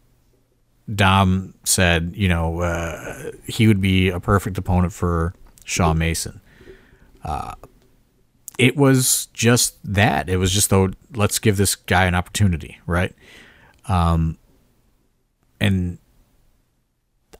Dom 0.92 1.54
said, 1.64 2.12
you 2.16 2.28
know, 2.28 2.60
uh, 2.60 3.32
he 3.46 3.66
would 3.66 3.80
be 3.80 4.08
a 4.08 4.20
perfect 4.20 4.56
opponent 4.58 4.92
for 4.92 5.34
Shaw 5.64 5.92
Mason. 5.94 6.40
Uh, 7.24 7.54
it 8.58 8.76
was 8.76 9.26
just 9.32 9.78
that. 9.84 10.28
It 10.28 10.36
was 10.36 10.50
just 10.52 10.70
though, 10.70 10.90
let's 11.14 11.38
give 11.38 11.56
this 11.56 11.76
guy 11.76 12.06
an 12.06 12.14
opportunity, 12.14 12.78
right? 12.86 13.14
Um, 13.86 14.38
and 15.60 15.98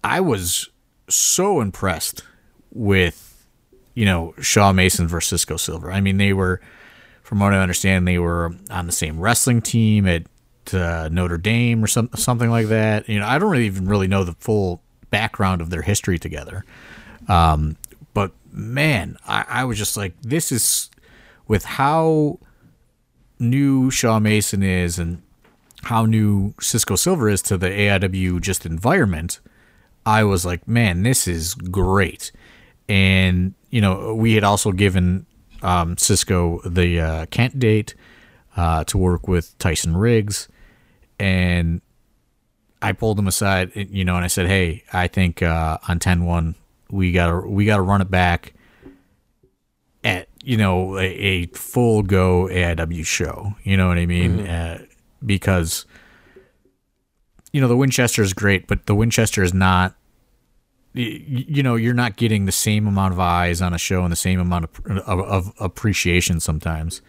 I 0.05 0.21
was 0.21 0.69
so 1.09 1.61
impressed 1.61 2.23
with, 2.71 3.28
you 3.99 4.05
know, 4.05 4.33
Shaw 4.41 4.73
Mason 4.73 5.09
versus 5.09 5.29
Cisco 5.41 5.57
Silver. 5.57 5.91
I 5.91 6.01
mean, 6.01 6.19
they 6.19 6.33
were, 6.33 6.61
from 7.25 7.41
what 7.41 7.53
I 7.53 7.59
understand, 7.59 8.07
they 8.07 8.21
were 8.21 8.55
on 8.71 8.87
the 8.87 8.93
same 8.93 9.19
wrestling 9.19 9.61
team 9.61 10.07
at 10.07 10.23
uh, 10.73 11.09
Notre 11.11 11.37
Dame 11.37 11.83
or 11.83 11.89
some, 11.89 12.09
something 12.15 12.49
like 12.49 12.69
that. 12.69 13.09
You 13.09 13.19
know, 13.19 13.27
I 13.27 13.41
don't 13.41 13.51
really 13.51 13.67
even 13.67 13.89
really 13.89 14.07
know 14.07 14.23
the 14.23 14.35
full 14.35 14.83
background 15.11 15.61
of 15.61 15.71
their 15.71 15.83
history 15.83 16.17
together. 16.17 16.65
Um, 17.27 17.77
but 18.15 18.31
man, 18.53 19.17
I, 19.27 19.45
I 19.49 19.65
was 19.65 19.77
just 19.77 19.97
like, 19.97 20.15
this 20.23 20.53
is 20.53 20.91
with 21.49 21.65
how 21.65 22.39
new 23.41 23.91
Shaw 23.91 24.21
Mason 24.21 24.63
is 24.63 25.01
and 25.01 25.23
how 25.83 26.07
new 26.07 26.55
Cisco 26.61 26.95
Silver 26.95 27.29
is 27.29 27.43
to 27.43 27.57
the 27.57 27.69
AIW 27.69 28.41
just 28.43 28.65
environment. 28.65 29.41
I 30.07 30.23
was 30.23 30.47
like, 30.47 30.69
man, 30.69 31.03
this 31.03 31.27
is 31.27 31.55
great. 31.55 32.31
And, 32.89 33.55
you 33.71 33.81
know, 33.81 34.15
we 34.15 34.35
had 34.35 34.45
also 34.45 34.73
given 34.73 35.27
um, 35.63 35.97
Cisco 35.97 36.61
the 36.65 37.01
uh, 37.01 37.27
Kent 37.27 37.59
date 37.59 37.95
uh, 38.57 38.85
to 38.85 38.99
work 38.99 39.29
with 39.29 39.57
Tyson 39.59 39.97
Riggs. 39.97 40.49
And 41.19 41.81
I 42.81 42.93
pulled 42.93 43.19
him 43.19 43.27
aside, 43.27 43.73
you 43.75 44.05
know, 44.05 44.17
and 44.17 44.25
I 44.25 44.29
said, 44.29 44.47
"Hey, 44.47 44.85
I 44.93 45.09
think 45.09 45.43
uh, 45.43 45.79
on 45.89 45.99
10-1, 45.99 46.55
we 46.91 47.13
gotta 47.13 47.47
we 47.47 47.65
gotta 47.65 47.83
run 47.83 48.01
it 48.01 48.11
back 48.11 48.55
at 50.05 50.29
you 50.43 50.57
know 50.57 50.97
a, 50.99 51.05
a 51.05 51.47
full 51.49 52.03
go 52.03 52.49
AIW 52.51 53.05
show. 53.05 53.55
You 53.65 53.77
know 53.77 53.89
what 53.89 53.99
I 53.99 54.07
mean? 54.07 54.41
Uh, 54.47 54.85
because 55.25 55.87
you 57.53 57.61
know 57.61 57.69
the 57.69 57.77
Winchester 57.77 58.23
is 58.23 58.33
great, 58.33 58.67
but 58.67 58.87
the 58.87 58.95
Winchester 58.95 59.43
is 59.43 59.53
not. 59.53 59.95
You 60.95 61.63
know, 61.63 61.77
you're 61.77 61.95
not 61.95 62.17
getting 62.17 62.47
the 62.47 62.53
same 62.53 62.87
amount 62.87 63.13
of 63.13 63.21
eyes 63.21 63.61
on 63.63 63.75
a 63.75 63.79
show 63.79 64.03
and 64.03 64.11
the 64.11 64.17
same 64.17 64.41
amount 64.41 64.65
of, 64.65 64.99
of, 65.07 65.21
of 65.21 65.53
appreciation 65.61 66.41
sometimes. 66.41 67.03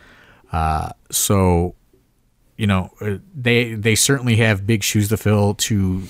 Uh, 0.51 0.89
so 1.11 1.75
you 2.57 2.67
know 2.67 2.91
uh, 3.01 3.17
they 3.33 3.73
they 3.73 3.95
certainly 3.95 4.35
have 4.35 4.67
big 4.67 4.83
shoes 4.83 5.07
to 5.09 5.17
fill 5.17 5.53
to 5.55 6.03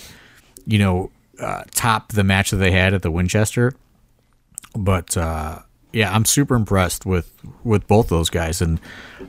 you 0.65 0.79
know 0.79 1.11
uh, 1.39 1.63
top 1.71 2.11
the 2.11 2.23
match 2.23 2.51
that 2.51 2.57
they 2.57 2.71
had 2.71 2.93
at 2.93 3.01
the 3.01 3.11
Winchester. 3.11 3.73
But 4.75 5.15
uh, 5.15 5.59
yeah 5.93 6.13
I'm 6.13 6.25
super 6.25 6.55
impressed 6.55 7.05
with 7.05 7.31
with 7.63 7.87
both 7.87 8.09
those 8.09 8.29
guys. 8.29 8.61
And 8.61 8.79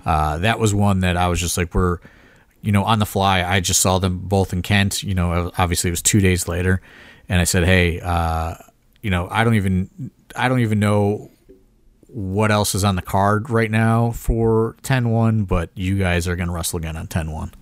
uh, 0.05 0.39
that 0.39 0.59
was 0.59 0.75
one 0.75 1.01
that 1.01 1.17
I 1.17 1.29
was 1.29 1.41
just 1.41 1.59
like 1.59 1.75
we're 1.75 1.99
you 2.63 2.73
know 2.73 2.85
on 2.85 2.99
the 3.01 3.07
fly 3.07 3.43
I 3.43 3.61
just 3.61 3.81
saw 3.81 3.99
them 3.99 4.21
both 4.21 4.53
in 4.53 4.63
Kent. 4.63 5.03
You 5.03 5.15
know 5.15 5.53
obviously 5.59 5.89
it 5.89 5.93
was 5.93 6.03
two 6.03 6.21
days 6.21 6.49
later 6.49 6.81
and 7.31 7.41
I 7.41 7.45
said 7.45 7.65
hey 7.65 8.01
uh, 8.01 8.57
you 9.01 9.09
know 9.09 9.27
I 9.31 9.43
don't 9.45 9.55
even 9.55 10.11
I 10.37 10.49
don't 10.49 10.61
even 10.61 10.79
know 10.79 11.31
what 12.09 12.51
else 12.51 12.75
is 12.75 12.85
on 12.85 12.97
the 12.97 13.03
card 13.03 13.49
right 13.49 13.71
now 13.71 14.11
for 14.11 14.77
10-1 14.83 15.47
but 15.47 15.71
you 15.75 15.97
guys 15.97 16.27
are 16.29 16.35
going 16.37 16.49
to 16.49 16.53
wrestle 16.53 16.79
again 16.79 16.97
on 16.97 17.07
10-1 17.07 17.53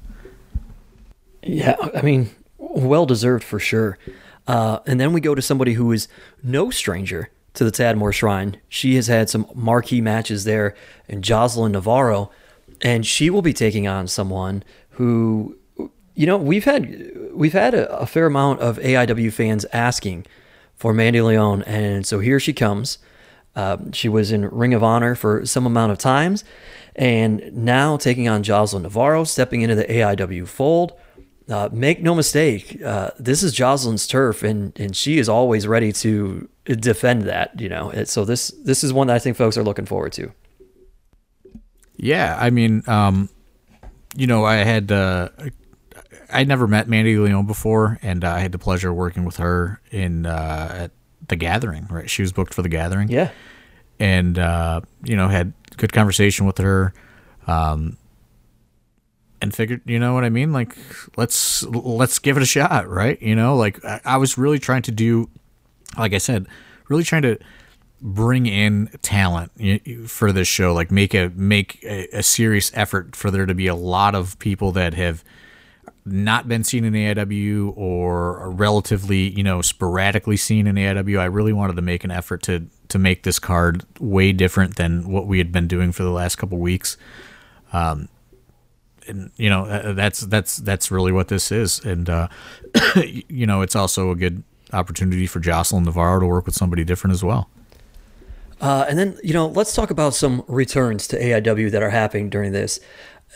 Yeah, 1.43 1.77
I 1.95 2.01
mean, 2.03 2.31
well 2.57 3.05
deserved 3.07 3.45
for 3.45 3.59
sure. 3.59 3.99
Uh, 4.47 4.79
and 4.87 4.99
then 4.99 5.12
we 5.12 5.21
go 5.21 5.35
to 5.35 5.43
somebody 5.43 5.75
who 5.75 5.93
is 5.93 6.09
no 6.43 6.71
stranger 6.71 7.31
to 7.55 7.64
the 7.64 7.71
Tadmor 7.71 8.12
Shrine. 8.14 8.59
She 8.69 8.95
has 8.95 9.07
had 9.07 9.29
some 9.29 9.47
marquee 9.55 10.01
matches 10.01 10.45
there, 10.45 10.75
and 11.09 11.23
Jocelyn 11.23 11.73
Navarro, 11.73 12.31
and 12.81 13.07
she 13.07 13.29
will 13.29 13.43
be 13.43 13.53
taking 13.53 13.87
on 13.87 14.09
someone 14.09 14.62
who, 14.93 15.58
you 16.19 16.27
know, 16.27 16.37
we've 16.37 16.64
had 16.64 17.12
we've 17.33 17.53
had 17.53 17.75
a, 17.75 17.97
a 17.97 18.05
fair 18.05 18.27
amount 18.27 18.59
of 18.59 18.77
AIW 18.79 19.33
fans 19.33 19.64
asking 19.73 20.27
for 20.75 20.93
Mandy 20.93 21.21
Leon, 21.21 21.62
and 21.62 22.05
so 22.05 22.19
here 22.19 22.41
she 22.41 22.53
comes. 22.53 22.99
Uh, 23.55 23.77
she 23.93 24.09
was 24.09 24.33
in 24.33 24.49
Ring 24.49 24.75
of 24.75 24.83
Honor 24.83 25.14
for 25.14 25.47
some 25.47 25.64
amount 25.64 25.93
of 25.93 25.99
times, 25.99 26.43
and 26.97 27.53
now 27.53 27.97
taking 27.97 28.29
on 28.29 28.43
Jocelyn 28.43 28.83
Navarro, 28.83 29.23
stepping 29.23 29.62
into 29.62 29.77
the 29.77 29.85
AIW 29.85 30.49
fold. 30.49 30.93
Uh, 31.49 31.69
make 31.73 32.03
no 32.03 32.16
mistake, 32.16 32.83
uh, 32.85 33.11
this 33.19 33.45
is 33.45 33.53
Jocelyn's 33.53 34.09
turf, 34.09 34.43
and 34.43 34.79
and 34.81 34.97
she 34.97 35.19
is 35.19 35.29
always 35.29 35.69
ready 35.69 35.93
to 35.93 36.49
defend 36.64 37.23
that. 37.23 37.61
You 37.61 37.69
know, 37.69 37.93
so 38.07 38.25
this 38.25 38.49
this 38.64 38.83
is 38.83 38.93
one 38.93 39.07
that 39.07 39.14
I 39.14 39.21
think 39.21 39.37
folks 39.37 39.57
are 39.57 39.62
looking 39.62 39.87
forward 39.87 40.14
to. 40.14 40.33
Yeah, 41.97 42.37
I 42.41 42.51
mean, 42.51 42.83
um, 42.89 43.29
you 44.16 44.27
know, 44.27 44.45
I 44.45 44.57
had 44.57 44.91
uh, 44.91 45.29
I 46.31 46.45
never 46.45 46.66
met 46.66 46.89
Mandy 46.89 47.16
Leon 47.16 47.47
before, 47.47 47.99
and 48.03 48.24
I 48.24 48.41
had 48.41 48.53
the 48.53 48.59
pleasure 48.59 48.91
of 48.91 48.97
working 48.97 49.24
with 49.24 49.37
her 49.37 49.81
in 49.91 50.26
uh, 50.26 50.68
at 50.72 50.91
the 51.26 51.37
Gathering. 51.37 51.87
Right, 51.91 52.09
she 52.09 52.22
was 52.22 52.33
booked 52.33 52.55
for 52.55 52.62
the 52.62 52.68
Gathering. 52.68 53.09
Yeah, 53.09 53.31
and 53.99 54.39
uh, 54.39 54.83
you 55.05 55.16
know 55.16 55.29
had 55.29 55.53
good 55.76 55.93
conversation 55.93 56.47
with 56.47 56.59
her, 56.59 56.93
um, 57.47 57.97
and 59.41 59.55
figured 59.55 59.83
you 59.87 59.99
know 59.99 60.14
what 60.14 60.24
I 60.24 60.29
mean. 60.29 60.53
Like 60.53 60.76
let's 61.16 61.62
let's 61.64 62.18
give 62.18 62.37
it 62.37 62.43
a 62.43 62.47
shot, 62.47 62.89
right? 62.89 63.20
You 63.22 63.35
know, 63.35 63.57
like 63.57 63.85
I, 63.85 64.01
I 64.05 64.16
was 64.18 64.37
really 64.37 64.59
trying 64.59 64.83
to 64.83 64.91
do, 64.91 65.31
like 65.97 66.12
I 66.12 66.18
said, 66.18 66.47
really 66.89 67.05
trying 67.05 67.22
to 67.22 67.39
bring 68.01 68.47
in 68.47 68.89
talent 69.03 69.51
for 70.09 70.31
this 70.31 70.47
show 70.47 70.72
like 70.72 70.89
make 70.89 71.14
a 71.14 71.33
make 71.35 71.83
a, 71.83 72.07
a 72.18 72.22
serious 72.22 72.70
effort 72.74 73.16
for 73.16 73.29
there 73.29 73.45
to 73.45 73.55
be 73.55 73.66
a 73.66 73.74
lot 73.74 74.14
of 74.14 74.39
people 74.39 74.70
that 74.70 74.95
have 74.95 75.24
not 76.13 76.49
been 76.49 76.65
seen 76.65 76.85
in 76.85 76.93
AIW 76.93 77.77
or 77.77 78.51
relatively, 78.51 79.31
you 79.31 79.43
know, 79.43 79.63
sporadically 79.63 80.37
seen 80.37 80.67
in 80.67 80.77
AIW. 80.77 81.19
I 81.19 81.27
really 81.27 81.53
wanted 81.53 81.77
to 81.77 81.83
make 81.83 82.05
an 82.05 82.11
effort 82.11 82.43
to 82.45 82.67
to 82.89 82.99
make 82.99 83.23
this 83.23 83.39
card 83.39 83.85
way 84.01 84.33
different 84.33 84.77
than 84.77 85.11
what 85.11 85.27
we 85.27 85.39
had 85.39 85.53
been 85.53 85.69
doing 85.69 85.93
for 85.93 86.03
the 86.03 86.11
last 86.11 86.37
couple 86.37 86.59
weeks. 86.59 86.97
Um, 87.73 88.09
and 89.07 89.31
you 89.37 89.51
know, 89.51 89.65
uh, 89.65 89.93
that's 89.93 90.21
that's 90.21 90.57
that's 90.57 90.91
really 90.91 91.13
what 91.13 91.29
this 91.29 91.53
is. 91.53 91.81
And 91.85 92.09
uh, 92.09 92.29
you 92.97 93.47
know, 93.47 93.63
it's 93.63 93.77
also 93.77 94.11
a 94.11 94.17
good 94.17 94.43
opportunity 94.73 95.27
for 95.27 95.41
Jocelyn 95.41 95.85
Navarro 95.85 96.21
to 96.21 96.27
work 96.27 96.47
with 96.47 96.55
somebody 96.55 96.85
different 96.85 97.15
as 97.15 97.25
well. 97.25 97.49
Uh, 98.61 98.85
and 98.89 98.99
then, 98.99 99.17
you 99.23 99.33
know, 99.33 99.47
let's 99.47 99.75
talk 99.75 99.91
about 99.91 100.15
some 100.15 100.45
returns 100.49 101.07
to 101.09 101.21
AIW 101.21 101.71
that 101.71 101.83
are 101.83 101.91
happening 101.91 102.29
during 102.29 102.53
this. 102.53 102.81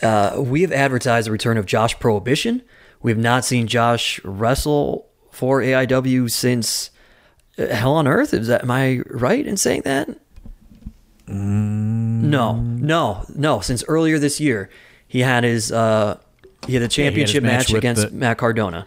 Uh, 0.01 0.36
we 0.38 0.62
have 0.62 0.72
advertised 0.72 1.26
the 1.26 1.30
return 1.32 1.57
of 1.59 1.66
Josh 1.66 1.99
Prohibition. 1.99 2.62
We 3.03 3.11
have 3.11 3.18
not 3.18 3.45
seen 3.45 3.66
Josh 3.66 4.20
wrestle 4.24 5.07
for 5.30 5.61
AIW 5.61 6.30
since 6.30 6.90
uh, 7.59 7.66
Hell 7.66 7.95
on 7.95 8.07
Earth. 8.07 8.32
Is 8.32 8.47
that 8.49 8.62
am 8.62 8.70
I 8.70 9.01
right 9.07 9.47
in 9.47 9.57
saying 9.57 9.82
that? 9.82 10.09
No, 11.28 12.57
no, 12.57 13.24
no. 13.34 13.61
Since 13.61 13.84
earlier 13.88 14.18
this 14.18 14.40
year, 14.40 14.68
he 15.07 15.20
had 15.20 15.45
his 15.45 15.70
uh, 15.72 16.18
he 16.66 16.74
had 16.74 16.82
a 16.82 16.88
championship 16.88 17.43
match 17.43 17.68
match 17.70 17.74
against 17.78 18.03
the- 18.03 18.11
Matt 18.11 18.38
Cardona. 18.38 18.86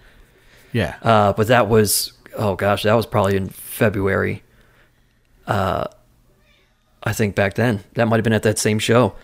Yeah. 0.71 0.95
Uh, 1.01 1.33
but 1.33 1.47
that 1.47 1.67
was 1.69 2.13
oh 2.37 2.55
gosh, 2.55 2.83
that 2.83 2.93
was 2.93 3.05
probably 3.05 3.35
in 3.37 3.49
February. 3.49 4.43
Uh, 5.47 5.85
I 7.03 7.13
think 7.13 7.35
back 7.35 7.53
then 7.55 7.83
that 7.93 8.07
might 8.07 8.17
have 8.17 8.23
been 8.23 8.33
at 8.33 8.43
that 8.43 8.59
same 8.59 8.79
show. 8.79 9.15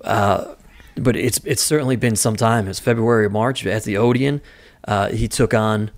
Uh, 0.00 0.54
but 1.00 1.16
it's 1.16 1.40
it's 1.44 1.62
certainly 1.62 1.96
been 1.96 2.16
some 2.16 2.36
time. 2.36 2.68
It's 2.68 2.78
February 2.78 3.26
or 3.26 3.30
March 3.30 3.66
at 3.66 3.84
the 3.84 3.96
Odeon. 3.96 4.40
Uh, 4.86 5.08
he 5.08 5.28
took 5.28 5.54
on 5.54 5.90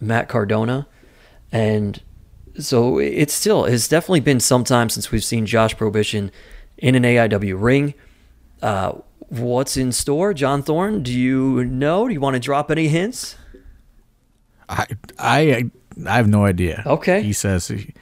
Matt 0.00 0.28
Cardona, 0.28 0.86
and 1.52 2.02
so 2.58 2.98
it's 2.98 3.32
still 3.32 3.64
it's 3.64 3.88
definitely 3.88 4.20
been 4.20 4.40
some 4.40 4.64
time 4.64 4.88
since 4.90 5.10
we've 5.12 5.24
seen 5.24 5.46
Josh 5.46 5.76
Prohibition 5.76 6.30
in 6.76 6.94
an 6.94 7.04
AIW 7.04 7.60
ring. 7.60 7.94
Uh, 8.60 8.94
what's 9.28 9.76
in 9.76 9.92
store, 9.92 10.34
John 10.34 10.62
Thorne? 10.62 11.02
Do 11.02 11.12
you 11.12 11.64
know? 11.64 12.08
Do 12.08 12.14
you 12.14 12.20
want 12.20 12.34
to 12.34 12.40
drop 12.40 12.70
any 12.70 12.88
hints? 12.88 13.36
I 14.68 14.86
I 15.18 15.70
I 16.06 16.16
have 16.16 16.28
no 16.28 16.44
idea. 16.44 16.82
Okay. 16.86 17.22
He 17.22 17.32
says 17.32 17.68
he, 17.68 17.94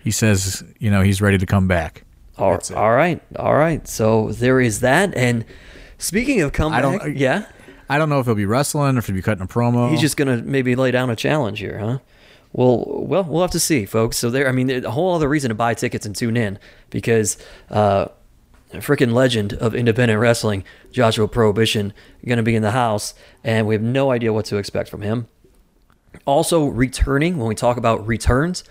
he 0.00 0.10
says 0.10 0.64
you 0.78 0.90
know 0.90 1.02
he's 1.02 1.20
ready 1.20 1.38
to 1.38 1.46
come 1.46 1.68
back. 1.68 2.04
All, 2.38 2.52
all 2.76 2.92
right, 2.94 3.20
all 3.36 3.54
right. 3.54 3.86
So 3.88 4.30
there 4.32 4.60
is 4.60 4.80
that. 4.80 5.14
And 5.16 5.44
speaking 5.98 6.40
of 6.40 6.52
comeback, 6.52 6.78
I 6.78 6.82
don't- 6.82 7.16
yeah, 7.16 7.46
I 7.88 7.98
don't 7.98 8.08
know 8.08 8.20
if 8.20 8.26
he'll 8.26 8.34
be 8.34 8.46
wrestling 8.46 8.96
or 8.96 8.98
if 8.98 9.06
he'll 9.06 9.16
be 9.16 9.22
cutting 9.22 9.42
a 9.44 9.46
promo. 9.48 9.90
he's 9.90 10.00
just 10.00 10.16
gonna 10.16 10.38
maybe 10.42 10.74
lay 10.76 10.90
down 10.90 11.10
a 11.10 11.16
challenge 11.16 11.58
here, 11.60 11.78
huh? 11.78 11.98
Well, 12.52 12.84
well, 12.86 13.24
we'll 13.24 13.42
have 13.42 13.50
to 13.52 13.60
see, 13.60 13.84
folks. 13.84 14.16
So 14.16 14.30
there, 14.30 14.48
I 14.48 14.52
mean, 14.52 14.70
a 14.70 14.90
whole 14.90 15.14
other 15.14 15.28
reason 15.28 15.50
to 15.50 15.54
buy 15.54 15.74
tickets 15.74 16.06
and 16.06 16.16
tune 16.16 16.36
in 16.36 16.58
because 16.88 17.36
uh, 17.70 18.06
freaking 18.72 19.12
legend 19.12 19.52
of 19.54 19.74
independent 19.74 20.18
wrestling, 20.18 20.64
Joshua 20.90 21.28
Prohibition, 21.28 21.92
going 22.24 22.38
to 22.38 22.42
be 22.42 22.54
in 22.56 22.62
the 22.62 22.70
house, 22.70 23.12
and 23.44 23.66
we 23.66 23.74
have 23.74 23.82
no 23.82 24.10
idea 24.10 24.32
what 24.32 24.46
to 24.46 24.56
expect 24.56 24.88
from 24.88 25.02
him. 25.02 25.26
Also, 26.24 26.66
returning 26.66 27.36
when 27.36 27.48
we 27.48 27.54
talk 27.54 27.76
about 27.76 28.06
returns, 28.06 28.64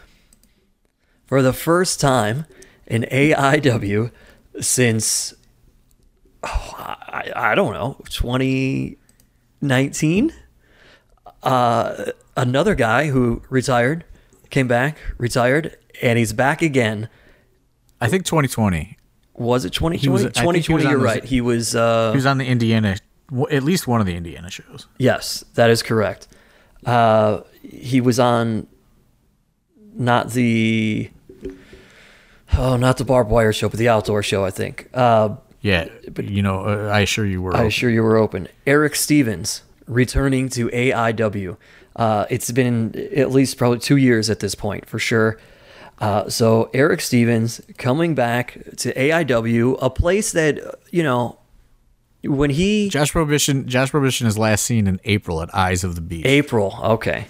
for 1.27 1.41
the 1.43 1.53
first 1.53 1.99
time 1.99 2.45
in 2.87 3.03
AIW 3.11 4.11
since 4.59 5.33
oh, 6.43 6.73
I, 6.77 7.31
I 7.35 7.55
don't 7.55 7.73
know 7.73 7.97
2019. 8.09 10.33
Uh, 11.43 12.05
another 12.35 12.75
guy 12.75 13.07
who 13.07 13.41
retired 13.49 14.03
came 14.49 14.67
back, 14.67 14.97
retired, 15.17 15.77
and 16.01 16.17
he's 16.17 16.33
back 16.33 16.61
again. 16.61 17.09
I 18.01 18.07
think 18.07 18.25
2020. 18.25 18.97
Was 19.35 19.65
it 19.65 19.73
2020? 19.73 19.97
He 19.97 20.09
was, 20.09 20.23
2020, 20.23 20.83
you're 20.83 20.97
right. 20.97 21.23
He 21.23 21.41
was. 21.41 21.75
Uh, 21.75 22.11
He 22.11 22.17
was 22.17 22.25
on 22.25 22.39
the 22.39 22.45
Indiana, 22.45 22.97
at 23.51 23.63
least 23.63 23.87
one 23.87 23.99
of 23.99 24.07
the 24.07 24.15
Indiana 24.15 24.49
shows. 24.49 24.87
Yes, 24.97 25.45
that 25.53 25.69
is 25.69 25.83
correct. 25.83 26.27
Uh, 26.85 27.41
he 27.61 28.01
was 28.01 28.19
on 28.19 28.67
not 29.93 30.31
the 30.31 31.11
Oh, 32.57 32.75
not 32.77 32.97
the 32.97 33.05
barbed 33.05 33.29
wire 33.29 33.53
show, 33.53 33.69
but 33.69 33.79
the 33.79 33.89
outdoor 33.89 34.23
show. 34.23 34.43
I 34.45 34.51
think. 34.51 34.89
Uh, 34.93 35.35
Yeah, 35.61 35.87
but 36.11 36.25
you 36.25 36.41
know, 36.41 36.65
uh, 36.65 36.89
I 36.91 37.01
assure 37.01 37.25
you 37.25 37.41
were. 37.41 37.55
I 37.55 37.63
assure 37.63 37.89
you 37.89 38.03
were 38.03 38.17
open. 38.17 38.47
Eric 38.65 38.95
Stevens 38.95 39.61
returning 39.87 40.49
to 40.49 40.67
AIW. 40.69 41.57
Uh, 41.95 42.25
it's 42.29 42.51
been 42.51 42.93
at 43.15 43.31
least 43.31 43.57
probably 43.57 43.79
two 43.79 43.97
years 43.97 44.29
at 44.29 44.39
this 44.39 44.53
point 44.55 44.87
for 44.87 44.99
sure. 44.99 45.39
Uh, 45.99 46.29
so 46.29 46.69
Eric 46.73 47.01
Stevens 47.01 47.59
coming 47.77 48.13
back 48.13 48.53
to 48.77 48.93
AIW, 48.93 49.77
a 49.81 49.89
place 49.89 50.31
that 50.33 50.59
you 50.91 51.01
know 51.01 51.39
when 52.23 52.49
he 52.51 52.89
Josh 52.89 53.11
Prohibition. 53.11 53.67
Josh 53.67 53.89
Prohibition 53.91 54.27
is 54.27 54.37
last 54.37 54.63
seen 54.63 54.85
in 54.87 54.99
April 55.05 55.41
at 55.41 55.53
Eyes 55.55 55.83
of 55.83 55.95
the 55.95 56.01
Beast. 56.01 56.27
April. 56.27 56.77
Okay. 56.83 57.27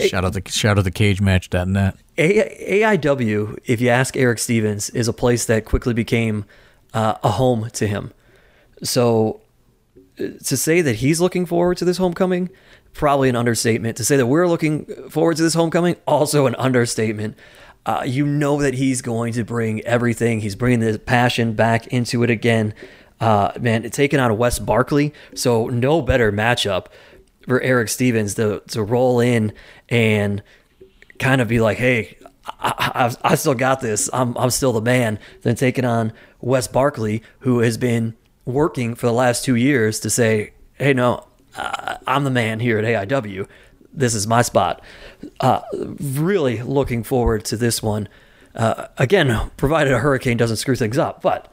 Shout 0.00 0.24
out 0.24 0.32
to 0.34 0.42
shout 0.50 0.78
out 0.78 0.84
to 0.84 0.90
CageMatch.net. 0.90 1.96
A- 2.18 2.82
AIW, 2.82 3.58
if 3.64 3.80
you 3.80 3.88
ask 3.88 4.16
Eric 4.16 4.38
Stevens, 4.38 4.90
is 4.90 5.08
a 5.08 5.12
place 5.12 5.44
that 5.46 5.64
quickly 5.64 5.94
became 5.94 6.44
uh, 6.94 7.14
a 7.22 7.30
home 7.30 7.70
to 7.70 7.86
him. 7.86 8.12
So 8.82 9.40
uh, 10.18 10.24
to 10.44 10.56
say 10.56 10.80
that 10.82 10.96
he's 10.96 11.20
looking 11.20 11.46
forward 11.46 11.78
to 11.78 11.84
this 11.84 11.96
homecoming, 11.96 12.50
probably 12.92 13.28
an 13.28 13.36
understatement. 13.36 13.96
To 13.96 14.04
say 14.04 14.16
that 14.16 14.26
we're 14.26 14.48
looking 14.48 14.86
forward 15.08 15.36
to 15.36 15.42
this 15.42 15.54
homecoming, 15.54 15.96
also 16.06 16.46
an 16.46 16.54
understatement. 16.56 17.36
Uh, 17.84 18.04
you 18.06 18.24
know 18.24 18.60
that 18.62 18.74
he's 18.74 19.02
going 19.02 19.32
to 19.32 19.44
bring 19.44 19.80
everything. 19.82 20.40
He's 20.40 20.54
bringing 20.54 20.80
the 20.80 20.98
passion 20.98 21.54
back 21.54 21.88
into 21.88 22.22
it 22.22 22.30
again. 22.30 22.74
Uh, 23.20 23.52
man, 23.60 23.88
taking 23.90 24.18
on 24.20 24.36
Wes 24.36 24.58
Barkley, 24.58 25.12
so 25.34 25.68
no 25.68 26.02
better 26.02 26.32
matchup 26.32 26.86
for 27.46 27.60
Eric 27.60 27.88
Stevens 27.88 28.34
to 28.34 28.62
to 28.68 28.82
roll 28.82 29.20
in 29.20 29.52
and 29.88 30.42
kind 31.18 31.40
of 31.40 31.48
be 31.48 31.60
like, 31.60 31.78
hey, 31.78 32.16
I, 32.46 33.14
I, 33.22 33.32
I 33.32 33.34
still 33.36 33.54
got 33.54 33.80
this. 33.80 34.10
I'm, 34.12 34.36
I'm 34.36 34.50
still 34.50 34.72
the 34.72 34.80
man. 34.80 35.18
Then 35.42 35.54
taking 35.54 35.84
on 35.84 36.12
Wes 36.40 36.66
Barkley, 36.66 37.22
who 37.40 37.60
has 37.60 37.78
been 37.78 38.14
working 38.44 38.94
for 38.94 39.06
the 39.06 39.12
last 39.12 39.44
two 39.44 39.54
years 39.54 40.00
to 40.00 40.10
say, 40.10 40.52
hey, 40.74 40.92
no, 40.92 41.26
I'm 41.54 42.24
the 42.24 42.30
man 42.30 42.60
here 42.60 42.78
at 42.78 43.08
AIW. 43.08 43.46
This 43.92 44.14
is 44.14 44.26
my 44.26 44.42
spot. 44.42 44.82
Uh, 45.38 45.60
really 45.72 46.62
looking 46.62 47.02
forward 47.04 47.44
to 47.46 47.56
this 47.56 47.82
one. 47.82 48.08
Uh, 48.54 48.88
again, 48.98 49.50
provided 49.56 49.92
a 49.92 49.98
hurricane 49.98 50.36
doesn't 50.36 50.56
screw 50.56 50.76
things 50.76 50.98
up, 50.98 51.22
but 51.22 51.52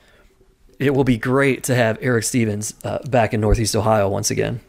it 0.80 0.96
will 0.96 1.04
be 1.04 1.18
great 1.18 1.64
to 1.66 1.76
have 1.76 1.98
Eric 2.02 2.24
Stevens 2.24 2.74
uh, 2.84 3.00
back 3.10 3.34
in 3.34 3.42
Northeast 3.42 3.76
Ohio 3.76 4.10
once 4.10 4.32
again. 4.32 4.62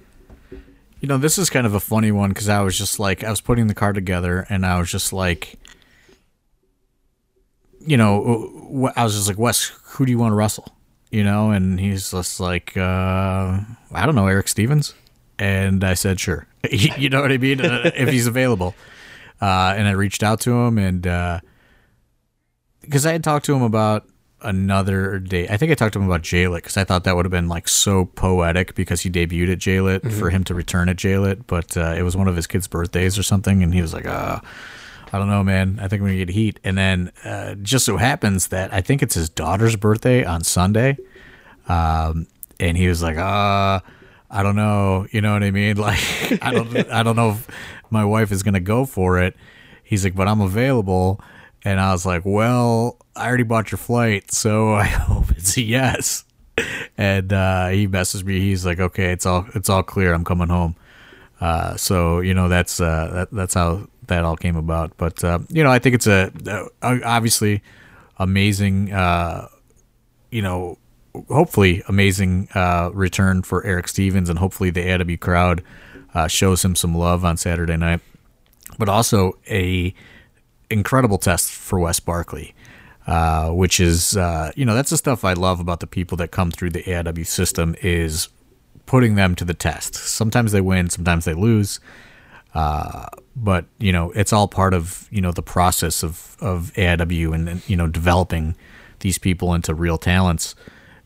You 1.00 1.08
know, 1.08 1.18
this 1.18 1.38
is 1.38 1.48
kind 1.48 1.66
of 1.66 1.74
a 1.74 1.80
funny 1.80 2.12
one 2.12 2.30
because 2.30 2.48
I 2.48 2.60
was 2.60 2.76
just 2.76 2.98
like, 2.98 3.24
I 3.24 3.30
was 3.30 3.40
putting 3.40 3.66
the 3.66 3.74
card 3.74 3.94
together 3.94 4.46
and 4.50 4.66
I 4.66 4.78
was 4.78 4.90
just 4.90 5.12
like, 5.12 5.58
you 7.80 7.96
know, 7.96 8.84
uh, 8.84 8.92
I 8.96 9.04
was 9.04 9.14
just 9.14 9.26
like, 9.26 9.38
Wes, 9.38 9.72
who 9.84 10.04
do 10.04 10.12
you 10.12 10.18
want 10.18 10.32
to 10.32 10.36
wrestle? 10.36 10.76
You 11.10 11.24
know, 11.24 11.50
and 11.50 11.80
he's 11.80 12.10
just 12.10 12.38
like, 12.38 12.76
uh, 12.76 13.60
I 13.92 14.06
don't 14.06 14.14
know, 14.14 14.26
Eric 14.26 14.48
Stevens. 14.48 14.94
And 15.38 15.82
I 15.82 15.94
said, 15.94 16.20
sure. 16.20 16.46
you 16.70 17.08
know 17.08 17.22
what 17.22 17.32
I 17.32 17.38
mean? 17.38 17.60
Uh, 17.62 17.90
if 17.94 18.10
he's 18.10 18.26
available. 18.26 18.74
Uh, 19.40 19.74
and 19.76 19.88
I 19.88 19.92
reached 19.92 20.22
out 20.22 20.40
to 20.42 20.52
him 20.52 20.76
and, 20.76 21.02
because 22.82 23.06
I 23.06 23.12
had 23.12 23.24
talked 23.24 23.46
to 23.46 23.54
him 23.54 23.62
about 23.62 24.06
another 24.42 25.18
day. 25.18 25.48
I 25.48 25.56
think 25.56 25.70
I 25.72 25.74
talked 25.74 25.92
to 25.94 25.98
him 25.98 26.06
about 26.06 26.22
JLIT 26.22 26.56
because 26.56 26.76
I 26.76 26.84
thought 26.84 27.04
that 27.04 27.16
would 27.16 27.24
have 27.24 27.30
been 27.32 27.48
like 27.48 27.68
so 27.68 28.06
poetic 28.06 28.74
because 28.74 29.00
he 29.02 29.10
debuted 29.10 29.52
at 29.52 29.58
JLIT 29.58 30.12
for 30.12 30.30
him 30.30 30.44
to 30.44 30.54
return 30.54 30.88
at 30.88 30.96
JLIT, 30.96 31.44
but 31.46 31.76
uh, 31.76 31.94
it 31.96 32.02
was 32.02 32.16
one 32.16 32.28
of 32.28 32.36
his 32.36 32.46
kids' 32.46 32.68
birthdays 32.68 33.18
or 33.18 33.22
something, 33.22 33.62
and 33.62 33.74
he 33.74 33.82
was 33.82 33.92
like, 33.92 34.06
uh, 34.06 34.40
I 35.12 35.18
don't 35.18 35.28
know, 35.28 35.42
man. 35.42 35.78
I 35.82 35.88
think 35.88 36.02
we're 36.02 36.08
gonna 36.08 36.18
get 36.18 36.30
heat. 36.30 36.60
And 36.62 36.78
then 36.78 37.12
uh, 37.24 37.54
just 37.56 37.84
so 37.84 37.96
happens 37.96 38.48
that 38.48 38.72
I 38.72 38.80
think 38.80 39.02
it's 39.02 39.14
his 39.14 39.28
daughter's 39.28 39.76
birthday 39.76 40.24
on 40.24 40.44
Sunday, 40.44 40.98
um, 41.68 42.26
and 42.58 42.76
he 42.76 42.88
was 42.88 43.02
like, 43.02 43.16
uh, 43.16 43.80
I 44.30 44.42
don't 44.42 44.56
know, 44.56 45.06
you 45.10 45.20
know 45.20 45.32
what 45.32 45.42
I 45.42 45.50
mean? 45.50 45.76
Like, 45.80 45.98
I 46.42 46.52
don't, 46.52 46.76
I 46.90 47.02
don't 47.02 47.16
know 47.16 47.30
if 47.30 47.48
my 47.90 48.04
wife 48.04 48.30
is 48.30 48.42
gonna 48.42 48.60
go 48.60 48.84
for 48.84 49.18
it. 49.18 49.36
He's 49.82 50.04
like, 50.04 50.14
but 50.14 50.28
I'm 50.28 50.40
available. 50.40 51.20
And 51.64 51.78
I 51.78 51.92
was 51.92 52.06
like, 52.06 52.22
well, 52.24 52.96
I 53.14 53.26
already 53.26 53.42
bought 53.42 53.70
your 53.70 53.78
flight, 53.78 54.32
so 54.32 54.74
I 54.74 54.84
hope 54.84 55.30
it's 55.32 55.56
a 55.56 55.62
yes. 55.62 56.24
And 56.96 57.32
uh, 57.32 57.68
he 57.68 57.88
messaged 57.88 58.24
me. 58.24 58.40
He's 58.40 58.66
like, 58.66 58.80
okay, 58.80 59.12
it's 59.12 59.24
all 59.24 59.46
it's 59.54 59.68
all 59.68 59.82
clear. 59.82 60.12
I'm 60.12 60.24
coming 60.24 60.48
home. 60.48 60.76
Uh, 61.40 61.76
so 61.76 62.20
you 62.20 62.34
know 62.34 62.48
that's 62.48 62.80
uh, 62.80 63.10
that, 63.12 63.30
that's 63.32 63.54
how 63.54 63.88
that 64.08 64.24
all 64.24 64.36
came 64.36 64.56
about. 64.56 64.96
But 64.98 65.24
uh, 65.24 65.38
you 65.48 65.64
know, 65.64 65.70
I 65.70 65.78
think 65.78 65.94
it's 65.94 66.06
a 66.06 66.30
uh, 66.82 66.98
obviously 67.04 67.62
amazing. 68.18 68.92
Uh, 68.92 69.48
you 70.30 70.42
know, 70.42 70.76
hopefully 71.28 71.82
amazing 71.88 72.48
return 72.92 73.42
for 73.42 73.64
Eric 73.64 73.88
Stevens, 73.88 74.28
and 74.28 74.38
hopefully 74.38 74.70
the 74.70 74.92
AW 74.92 75.16
crowd 75.16 75.62
shows 76.28 76.62
him 76.62 76.74
some 76.74 76.94
love 76.94 77.24
on 77.24 77.38
Saturday 77.38 77.76
night. 77.76 78.00
But 78.78 78.90
also 78.90 79.38
a 79.48 79.94
incredible 80.70 81.18
test 81.18 81.50
for 81.50 81.78
Wes 81.78 82.00
Barkley, 82.00 82.54
uh, 83.06 83.50
which 83.50 83.80
is 83.80 84.16
uh, 84.16 84.52
you 84.56 84.64
know 84.64 84.74
that's 84.74 84.90
the 84.90 84.96
stuff 84.96 85.24
I 85.24 85.32
love 85.32 85.60
about 85.60 85.80
the 85.80 85.86
people 85.86 86.16
that 86.18 86.30
come 86.30 86.50
through 86.50 86.70
the 86.70 86.82
AIW 86.82 87.26
system 87.26 87.74
is 87.82 88.28
putting 88.86 89.14
them 89.14 89.34
to 89.36 89.44
the 89.44 89.54
test. 89.54 89.94
Sometimes 89.94 90.52
they 90.52 90.60
win, 90.60 90.90
sometimes 90.90 91.24
they 91.24 91.34
lose, 91.34 91.80
uh, 92.54 93.06
but 93.36 93.66
you 93.78 93.92
know 93.92 94.10
it's 94.12 94.32
all 94.32 94.48
part 94.48 94.74
of 94.74 95.08
you 95.10 95.20
know 95.20 95.32
the 95.32 95.42
process 95.42 96.02
of 96.02 96.36
of 96.40 96.72
AIW 96.74 97.34
and, 97.34 97.48
and 97.48 97.68
you 97.68 97.76
know 97.76 97.86
developing 97.86 98.56
these 99.00 99.18
people 99.18 99.54
into 99.54 99.74
real 99.74 99.98
talents. 99.98 100.54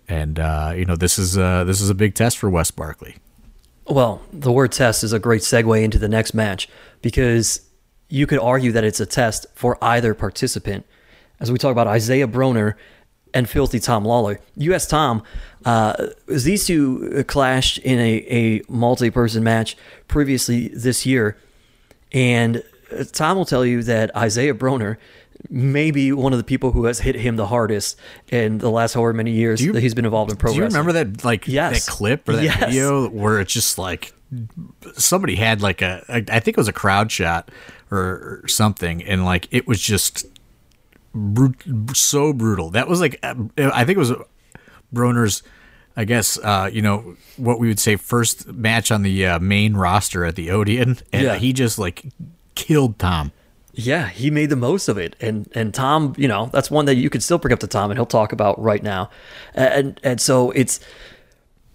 And 0.07 0.39
uh, 0.39 0.75
you 0.77 0.85
know 0.85 0.97
this 0.97 1.19
is 1.19 1.39
uh, 1.39 1.65
this 1.65 1.81
is 1.81 1.89
a 1.89 1.95
big 1.95 2.15
test 2.15 2.39
for 2.39 2.51
Wes 2.51 2.71
Barkley. 2.71 3.17
Well, 3.87 4.23
the 4.33 4.51
word 4.51 4.73
test 4.73 5.05
is 5.05 5.13
a 5.13 5.19
great 5.19 5.43
segue 5.43 5.83
into 5.83 5.99
the 5.99 6.09
next 6.09 6.33
match 6.33 6.69
because 7.03 7.61
you 8.15 8.27
could 8.29 8.39
argue 8.39 8.71
that 8.73 8.85
it's 8.85 9.01
a 9.01 9.07
test 9.07 9.47
for 9.55 9.77
either 9.83 10.15
participant. 10.15 10.87
As 11.41 11.51
we 11.51 11.59
talk 11.59 11.73
about 11.73 11.89
Isaiah 11.89 12.29
Broner 12.29 12.75
and 13.35 13.49
Filthy 13.49 13.81
Tom 13.81 14.05
Lawler, 14.05 14.39
U.S. 14.57 14.87
Tom, 14.87 15.23
uh, 15.65 16.07
these 16.29 16.67
two 16.67 17.25
clashed 17.27 17.79
in 17.79 17.99
a, 17.99 18.13
a 18.31 18.63
multi 18.69 19.11
person 19.11 19.43
match 19.43 19.77
previously 20.07 20.69
this 20.69 21.05
year. 21.05 21.37
And 22.13 22.63
Tom 23.13 23.37
will 23.37 23.45
tell 23.45 23.65
you 23.67 23.83
that 23.83 24.15
Isaiah 24.17 24.55
Broner 24.55 24.97
may 25.51 25.91
be 25.91 26.13
one 26.13 26.33
of 26.33 26.39
the 26.39 26.45
people 26.45 26.71
who 26.71 26.85
has 26.85 27.01
hit 27.01 27.17
him 27.17 27.35
the 27.37 27.47
hardest 27.49 27.99
in 28.31 28.59
the 28.59 28.71
last 28.71 28.95
however 28.95 29.13
many 29.13 29.33
years 29.33 29.61
you- 29.61 29.73
that 29.73 29.81
he's 29.81 29.95
been 29.95 30.05
involved 30.05 30.31
in 30.31 30.37
pro 30.37 30.53
Do 30.53 30.59
you 30.59 30.65
remember 30.65 30.93
that 30.93 31.25
like 31.25 31.49
Yes. 31.49 31.85
that 31.87 31.91
clip 31.93 32.29
or 32.29 32.35
that 32.37 32.45
Yes. 32.45 32.59
video 32.61 33.09
where 33.09 33.41
it's 33.41 33.53
just 33.53 33.77
like 33.77 34.13
somebody 34.97 35.37
had 35.37 35.63
like 35.63 35.83
a 35.83 36.05
I 36.09 36.41
think 36.41 36.57
it 36.57 36.57
was 36.57 36.69
a 36.69 36.73
crowd 36.73 37.11
shot 37.13 37.51
or, 37.91 38.43
or 38.43 38.49
something 38.49 39.03
and 39.03 39.25
like 39.25 39.49
it 39.51 39.67
was 39.67 39.81
just 39.81 40.27
brut- 41.15 41.63
so 41.97 42.33
brutal. 42.33 42.71
That 42.71 42.89
was 42.89 43.01
like 43.01 43.19
uh, 43.23 43.35
I 43.59 43.85
think 43.85 43.97
it 43.97 43.99
was 44.01 44.13
Broner's 44.95 45.43
I 45.97 46.05
guess 46.05 46.39
uh, 46.39 46.69
you 46.73 46.83
know 46.83 47.17
what 47.37 47.59
we 47.61 47.69
would 47.69 47.79
say 47.79 47.97
first 47.97 48.49
match 48.49 48.91
on 48.91 49.03
the 49.03 49.27
uh, 49.27 49.39
main 49.39 49.75
roster 49.75 50.25
at 50.25 50.35
the 50.37 50.51
Odeon 50.51 50.99
and 51.13 51.23
Yeah. 51.23 51.35
he 51.37 51.53
just 51.53 51.79
like 51.79 52.05
killed 52.55 52.99
Tom. 52.99 53.33
Yeah, 53.77 54.09
he 54.09 54.31
made 54.31 54.51
the 54.51 54.57
most 54.57 54.87
of 54.87 54.99
it, 54.99 55.17
and 55.21 55.49
and 55.53 55.75
Tom, 55.75 56.15
you 56.17 56.29
know, 56.29 56.49
that's 56.53 56.71
one 56.71 56.85
that 56.85 56.95
you 56.95 57.11
could 57.11 57.25
still 57.25 57.39
bring 57.39 57.53
up 57.53 57.59
to 57.59 57.67
Tom, 57.67 57.91
and 57.91 57.99
he'll 57.99 58.07
talk 58.07 58.31
about 58.33 58.57
right 58.63 58.81
now, 58.81 59.11
and 59.53 59.99
and 60.05 60.21
so 60.21 60.53
it's 60.53 60.79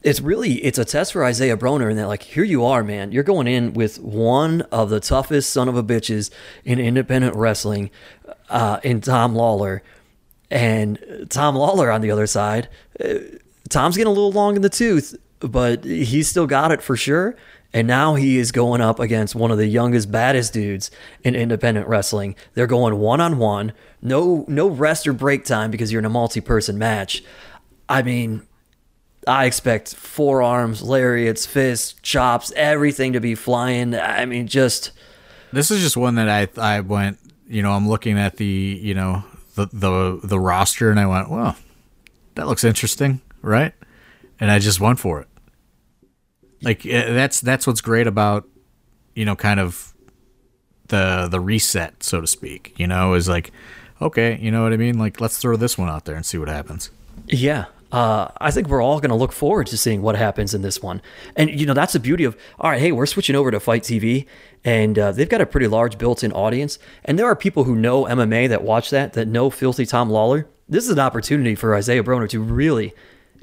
it's 0.01 0.21
really 0.21 0.53
it's 0.63 0.77
a 0.77 0.85
test 0.85 1.13
for 1.13 1.25
Isaiah 1.25 1.57
Broner, 1.57 1.89
and 1.89 1.99
that 1.99 2.07
like 2.07 2.23
here 2.23 2.43
you 2.43 2.63
are, 2.65 2.83
man, 2.83 3.11
you're 3.11 3.23
going 3.23 3.47
in 3.47 3.73
with 3.73 3.99
one 3.99 4.61
of 4.71 4.89
the 4.89 4.99
toughest 4.99 5.49
son 5.49 5.67
of 5.67 5.75
a 5.75 5.83
bitches 5.83 6.31
in 6.63 6.79
independent 6.79 7.35
wrestling, 7.35 7.91
uh, 8.49 8.79
in 8.83 9.01
Tom 9.01 9.35
Lawler, 9.35 9.83
and 10.49 11.27
Tom 11.29 11.55
Lawler 11.55 11.91
on 11.91 12.01
the 12.01 12.11
other 12.11 12.27
side, 12.27 12.69
uh, 13.03 13.15
Tom's 13.69 13.97
getting 13.97 14.11
a 14.11 14.13
little 14.13 14.31
long 14.31 14.55
in 14.55 14.61
the 14.61 14.69
tooth, 14.69 15.15
but 15.39 15.83
he's 15.83 16.29
still 16.29 16.47
got 16.47 16.71
it 16.71 16.81
for 16.81 16.95
sure. 16.95 17.35
And 17.71 17.87
now 17.87 18.15
he 18.15 18.39
is 18.39 18.51
going 18.51 18.81
up 18.81 18.99
against 18.99 19.35
one 19.35 19.51
of 19.51 19.59
the 19.59 19.67
youngest, 19.67 20.11
baddest 20.11 20.53
dudes 20.53 20.89
in 21.23 21.35
independent 21.35 21.87
wrestling. 21.87 22.35
They're 22.55 22.65
going 22.65 22.97
one 22.97 23.21
on 23.21 23.37
one, 23.37 23.73
no 24.01 24.43
no 24.47 24.67
rest 24.67 25.07
or 25.07 25.13
break 25.13 25.45
time 25.45 25.69
because 25.69 25.91
you're 25.91 25.99
in 25.99 26.05
a 26.05 26.09
multi-person 26.09 26.79
match. 26.79 27.23
I 27.87 28.01
mean, 28.01 28.47
I 29.27 29.45
expect 29.45 29.95
forearms, 29.95 30.81
lariats, 30.81 31.45
fists, 31.45 31.93
chops, 32.01 32.51
everything 32.55 33.13
to 33.13 33.19
be 33.19 33.35
flying. 33.35 33.95
I 33.95 34.25
mean, 34.25 34.47
just 34.47 34.91
This 35.51 35.71
is 35.71 35.81
just 35.81 35.97
one 35.97 36.15
that 36.15 36.29
I 36.29 36.47
I 36.61 36.79
went, 36.81 37.17
you 37.47 37.61
know, 37.61 37.71
I'm 37.71 37.87
looking 37.87 38.17
at 38.17 38.37
the, 38.37 38.45
you 38.81 38.93
know, 38.93 39.23
the 39.55 39.67
the 39.73 40.19
the 40.23 40.39
roster 40.39 40.89
and 40.89 40.99
I 40.99 41.05
went, 41.05 41.29
well, 41.29 41.55
that 42.35 42.47
looks 42.47 42.63
interesting, 42.63 43.21
right? 43.41 43.73
And 44.39 44.49
I 44.49 44.59
just 44.59 44.79
went 44.79 44.99
for 44.99 45.19
it. 45.21 45.27
Like 46.61 46.85
eh, 46.85 47.11
that's 47.13 47.41
that's 47.41 47.65
what's 47.67 47.81
great 47.81 48.07
about, 48.07 48.47
you 49.15 49.25
know, 49.25 49.35
kind 49.35 49.59
of 49.59 49.93
the 50.87 51.27
the 51.29 51.39
reset, 51.39 52.03
so 52.03 52.21
to 52.21 52.27
speak. 52.27 52.73
You 52.77 52.87
know, 52.87 53.13
is 53.13 53.27
like, 53.29 53.51
okay, 54.01 54.37
you 54.41 54.51
know 54.51 54.63
what 54.63 54.73
I 54.73 54.77
mean? 54.77 54.97
Like, 54.97 55.19
let's 55.21 55.37
throw 55.37 55.55
this 55.57 55.77
one 55.77 55.89
out 55.89 56.05
there 56.05 56.15
and 56.15 56.25
see 56.25 56.37
what 56.37 56.47
happens. 56.47 56.89
Yeah. 57.27 57.65
Uh, 57.91 58.27
I 58.37 58.51
think 58.51 58.67
we're 58.67 58.83
all 58.83 58.99
going 58.99 59.09
to 59.09 59.15
look 59.15 59.31
forward 59.31 59.67
to 59.67 59.77
seeing 59.77 60.01
what 60.01 60.15
happens 60.15 60.53
in 60.53 60.61
this 60.61 60.81
one. 60.81 61.01
And, 61.35 61.49
you 61.49 61.65
know, 61.65 61.73
that's 61.73 61.93
the 61.93 61.99
beauty 61.99 62.23
of, 62.23 62.37
all 62.59 62.69
right, 62.69 62.79
hey, 62.79 62.91
we're 62.91 63.07
switching 63.07 63.35
over 63.35 63.49
to 63.49 63.59
Fite 63.59 63.83
TV, 63.83 64.27
and 64.63 64.99
uh, 64.99 65.11
they've 65.11 65.29
got 65.29 65.41
a 65.41 65.45
pretty 65.45 65.67
large 65.67 65.97
built 65.97 66.23
in 66.23 66.31
audience. 66.31 66.77
And 67.03 67.17
there 67.17 67.25
are 67.25 67.35
people 67.35 67.63
who 67.63 67.75
know 67.75 68.05
MMA 68.05 68.49
that 68.49 68.63
watch 68.63 68.91
that, 68.91 69.13
that 69.13 69.27
know 69.27 69.49
Filthy 69.49 69.85
Tom 69.85 70.09
Lawler. 70.09 70.47
This 70.67 70.83
is 70.83 70.91
an 70.91 70.99
opportunity 70.99 71.55
for 71.55 71.75
Isaiah 71.75 72.03
Broner 72.03 72.29
to 72.29 72.39
really 72.39 72.93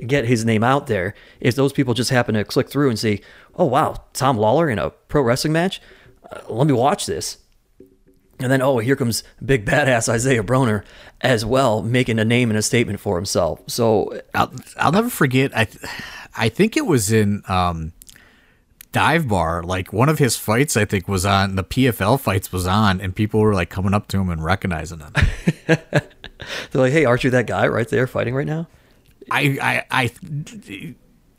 get 0.07 0.27
his 0.27 0.45
name 0.45 0.63
out 0.63 0.87
there. 0.87 1.15
If 1.41 1.55
those 1.57 1.73
people 1.73 1.95
just 1.95 2.11
happen 2.11 2.35
to 2.35 2.45
click 2.45 2.69
through 2.69 2.91
and 2.91 2.99
say, 2.99 3.23
oh, 3.57 3.65
wow, 3.65 4.05
Tom 4.13 4.37
Lawler 4.37 4.71
in 4.71 4.79
a 4.79 4.91
pro 4.91 5.23
wrestling 5.23 5.53
match, 5.53 5.81
uh, 6.31 6.41
let 6.49 6.67
me 6.67 6.73
watch 6.73 7.07
this. 7.07 7.39
And 8.39 8.53
then, 8.53 8.61
oh, 8.61 8.79
here 8.79 8.97
comes 8.97 9.25
big 9.45 9.65
badass 9.65 10.09
Isaiah 10.09 10.43
Broner 10.43 10.85
as 11.21 11.45
well, 11.45 11.83
making 11.83 12.19
a 12.19 12.25
name 12.25 12.51
and 12.51 12.59
a 12.59 12.63
statement 12.63 13.01
for 13.01 13.17
himself. 13.17 13.63
So 13.67 14.21
I'll, 14.35 14.53
I'll 14.77 14.93
never 14.93 15.09
forget. 15.09 15.57
I, 15.57 15.65
th- 15.65 15.85
I 16.37 16.49
think 16.49 16.77
it 16.77 16.85
was 16.85 17.11
in 17.11 17.43
um, 17.49 17.93
Dive 18.93 19.27
Bar. 19.27 19.63
Like 19.63 19.93
one 19.93 20.09
of 20.09 20.19
his 20.19 20.37
fights, 20.37 20.77
I 20.77 20.85
think 20.85 21.09
was 21.09 21.25
on 21.25 21.57
the 21.57 21.65
PFL 21.65 22.21
fights 22.21 22.53
was 22.53 22.67
on, 22.67 23.01
and 23.01 23.15
people 23.15 23.41
were 23.41 23.55
like 23.55 23.71
coming 23.71 23.95
up 23.95 24.09
to 24.09 24.19
him 24.19 24.29
and 24.29 24.45
recognizing 24.45 25.01
him. 25.01 25.13
they're 25.67 26.03
like, 26.73 26.93
"Hey, 26.93 27.05
aren't 27.05 27.25
you 27.25 27.31
that 27.31 27.47
guy 27.47 27.67
right 27.67 27.89
there 27.89 28.07
fighting 28.07 28.35
right 28.35 28.47
now?" 28.47 28.69
I, 29.31 29.59
I, 29.61 29.85
I, 29.91 30.95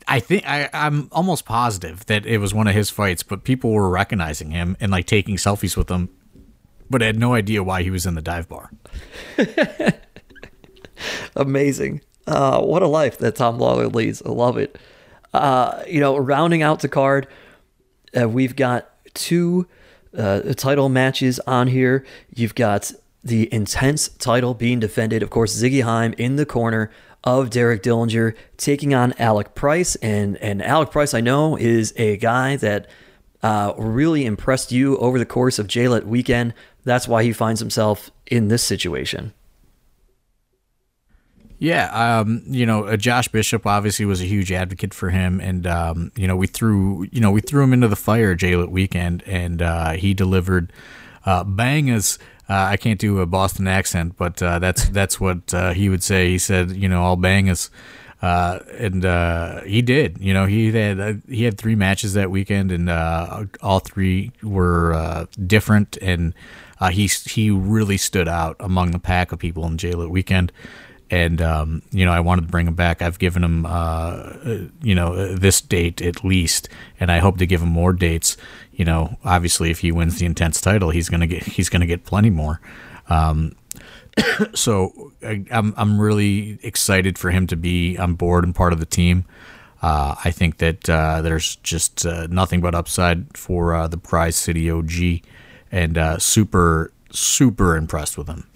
I 0.06 0.20
think 0.20 0.46
I, 0.46 0.68
I'm 0.72 1.08
almost 1.10 1.44
positive 1.46 2.04
that 2.06 2.26
it 2.26 2.38
was 2.38 2.52
one 2.52 2.66
of 2.66 2.74
his 2.74 2.90
fights, 2.90 3.22
but 3.22 3.44
people 3.44 3.72
were 3.72 3.88
recognizing 3.88 4.50
him 4.50 4.76
and 4.78 4.92
like 4.92 5.06
taking 5.06 5.36
selfies 5.36 5.76
with 5.76 5.90
him 5.90 6.10
but 6.90 7.02
I 7.02 7.06
had 7.06 7.18
no 7.18 7.34
idea 7.34 7.62
why 7.62 7.82
he 7.82 7.90
was 7.90 8.06
in 8.06 8.14
the 8.14 8.22
dive 8.22 8.48
bar. 8.48 8.70
Amazing. 11.36 12.00
Uh, 12.26 12.60
what 12.60 12.82
a 12.82 12.86
life 12.86 13.18
that 13.18 13.36
Tom 13.36 13.58
Lawler 13.58 13.88
leads. 13.88 14.22
I 14.22 14.30
love 14.30 14.58
it. 14.58 14.78
Uh, 15.32 15.82
you 15.86 16.00
know, 16.00 16.16
rounding 16.16 16.62
out 16.62 16.80
the 16.80 16.88
card, 16.88 17.26
uh, 18.18 18.28
we've 18.28 18.56
got 18.56 18.90
two 19.14 19.66
uh, 20.16 20.40
title 20.54 20.88
matches 20.88 21.38
on 21.40 21.68
here. 21.68 22.04
You've 22.34 22.54
got 22.54 22.92
the 23.22 23.52
intense 23.52 24.08
title 24.08 24.54
being 24.54 24.80
defended. 24.80 25.22
Of 25.22 25.30
course, 25.30 25.54
Ziggy 25.60 25.82
Haim 25.82 26.14
in 26.18 26.36
the 26.36 26.46
corner 26.46 26.90
of 27.24 27.50
Derek 27.50 27.82
Dillinger 27.82 28.34
taking 28.56 28.94
on 28.94 29.12
Alec 29.18 29.54
Price. 29.54 29.96
And, 29.96 30.36
and 30.38 30.62
Alec 30.62 30.90
Price, 30.90 31.14
I 31.14 31.20
know, 31.20 31.56
is 31.56 31.92
a 31.96 32.16
guy 32.16 32.56
that 32.56 32.88
uh, 33.42 33.74
really 33.76 34.24
impressed 34.24 34.72
you 34.72 34.96
over 34.98 35.18
the 35.18 35.26
course 35.26 35.58
of 35.58 35.66
JLIT 35.66 36.04
weekend. 36.04 36.54
That's 36.88 37.06
why 37.06 37.22
he 37.22 37.34
finds 37.34 37.60
himself 37.60 38.10
in 38.26 38.48
this 38.48 38.62
situation. 38.62 39.34
Yeah, 41.58 42.20
um, 42.20 42.42
you 42.46 42.64
know, 42.64 42.84
uh, 42.84 42.96
Josh 42.96 43.28
Bishop 43.28 43.66
obviously 43.66 44.06
was 44.06 44.22
a 44.22 44.24
huge 44.24 44.50
advocate 44.50 44.94
for 44.94 45.10
him, 45.10 45.38
and 45.38 45.66
um, 45.66 46.12
you 46.16 46.26
know, 46.26 46.34
we 46.34 46.46
threw, 46.46 47.06
you 47.12 47.20
know, 47.20 47.30
we 47.30 47.42
threw 47.42 47.62
him 47.62 47.74
into 47.74 47.88
the 47.88 47.96
fire 47.96 48.34
JLIT 48.34 48.70
weekend, 48.70 49.22
and 49.26 49.60
uh, 49.60 49.92
he 49.92 50.14
delivered 50.14 50.72
uh, 51.26 51.44
bangers. 51.44 52.18
Uh, 52.48 52.54
I 52.54 52.78
can't 52.78 52.98
do 52.98 53.18
a 53.18 53.26
Boston 53.26 53.68
accent, 53.68 54.16
but 54.16 54.42
uh, 54.42 54.58
that's 54.58 54.88
that's 54.88 55.20
what 55.20 55.52
uh, 55.52 55.74
he 55.74 55.90
would 55.90 56.02
say. 56.02 56.30
He 56.30 56.38
said, 56.38 56.70
you 56.70 56.88
know, 56.88 57.02
all 57.02 57.16
bangers. 57.16 57.70
Uh, 58.20 58.58
and 58.78 59.04
uh, 59.04 59.62
he 59.62 59.80
did. 59.82 60.18
You 60.20 60.34
know, 60.34 60.46
he 60.46 60.72
had 60.72 60.98
uh, 60.98 61.12
he 61.28 61.44
had 61.44 61.58
three 61.58 61.74
matches 61.74 62.14
that 62.14 62.30
weekend, 62.30 62.72
and 62.72 62.88
all 63.60 63.80
three 63.80 64.32
were 64.42 65.26
different. 65.46 65.98
And 66.00 66.34
uh, 66.80 66.90
he 66.90 67.06
he 67.06 67.50
really 67.50 67.96
stood 67.96 68.28
out 68.28 68.56
among 68.60 68.90
the 68.90 68.98
pack 68.98 69.32
of 69.32 69.38
people 69.38 69.66
in 69.66 69.76
JLIT 69.76 70.10
weekend. 70.10 70.52
And 71.10 71.40
um, 71.40 71.82
you 71.90 72.04
know, 72.04 72.12
I 72.12 72.20
wanted 72.20 72.42
to 72.42 72.48
bring 72.48 72.66
him 72.66 72.74
back. 72.74 73.00
I've 73.00 73.18
given 73.18 73.42
him, 73.42 73.64
you 74.82 74.94
know, 74.94 75.34
this 75.34 75.62
date 75.62 76.02
at 76.02 76.22
least, 76.22 76.68
and 77.00 77.10
I 77.10 77.18
hope 77.18 77.38
to 77.38 77.46
give 77.46 77.62
him 77.62 77.70
more 77.70 77.94
dates. 77.94 78.36
You 78.72 78.84
know, 78.84 79.16
obviously, 79.24 79.70
if 79.70 79.78
he 79.78 79.90
wins 79.90 80.18
the 80.18 80.26
intense 80.26 80.60
title, 80.60 80.90
he's 80.90 81.08
gonna 81.08 81.26
get 81.26 81.44
he's 81.44 81.70
gonna 81.70 81.86
get 81.86 82.04
plenty 82.04 82.28
more. 82.28 82.60
Um, 83.08 83.56
so 84.54 85.12
I, 85.22 85.44
am 85.50 85.74
I'm 85.76 86.00
really 86.00 86.58
excited 86.62 87.18
for 87.18 87.30
him 87.30 87.46
to 87.48 87.56
be 87.56 87.96
on 87.96 88.14
board 88.14 88.44
and 88.44 88.54
part 88.54 88.72
of 88.72 88.80
the 88.80 88.86
team. 88.86 89.24
Uh, 89.80 90.16
I 90.24 90.30
think 90.30 90.58
that 90.58 90.90
uh, 90.90 91.22
there's 91.22 91.56
just 91.56 92.04
uh, 92.04 92.26
nothing 92.28 92.60
but 92.60 92.74
upside 92.74 93.36
for 93.36 93.74
uh, 93.74 93.86
the 93.86 93.98
Prize 93.98 94.34
City 94.34 94.70
OG, 94.70 95.22
and 95.70 95.98
uh, 95.98 96.18
super 96.18 96.92
super 97.10 97.76
impressed 97.76 98.18
with 98.18 98.28
him. 98.28 98.46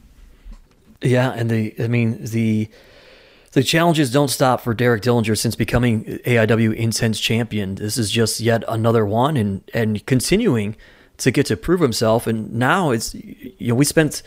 Yeah, 1.01 1.33
and 1.33 1.51
the 1.51 1.75
I 1.79 1.89
mean 1.89 2.25
the 2.25 2.69
the 3.53 3.63
challenges 3.63 4.11
don't 4.11 4.29
stop 4.29 4.61
for 4.63 4.73
Derek 4.73 5.03
Dillinger 5.03 5.37
since 5.37 5.55
becoming 5.55 6.05
AIW 6.05 6.75
Intense 6.75 7.21
Champion. 7.21 7.75
This 7.75 7.99
is 7.99 8.11
just 8.11 8.41
yet 8.41 8.65
another 8.69 9.05
one, 9.05 9.37
and 9.37 9.63
and 9.75 10.05
continuing 10.07 10.77
to 11.19 11.31
get 11.31 11.47
to 11.47 11.57
prove 11.57 11.81
himself. 11.81 12.27
And 12.27 12.53
now 12.53 12.91
it's 12.91 13.15
you 13.15 13.69
know 13.69 13.75
we 13.75 13.85
spent 13.85 14.23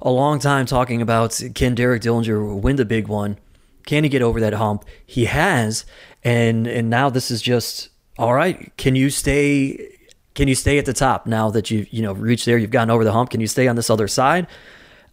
a 0.00 0.10
long 0.10 0.38
time 0.38 0.66
talking 0.66 1.02
about 1.02 1.40
can 1.54 1.74
Derek 1.74 2.02
Dillinger 2.02 2.60
win 2.60 2.76
the 2.76 2.84
big 2.84 3.08
one? 3.08 3.38
Can 3.86 4.04
he 4.04 4.10
get 4.10 4.22
over 4.22 4.40
that 4.40 4.54
hump? 4.54 4.84
He 5.04 5.24
has, 5.26 5.84
and 6.22 6.66
and 6.66 6.88
now 6.88 7.10
this 7.10 7.30
is 7.30 7.42
just 7.42 7.90
all 8.18 8.34
right. 8.34 8.74
Can 8.76 8.94
you 8.94 9.10
stay? 9.10 9.91
Can 10.34 10.48
you 10.48 10.54
stay 10.54 10.78
at 10.78 10.86
the 10.86 10.92
top 10.92 11.26
now 11.26 11.50
that 11.50 11.70
you've 11.70 11.92
you 11.92 12.02
know 12.02 12.12
reached 12.12 12.46
there? 12.46 12.58
You've 12.58 12.70
gotten 12.70 12.90
over 12.90 13.04
the 13.04 13.12
hump. 13.12 13.30
Can 13.30 13.40
you 13.40 13.46
stay 13.46 13.68
on 13.68 13.76
this 13.76 13.90
other 13.90 14.08
side? 14.08 14.46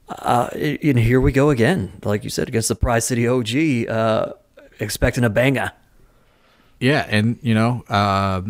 Uh, 0.08 0.50
and 0.56 0.98
here 0.98 1.22
we 1.22 1.32
go 1.32 1.52
again, 1.52 1.92
like 2.04 2.24
you 2.24 2.32
said, 2.32 2.48
against 2.48 2.68
the 2.68 2.76
Prize 2.76 3.06
City 3.06 3.28
OG, 3.28 3.88
uh, 3.88 4.34
expecting 4.80 5.24
a 5.24 5.30
banger. 5.30 5.72
Yeah, 6.80 7.06
and 7.10 7.38
you 7.42 7.54
know, 7.54 7.84
a 7.90 7.94
uh, 7.94 8.42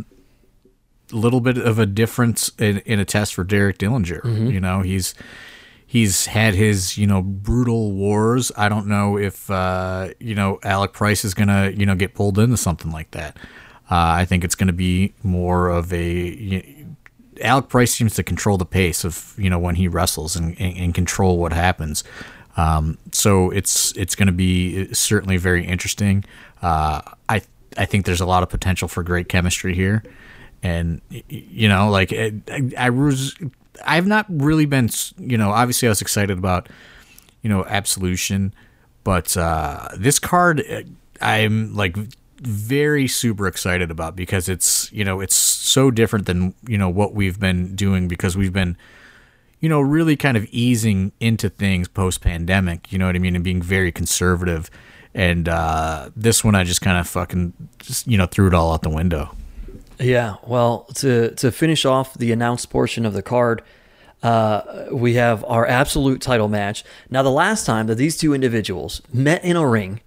little 1.11 1.41
bit 1.41 1.57
of 1.57 1.79
a 1.79 1.85
difference 1.85 2.51
in, 2.59 2.77
in 2.79 2.99
a 2.99 3.05
test 3.05 3.33
for 3.33 3.43
Derek 3.43 3.77
Dillinger. 3.77 4.21
Mm-hmm. 4.21 4.47
You 4.47 4.59
know, 4.61 4.81
he's 4.81 5.15
he's 5.85 6.27
had 6.27 6.53
his 6.53 6.97
you 6.97 7.07
know 7.07 7.21
brutal 7.21 7.91
wars. 7.91 8.51
I 8.55 8.69
don't 8.69 8.87
know 8.87 9.17
if 9.17 9.49
uh, 9.49 10.09
you 10.19 10.35
know 10.35 10.59
Alec 10.63 10.93
Price 10.93 11.25
is 11.25 11.33
gonna 11.33 11.71
you 11.71 11.85
know 11.85 11.95
get 11.95 12.13
pulled 12.13 12.39
into 12.39 12.57
something 12.57 12.91
like 12.91 13.11
that. 13.11 13.35
Uh, 13.89 14.21
I 14.21 14.25
think 14.25 14.43
it's 14.43 14.55
going 14.55 14.67
to 14.67 14.73
be 14.73 15.13
more 15.23 15.69
of 15.69 15.91
a. 15.93 16.11
You 16.11 16.95
Alec 17.41 17.69
Price 17.69 17.93
seems 17.93 18.15
to 18.15 18.23
control 18.23 18.57
the 18.57 18.65
pace 18.65 19.05
of 19.05 19.33
you 19.37 19.49
know 19.49 19.59
when 19.59 19.75
he 19.75 19.87
wrestles 19.87 20.35
and, 20.35 20.59
and, 20.59 20.77
and 20.77 20.93
control 20.93 21.37
what 21.37 21.53
happens. 21.53 22.03
Um, 22.57 22.97
so 23.11 23.49
it's 23.51 23.95
it's 23.95 24.15
going 24.15 24.27
to 24.27 24.33
be 24.33 24.93
certainly 24.93 25.37
very 25.37 25.65
interesting. 25.65 26.25
Uh, 26.61 27.01
I 27.29 27.41
I 27.77 27.85
think 27.85 28.05
there's 28.05 28.21
a 28.21 28.25
lot 28.25 28.43
of 28.43 28.49
potential 28.49 28.87
for 28.87 29.03
great 29.03 29.29
chemistry 29.29 29.73
here, 29.73 30.03
and 30.61 31.01
you 31.29 31.69
know 31.69 31.89
like 31.89 32.11
I, 32.13 32.33
I 32.77 32.89
was 32.89 33.35
I've 33.85 34.07
not 34.07 34.25
really 34.29 34.65
been, 34.65 34.89
you 35.17 35.37
know, 35.37 35.51
obviously 35.51 35.87
I 35.87 35.91
was 35.91 36.01
excited 36.01 36.37
about, 36.37 36.69
you 37.41 37.49
know, 37.49 37.65
Absolution, 37.65 38.53
but 39.03 39.35
uh, 39.37 39.89
this 39.97 40.19
card 40.19 40.63
uh, 40.69 40.81
I'm 41.21 41.75
like 41.75 41.95
very 42.39 43.07
super 43.07 43.47
excited 43.47 43.91
about 43.91 44.15
because 44.15 44.49
it's, 44.49 44.91
you 44.91 45.03
know, 45.03 45.19
it's 45.19 45.35
so 45.35 45.91
different 45.91 46.25
than, 46.25 46.53
you 46.67 46.77
know, 46.77 46.89
what 46.89 47.13
we've 47.13 47.39
been 47.39 47.75
doing 47.75 48.07
because 48.07 48.37
we've 48.37 48.53
been, 48.53 48.77
you 49.59 49.69
know, 49.69 49.81
really 49.81 50.15
kind 50.15 50.37
of 50.37 50.45
easing 50.51 51.11
into 51.19 51.49
things 51.49 51.87
post 51.87 52.21
pandemic, 52.21 52.91
you 52.91 52.97
know 52.97 53.05
what 53.05 53.15
I 53.15 53.19
mean, 53.19 53.35
and 53.35 53.43
being 53.43 53.61
very 53.61 53.91
conservative. 53.91 54.69
And 55.13 55.49
uh, 55.49 56.09
this 56.15 56.43
one, 56.43 56.55
I 56.55 56.63
just 56.63 56.81
kind 56.81 56.97
of 56.97 57.07
fucking, 57.07 57.53
just, 57.79 58.07
you 58.07 58.17
know, 58.17 58.25
threw 58.25 58.47
it 58.47 58.53
all 58.53 58.73
out 58.73 58.83
the 58.83 58.89
window. 58.89 59.35
Yeah, 59.99 60.35
well, 60.47 60.85
to 60.95 61.35
to 61.35 61.51
finish 61.51 61.83
off 61.83 62.13
the 62.13 62.31
announced 62.31 62.69
portion 62.69 63.05
of 63.05 63.13
the 63.13 63.21
card, 63.21 63.61
uh, 64.23 64.85
we 64.91 65.15
have 65.15 65.43
our 65.45 65.67
absolute 65.67 66.21
title 66.21 66.47
match. 66.47 66.85
Now, 67.09 67.21
the 67.21 67.31
last 67.31 67.65
time 67.65 67.87
that 67.87 67.95
these 67.95 68.17
two 68.17 68.33
individuals 68.33 69.01
met 69.11 69.43
in 69.43 69.57
a 69.57 69.67
ring, 69.67 69.99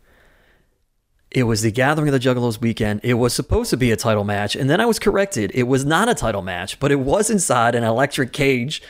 it 1.34 1.44
was 1.44 1.62
the 1.62 1.70
Gathering 1.70 2.08
of 2.08 2.12
the 2.12 2.20
Juggalos 2.20 2.60
weekend. 2.60 3.00
It 3.02 3.14
was 3.14 3.32
supposed 3.32 3.70
to 3.70 3.76
be 3.76 3.90
a 3.90 3.96
title 3.96 4.24
match, 4.24 4.54
and 4.54 4.68
then 4.68 4.80
I 4.80 4.86
was 4.86 4.98
corrected. 4.98 5.50
It 5.54 5.64
was 5.64 5.84
not 5.84 6.08
a 6.08 6.14
title 6.14 6.42
match, 6.42 6.78
but 6.78 6.92
it 6.92 7.00
was 7.00 7.30
inside 7.30 7.74
an 7.74 7.84
electric 7.84 8.32
cage. 8.32 8.82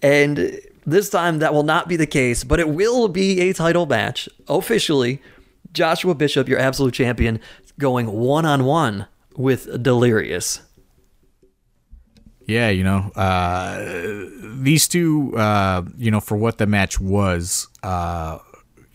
And 0.00 0.58
this 0.86 1.10
time 1.10 1.40
that 1.40 1.52
will 1.52 1.62
not 1.62 1.88
be 1.88 1.96
the 1.96 2.06
case, 2.06 2.42
but 2.42 2.58
it 2.58 2.70
will 2.70 3.08
be 3.08 3.40
a 3.40 3.52
title 3.52 3.86
match 3.86 4.28
officially. 4.48 5.20
Joshua 5.72 6.14
Bishop, 6.14 6.48
your 6.48 6.58
absolute 6.58 6.94
champion, 6.94 7.38
going 7.78 8.10
one 8.10 8.46
on 8.46 8.64
one 8.64 9.06
with 9.36 9.82
Delirious. 9.82 10.60
Yeah, 12.46 12.70
you 12.70 12.82
know, 12.82 13.10
uh, 13.14 14.28
these 14.62 14.88
two, 14.88 15.36
uh, 15.36 15.82
you 15.96 16.10
know, 16.10 16.20
for 16.20 16.36
what 16.36 16.58
the 16.58 16.66
match 16.66 16.98
was, 16.98 17.68
uh, 17.82 18.38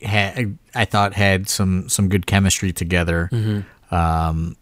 had, 0.01 0.57
I 0.75 0.85
thought 0.85 1.13
had 1.13 1.49
some 1.49 1.89
some 1.89 2.09
good 2.09 2.25
chemistry 2.25 2.71
together, 2.71 3.29
mm-hmm. 3.31 3.95
um, 3.95 4.55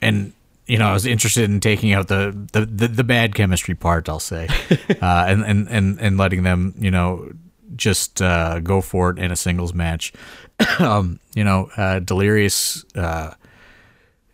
and 0.00 0.32
you 0.66 0.78
know, 0.78 0.88
I 0.88 0.92
was 0.92 1.06
interested 1.06 1.48
in 1.48 1.60
taking 1.60 1.92
out 1.92 2.08
the 2.08 2.36
the, 2.52 2.66
the, 2.66 2.88
the 2.88 3.04
bad 3.04 3.34
chemistry 3.34 3.74
part, 3.74 4.08
I'll 4.08 4.18
say, 4.18 4.48
uh, 5.00 5.24
and, 5.28 5.44
and 5.44 5.68
and 5.68 6.00
and 6.00 6.18
letting 6.18 6.42
them, 6.42 6.74
you 6.78 6.90
know, 6.90 7.30
just 7.76 8.20
uh, 8.20 8.60
go 8.60 8.80
for 8.80 9.10
it 9.10 9.18
in 9.18 9.30
a 9.30 9.36
singles 9.36 9.74
match. 9.74 10.12
um, 10.78 11.20
you 11.34 11.44
know, 11.44 11.70
uh, 11.76 12.00
Delirious, 12.00 12.84
uh, 12.94 13.32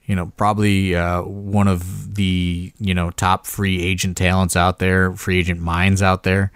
you 0.04 0.16
know, 0.16 0.32
probably 0.36 0.94
uh, 0.94 1.22
one 1.22 1.68
of 1.68 2.14
the 2.14 2.72
you 2.78 2.94
know 2.94 3.10
top 3.10 3.46
free 3.46 3.82
agent 3.82 4.16
talents 4.16 4.56
out 4.56 4.78
there, 4.78 5.12
free 5.12 5.38
agent 5.38 5.60
minds 5.60 6.02
out 6.02 6.22
there. 6.22 6.50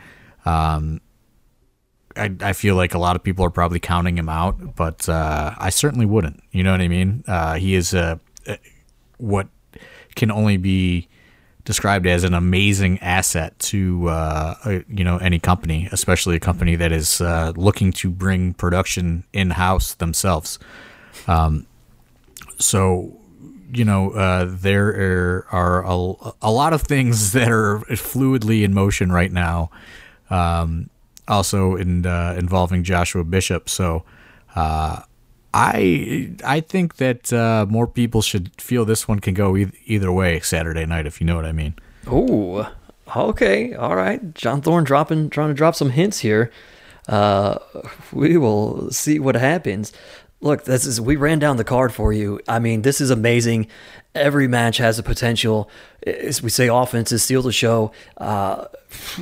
Um, 0.47 1.01
I, 2.17 2.35
I 2.41 2.53
feel 2.53 2.75
like 2.77 2.95
a 2.95 2.99
lot 2.99 3.17
of 3.17 3.23
people 3.23 3.45
are 3.45 3.51
probably 3.51 3.81
counting 3.81 4.17
him 4.17 4.29
out, 4.29 4.77
but 4.77 5.09
uh, 5.09 5.55
I 5.57 5.71
certainly 5.71 6.07
wouldn't. 6.07 6.43
You 6.51 6.62
know 6.62 6.73
what 6.73 6.81
I 6.81 6.89
mean? 6.89 7.25
Uh, 7.27 7.55
he 7.55 7.75
is 7.75 7.95
a, 7.95 8.21
a 8.47 8.59
what 9.19 9.49
can 10.14 10.31
only 10.31 10.57
be 10.57 11.09
described 11.64 12.07
as 12.07 12.25
an 12.25 12.33
amazing 12.33 12.99
asset 13.01 13.59
to 13.59 14.09
uh, 14.09 14.55
a, 14.64 14.73
you 14.89 15.05
know 15.05 15.19
any 15.19 15.39
company, 15.39 15.89
especially 15.93 16.37
a 16.37 16.41
company 16.41 16.77
that 16.77 16.93
is 16.93 17.21
uh, 17.21 17.53
looking 17.57 17.93
to 17.93 18.11
bring 18.11 18.55
production 18.55 19.25
in 19.33 19.51
house 19.51 19.95
themselves. 19.95 20.59
Um, 21.27 21.67
so 22.59 23.19
you 23.73 23.85
know 23.85 24.12
uh, 24.12 24.47
there 24.49 25.45
are 25.51 25.85
a, 25.85 26.14
a 26.41 26.51
lot 26.51 26.73
of 26.73 26.83
things 26.83 27.33
that 27.35 27.51
are 27.51 27.81
fluidly 27.91 28.64
in 28.64 28.73
motion 28.73 29.12
right 29.12 29.33
now. 29.33 29.71
Um, 30.31 30.91
also 31.29 31.77
in 31.77 32.07
uh, 32.07 32.35
involving 32.39 32.85
Joshua 32.85 33.24
Bishop. 33.24 33.68
So 33.68 34.05
uh, 34.55 35.03
I 35.55 36.35
I 36.45 36.61
think 36.61 36.97
that 36.97 37.33
uh, 37.33 37.66
more 37.68 37.87
people 37.87 38.22
should 38.22 38.51
feel 38.61 38.85
this 38.85 39.09
one 39.09 39.20
can 39.20 39.35
go 39.35 39.57
e- 39.57 39.72
either 39.87 40.12
way 40.12 40.41
Saturday 40.41 40.87
night, 40.87 41.07
if 41.07 41.20
you 41.20 41.27
know 41.27 41.37
what 41.37 41.47
I 41.47 41.53
mean. 41.53 41.74
Oh, 42.07 42.70
okay, 43.16 43.74
all 43.74 43.97
right. 43.97 44.35
John 44.35 44.61
Thorne 44.61 44.85
dropping, 44.85 45.31
trying 45.31 45.49
to 45.49 45.55
drop 45.55 45.74
some 45.74 45.91
hints 45.91 46.20
here. 46.20 46.51
Uh, 47.09 47.59
we 48.12 48.37
will 48.37 48.91
see 48.91 49.18
what 49.18 49.35
happens. 49.37 49.93
Look, 50.47 50.64
this 50.64 50.86
is 50.86 51.01
we 51.01 51.16
ran 51.16 51.40
down 51.40 51.57
the 51.57 51.64
card 51.64 51.92
for 51.92 52.12
you. 52.12 52.40
I 52.47 52.61
mean, 52.61 52.82
this 52.82 53.01
is 53.01 53.11
amazing. 53.11 53.66
Every 54.14 54.47
match 54.47 54.76
has 54.76 54.97
a 54.97 55.03
potential. 55.03 55.68
As 56.07 56.40
we 56.40 56.51
say, 56.51 56.68
offenses 56.68 57.24
steal 57.24 57.42
the 57.42 57.51
show. 57.51 57.90
Uh, 58.16 58.66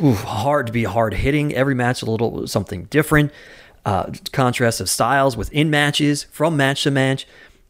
hard 0.02 0.66
to 0.66 0.72
be 0.72 0.84
hard 0.84 1.14
hitting. 1.14 1.54
Every 1.54 1.74
match 1.74 2.02
a 2.02 2.04
little 2.04 2.46
something 2.46 2.84
different. 2.84 3.32
Uh, 3.86 4.12
contrast 4.32 4.82
of 4.82 4.90
styles 4.90 5.34
within 5.34 5.70
matches, 5.70 6.24
from 6.24 6.58
match 6.58 6.82
to 6.82 6.90
match. 6.90 7.26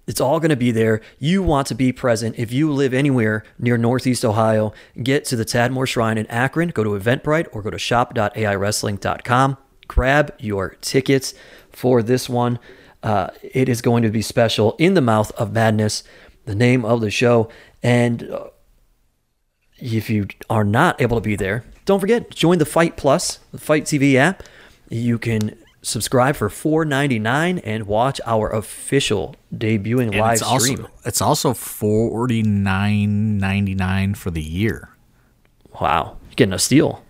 It's 0.08 0.20
all 0.20 0.40
going 0.40 0.50
to 0.50 0.56
be 0.56 0.72
there. 0.72 1.00
You 1.20 1.40
want 1.42 1.68
to 1.68 1.76
be 1.76 1.92
present. 1.92 2.36
If 2.36 2.52
you 2.52 2.72
live 2.72 2.92
anywhere 2.92 3.44
near 3.56 3.78
Northeast 3.78 4.24
Ohio, 4.24 4.72
get 5.00 5.24
to 5.26 5.36
the 5.36 5.44
Tadmor 5.44 5.86
Shrine 5.86 6.18
in 6.18 6.26
Akron, 6.26 6.70
go 6.70 6.82
to 6.82 6.90
Eventbrite 6.90 7.46
or 7.52 7.62
go 7.62 7.70
to 7.70 7.78
shop.aiwrestling.com. 7.78 9.56
Grab 9.86 10.34
your 10.40 10.76
tickets 10.80 11.34
for 11.70 12.02
this 12.02 12.28
one. 12.28 12.58
Uh, 13.04 13.28
it 13.42 13.68
is 13.68 13.80
going 13.82 14.02
to 14.02 14.08
be 14.08 14.22
special 14.22 14.74
in 14.78 14.94
the 14.94 15.00
mouth 15.00 15.30
of 15.32 15.52
madness, 15.52 16.02
the 16.46 16.54
name 16.54 16.84
of 16.84 17.00
the 17.00 17.10
show. 17.10 17.48
And 17.82 18.22
uh, 18.30 18.48
if 19.78 20.08
you 20.08 20.26
are 20.48 20.64
not 20.64 21.00
able 21.00 21.16
to 21.18 21.20
be 21.20 21.36
there, 21.36 21.64
don't 21.84 22.00
forget, 22.00 22.30
join 22.30 22.58
the 22.58 22.64
Fite 22.64 22.96
Plus, 22.96 23.38
the 23.52 23.58
Fite 23.58 23.84
TV 23.84 24.14
app. 24.14 24.42
You 24.88 25.18
can 25.18 25.56
subscribe 25.82 26.34
for 26.34 26.48
$4.99 26.48 27.60
and 27.62 27.86
watch 27.86 28.22
our 28.24 28.48
official 28.50 29.36
debuting 29.54 30.08
And 30.12 30.16
live 30.20 30.32
it's 30.34 30.42
also 30.42 30.64
stream. 30.72 30.86
it's 31.04 31.20
also 31.20 31.52
forty 31.52 32.42
nine 32.42 33.36
ninety 33.38 33.74
nine 33.74 34.14
for 34.14 34.30
the 34.30 34.42
year. 34.42 34.88
Wow, 35.78 36.16
you're 36.28 36.36
getting 36.36 36.54
a 36.54 36.58
steal. 36.58 37.04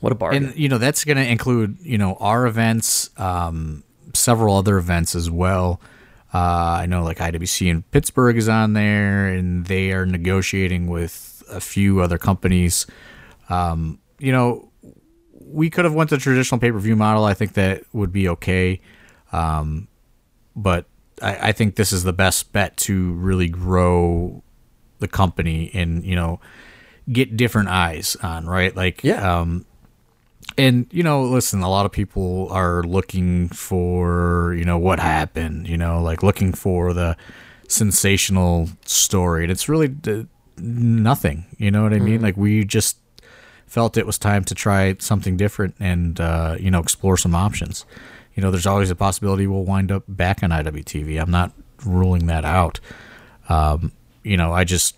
What 0.00 0.12
a 0.12 0.14
bargain. 0.14 0.46
And 0.48 0.56
you 0.56 0.68
know 0.68 0.76
that's 0.78 1.04
going 1.04 1.16
to 1.16 1.26
include 1.26 1.78
you 1.80 1.96
know 1.98 2.16
our 2.20 2.46
events, 2.46 3.08
um, 3.16 3.82
several 4.14 4.56
other 4.56 4.78
events 4.78 5.14
as 5.14 5.30
well. 5.30 5.80
Uh, 6.32 6.38
I 6.82 6.86
know 6.86 7.02
like 7.02 7.18
IWC 7.18 7.66
in 7.68 7.82
Pittsburgh 7.82 8.36
is 8.36 8.48
on 8.48 8.72
there, 8.74 9.26
and 9.28 9.66
they 9.66 9.92
are 9.92 10.06
negotiating 10.06 10.86
with 10.86 11.42
a 11.50 11.60
few 11.60 12.00
other 12.00 12.18
companies. 12.18 12.86
Um, 13.48 13.98
you 14.18 14.30
know, 14.32 14.70
we 15.32 15.70
could 15.70 15.84
have 15.84 15.94
went 15.94 16.10
the 16.10 16.18
traditional 16.18 16.60
pay 16.60 16.70
per 16.70 16.78
view 16.78 16.94
model. 16.94 17.24
I 17.24 17.34
think 17.34 17.54
that 17.54 17.82
would 17.92 18.12
be 18.12 18.28
okay, 18.28 18.80
um, 19.32 19.88
but 20.54 20.86
I, 21.20 21.48
I 21.48 21.52
think 21.52 21.74
this 21.74 21.92
is 21.92 22.04
the 22.04 22.12
best 22.12 22.52
bet 22.52 22.76
to 22.78 23.12
really 23.14 23.48
grow 23.48 24.42
the 25.00 25.08
company 25.08 25.70
and 25.74 26.04
you 26.04 26.14
know 26.14 26.38
get 27.10 27.36
different 27.36 27.70
eyes 27.70 28.16
on 28.22 28.46
right 28.46 28.76
like 28.76 29.02
Yeah. 29.02 29.40
um 29.40 29.64
and 30.58 30.86
you 30.90 31.02
know 31.02 31.22
listen 31.22 31.60
a 31.60 31.70
lot 31.70 31.86
of 31.86 31.92
people 31.92 32.48
are 32.50 32.82
looking 32.82 33.48
for 33.48 34.54
you 34.56 34.64
know 34.64 34.78
what 34.78 34.98
happened 34.98 35.68
you 35.68 35.76
know 35.76 36.02
like 36.02 36.22
looking 36.22 36.52
for 36.52 36.92
the 36.92 37.16
sensational 37.70 38.68
story. 38.84 39.44
And 39.44 39.52
it's 39.52 39.68
really 39.68 39.94
nothing 40.58 41.46
you 41.56 41.70
know 41.70 41.82
what 41.82 41.94
i 41.94 41.98
mean? 41.98 42.20
Like 42.20 42.36
we 42.36 42.64
just 42.64 42.98
felt 43.66 43.96
it 43.96 44.04
was 44.04 44.18
time 44.18 44.44
to 44.44 44.54
try 44.54 44.96
something 44.98 45.36
different 45.36 45.76
and 45.78 46.20
uh, 46.20 46.56
you 46.58 46.70
know 46.70 46.80
explore 46.80 47.16
some 47.16 47.34
options. 47.34 47.84
You 48.34 48.42
know 48.42 48.50
there's 48.50 48.66
always 48.66 48.90
a 48.90 48.96
possibility 48.96 49.46
we'll 49.46 49.64
wind 49.64 49.92
up 49.92 50.04
back 50.08 50.42
on 50.42 50.50
iwtv 50.50 51.20
i'm 51.20 51.30
not 51.30 51.52
ruling 51.84 52.26
that 52.26 52.44
out. 52.44 52.80
Um, 53.48 53.92
you 54.22 54.36
know 54.36 54.52
i 54.52 54.64
just 54.64 54.96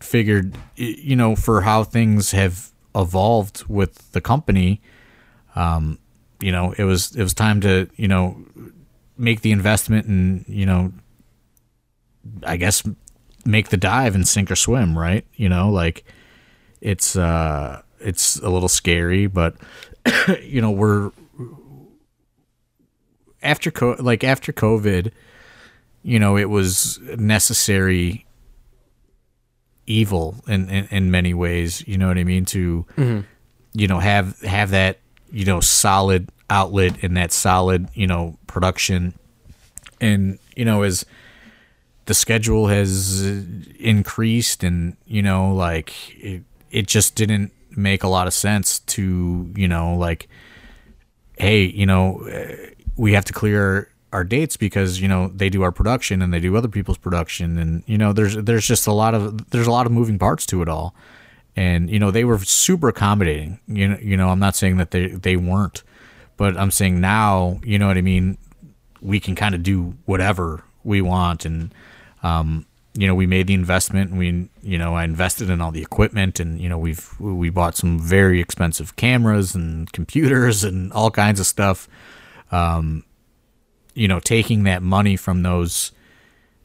figured 0.00 0.56
you 0.76 1.16
know 1.16 1.36
for 1.36 1.62
how 1.62 1.84
things 1.84 2.30
have 2.32 2.69
evolved 2.94 3.64
with 3.68 4.10
the 4.12 4.20
company 4.20 4.80
um 5.54 5.98
you 6.40 6.50
know 6.50 6.72
it 6.76 6.84
was 6.84 7.14
it 7.14 7.22
was 7.22 7.34
time 7.34 7.60
to 7.60 7.88
you 7.96 8.08
know 8.08 8.36
make 9.16 9.42
the 9.42 9.52
investment 9.52 10.06
and 10.06 10.44
you 10.48 10.66
know 10.66 10.92
i 12.44 12.56
guess 12.56 12.82
make 13.44 13.68
the 13.68 13.76
dive 13.76 14.14
and 14.14 14.26
sink 14.26 14.50
or 14.50 14.56
swim 14.56 14.98
right? 14.98 15.26
You 15.34 15.48
know 15.48 15.70
like 15.70 16.04
it's 16.80 17.16
uh 17.16 17.82
it's 17.98 18.36
a 18.36 18.48
little 18.48 18.68
scary 18.68 19.26
but 19.26 19.56
you 20.42 20.60
know 20.60 20.70
we're 20.70 21.10
after 23.42 23.70
co- 23.70 23.96
like 23.98 24.24
after 24.24 24.52
covid 24.52 25.12
you 26.02 26.18
know 26.18 26.36
it 26.36 26.48
was 26.48 26.98
necessary 27.16 28.26
evil 29.90 30.36
in, 30.46 30.68
in 30.70 30.86
in 30.90 31.10
many 31.10 31.34
ways 31.34 31.86
you 31.86 31.98
know 31.98 32.08
what 32.08 32.18
i 32.18 32.24
mean 32.24 32.44
to 32.44 32.86
mm-hmm. 32.96 33.20
you 33.72 33.88
know 33.88 33.98
have 33.98 34.40
have 34.40 34.70
that 34.70 34.98
you 35.32 35.44
know 35.44 35.60
solid 35.60 36.28
outlet 36.50 37.02
and 37.02 37.16
that 37.16 37.32
solid 37.32 37.88
you 37.94 38.06
know 38.06 38.36
production. 38.46 39.14
And 40.00 40.38
you 40.56 40.64
know 40.64 40.82
as 40.82 41.06
the 42.06 42.14
schedule 42.14 42.66
has 42.66 43.24
increased 43.78 44.64
and 44.64 44.96
you 45.06 45.22
know 45.22 45.54
like 45.54 45.94
it, 46.16 46.42
it 46.70 46.86
just 46.86 47.14
didn't 47.14 47.52
make 47.70 48.02
a 48.02 48.08
lot 48.08 48.26
of 48.26 48.34
sense 48.34 48.80
to 48.80 49.52
you 49.54 49.68
know 49.68 49.94
like 49.94 50.28
hey 51.38 51.62
you 51.62 51.86
know 51.86 52.26
we 52.96 53.12
have 53.12 53.24
to 53.26 53.32
clear 53.32 53.92
our 54.12 54.24
dates 54.24 54.56
because 54.56 55.00
you 55.00 55.08
know 55.08 55.28
they 55.28 55.48
do 55.48 55.62
our 55.62 55.72
production 55.72 56.22
and 56.22 56.32
they 56.32 56.40
do 56.40 56.56
other 56.56 56.68
people's 56.68 56.98
production. 56.98 57.58
And 57.58 57.82
you 57.86 57.98
know 57.98 58.12
there's 58.12 58.36
there's 58.36 58.66
just 58.66 58.86
a 58.86 58.92
lot 58.92 59.14
of 59.14 59.50
there's 59.50 59.66
a 59.66 59.70
lot 59.70 59.86
of 59.86 59.92
moving 59.92 60.18
parts 60.18 60.46
to 60.46 60.62
it 60.62 60.68
all. 60.68 60.94
And 61.56 61.90
you 61.90 61.98
know 61.98 62.10
they 62.10 62.24
were 62.24 62.38
super 62.38 62.88
accommodating. 62.88 63.60
You 63.66 63.88
know 63.88 63.98
you 64.00 64.16
know 64.16 64.30
I'm 64.30 64.40
not 64.40 64.56
saying 64.56 64.76
that 64.78 64.90
they 64.90 65.08
they 65.08 65.36
weren't 65.36 65.82
but 66.36 66.56
I'm 66.56 66.70
saying 66.70 67.00
now 67.00 67.60
you 67.62 67.78
know 67.78 67.86
what 67.86 67.98
I 67.98 68.00
mean? 68.00 68.38
We 69.00 69.20
can 69.20 69.34
kind 69.34 69.54
of 69.54 69.62
do 69.62 69.94
whatever 70.06 70.64
we 70.84 71.02
want 71.02 71.44
and 71.44 71.74
um 72.22 72.66
you 72.94 73.06
know 73.06 73.14
we 73.14 73.26
made 73.26 73.46
the 73.46 73.54
investment 73.54 74.10
and 74.10 74.18
we 74.18 74.48
you 74.62 74.78
know 74.78 74.94
I 74.94 75.04
invested 75.04 75.50
in 75.50 75.60
all 75.60 75.70
the 75.70 75.82
equipment 75.82 76.40
and 76.40 76.60
you 76.60 76.68
know 76.68 76.78
we've 76.78 77.14
we 77.20 77.50
bought 77.50 77.76
some 77.76 77.98
very 77.98 78.40
expensive 78.40 78.96
cameras 78.96 79.54
and 79.54 79.92
computers 79.92 80.64
and 80.64 80.92
all 80.92 81.10
kinds 81.10 81.38
of 81.38 81.46
stuff. 81.46 81.88
Um 82.50 83.04
you 84.00 84.08
know 84.08 84.18
taking 84.18 84.62
that 84.62 84.82
money 84.82 85.14
from 85.14 85.42
those 85.42 85.92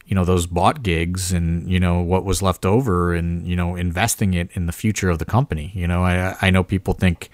you 0.06 0.14
know 0.14 0.24
those 0.24 0.46
bought 0.46 0.82
gigs 0.82 1.32
and 1.32 1.68
you 1.70 1.78
know 1.78 2.00
what 2.00 2.24
was 2.24 2.40
left 2.40 2.64
over 2.64 3.14
and 3.14 3.46
you 3.46 3.54
know 3.54 3.76
investing 3.76 4.32
it 4.32 4.48
in 4.54 4.64
the 4.64 4.72
future 4.72 5.10
of 5.10 5.18
the 5.18 5.26
company. 5.26 5.70
You 5.74 5.86
know 5.86 6.02
i 6.02 6.34
i 6.40 6.48
know 6.48 6.64
people 6.64 6.94
think 6.94 7.28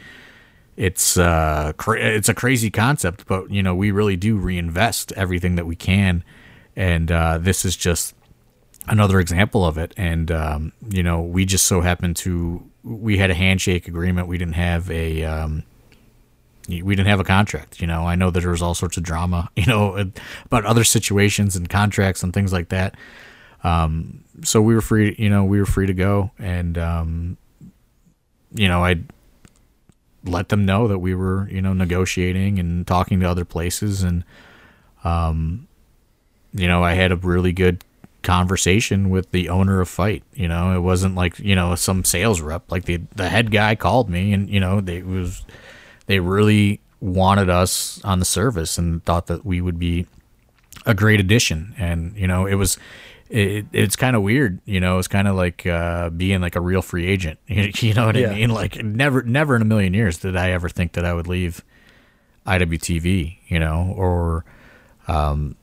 it's 0.76 1.16
uh 1.16 1.72
cra- 1.76 2.00
it's 2.00 2.28
a 2.28 2.34
crazy 2.34 2.68
concept 2.68 3.26
but 3.26 3.48
you 3.48 3.62
know 3.62 3.76
we 3.76 3.92
really 3.92 4.16
do 4.16 4.36
reinvest 4.36 5.12
everything 5.12 5.54
that 5.54 5.66
we 5.66 5.76
can. 5.76 6.24
And 6.74 7.12
uh 7.12 7.38
this 7.38 7.64
is 7.64 7.76
just 7.76 8.16
another 8.88 9.20
example 9.20 9.64
of 9.64 9.78
it. 9.78 9.94
And 9.96 10.32
um 10.32 10.72
you 10.88 11.04
know 11.04 11.20
we 11.20 11.44
just 11.44 11.64
so 11.64 11.80
happened 11.80 12.16
to 12.16 12.68
we 12.82 13.18
had 13.18 13.30
a 13.30 13.34
handshake 13.34 13.86
agreement. 13.86 14.26
We 14.26 14.36
didn't 14.36 14.54
have 14.54 14.90
a 14.90 15.22
um 15.22 15.62
we 16.68 16.94
didn't 16.94 17.08
have 17.08 17.20
a 17.20 17.24
contract. 17.24 17.80
You 17.80 17.86
know, 17.86 18.06
I 18.06 18.14
know 18.14 18.30
that 18.30 18.40
there 18.40 18.50
was 18.50 18.62
all 18.62 18.74
sorts 18.74 18.96
of 18.96 19.02
drama, 19.02 19.50
you 19.56 19.66
know, 19.66 20.10
about 20.46 20.64
other 20.64 20.84
situations 20.84 21.56
and 21.56 21.68
contracts 21.68 22.22
and 22.22 22.32
things 22.32 22.52
like 22.52 22.68
that. 22.68 22.94
Um, 23.64 24.24
so 24.42 24.60
we 24.60 24.74
were 24.74 24.80
free, 24.80 25.14
you 25.18 25.30
know, 25.30 25.44
we 25.44 25.58
were 25.58 25.66
free 25.66 25.86
to 25.86 25.94
go, 25.94 26.32
and 26.38 26.76
um, 26.78 27.36
you 28.52 28.68
know, 28.68 28.84
I 28.84 29.00
let 30.24 30.48
them 30.48 30.64
know 30.64 30.88
that 30.88 30.98
we 30.98 31.14
were, 31.14 31.48
you 31.48 31.62
know, 31.62 31.72
negotiating 31.72 32.58
and 32.58 32.86
talking 32.86 33.20
to 33.20 33.26
other 33.26 33.44
places, 33.44 34.02
and 34.02 34.24
um, 35.04 35.68
you 36.52 36.66
know, 36.66 36.82
I 36.82 36.94
had 36.94 37.12
a 37.12 37.16
really 37.16 37.52
good 37.52 37.84
conversation 38.22 39.10
with 39.10 39.30
the 39.30 39.48
owner 39.48 39.80
of 39.80 39.88
Fite. 39.88 40.24
You 40.34 40.48
know, 40.48 40.74
it 40.76 40.80
wasn't 40.80 41.14
like 41.14 41.38
you 41.38 41.54
know 41.54 41.74
some 41.74 42.04
sales 42.04 42.40
rep. 42.40 42.70
Like 42.70 42.84
the 42.84 43.00
the 43.14 43.28
head 43.28 43.50
guy 43.50 43.74
called 43.74 44.10
me, 44.10 44.32
and 44.32 44.48
you 44.50 44.60
know, 44.60 44.80
they 44.80 45.02
was 45.02 45.44
they 46.06 46.20
really 46.20 46.80
wanted 47.00 47.50
us 47.50 48.00
on 48.04 48.18
the 48.20 48.24
service 48.24 48.78
and 48.78 49.04
thought 49.04 49.26
that 49.26 49.44
we 49.44 49.60
would 49.60 49.78
be 49.78 50.06
a 50.86 50.94
great 50.94 51.20
addition. 51.20 51.74
And 51.78 52.16
you 52.16 52.26
know, 52.26 52.46
it 52.46 52.54
was 52.54 52.78
it, 53.28 53.66
it's 53.72 53.96
kind 53.96 54.14
of 54.14 54.22
weird. 54.22 54.60
You 54.64 54.78
know, 54.80 54.98
it's 54.98 55.08
kind 55.08 55.26
of 55.26 55.34
like 55.36 55.66
uh, 55.66 56.10
being 56.10 56.40
like 56.40 56.54
a 56.56 56.60
real 56.60 56.82
free 56.82 57.06
agent. 57.06 57.38
You 57.48 57.94
know 57.94 58.06
what 58.06 58.16
Yeah. 58.16 58.30
I 58.30 58.34
mean? 58.34 58.50
Like 58.50 58.82
never 58.82 59.22
never 59.22 59.56
in 59.56 59.62
a 59.62 59.66
million 59.66 59.94
years 59.94 60.18
did 60.18 60.36
I 60.36 60.50
ever 60.50 60.68
think 60.68 60.92
that 60.92 61.04
I 61.04 61.14
would 61.14 61.28
leave 61.28 61.64
IWTV. 62.46 63.38
You 63.48 63.58
know, 63.58 63.94
or 63.96 64.44
um, 65.08 65.56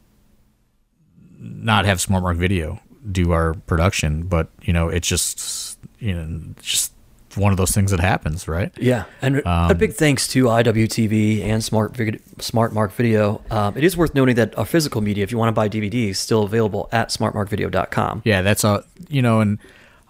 not 1.37 1.85
have 1.85 2.01
Smart 2.01 2.23
Mark 2.23 2.37
Video 2.37 2.79
do 3.09 3.31
our 3.31 3.53
production, 3.53 4.23
but 4.23 4.49
you 4.61 4.73
know, 4.73 4.89
it's 4.89 5.07
just 5.07 5.79
you 5.99 6.13
know 6.13 6.53
just 6.61 6.93
one 7.36 7.51
of 7.51 7.57
those 7.57 7.71
things 7.71 7.91
that 7.91 7.99
happens, 7.99 8.47
right? 8.47 8.71
Yeah, 8.80 9.03
and 9.21 9.38
a 9.38 9.49
Um, 9.49 9.77
big 9.77 9.93
thanks 9.93 10.27
to 10.30 10.45
IWTV 10.45 11.43
and 11.43 11.63
Smart 11.63 11.95
Vid- 11.95 12.21
Smart 12.41 12.73
Mark 12.73 12.91
Video. 12.93 13.41
Um, 13.51 13.77
it 13.77 13.84
is 13.84 13.95
worth 13.95 14.15
noting 14.15 14.36
that 14.36 14.57
our 14.57 14.65
physical 14.65 15.01
media, 15.01 15.23
if 15.23 15.32
you 15.32 15.38
want 15.38 15.49
to 15.49 15.53
buy 15.53 15.69
DVDs, 15.69 16.15
still 16.17 16.43
available 16.43 16.89
at 16.91 17.09
smartmarkvideo.com. 17.09 18.21
Yeah, 18.25 18.41
that's 18.41 18.63
all. 18.63 18.82
You 19.09 19.21
know, 19.21 19.41
and 19.41 19.59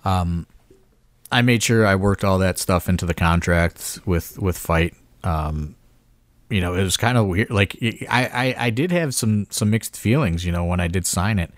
um, 0.05 0.47
I 1.31 1.41
made 1.41 1.61
sure 1.63 1.85
I 1.85 1.95
worked 1.95 2.23
all 2.23 2.39
that 2.39 2.57
stuff 2.57 2.87
into 2.89 3.05
the 3.05 3.13
contract 3.13 3.99
with 4.05 4.39
with 4.39 4.57
Fite. 4.57 4.95
Um, 5.23 5.75
you 6.49 6.61
know, 6.61 6.73
it 6.73 6.83
was 6.83 6.97
kind 6.97 7.17
of 7.17 7.27
weird. 7.27 7.49
Like 7.51 7.77
I, 8.09 8.55
I, 8.57 8.65
I 8.67 8.69
did 8.69 8.91
have 8.91 9.13
some 9.13 9.45
some 9.49 9.69
mixed 9.69 9.95
feelings. 9.97 10.45
You 10.45 10.51
know, 10.51 10.65
when 10.65 10.79
I 10.79 10.87
did 10.87 11.05
sign 11.05 11.37
it, 11.37 11.51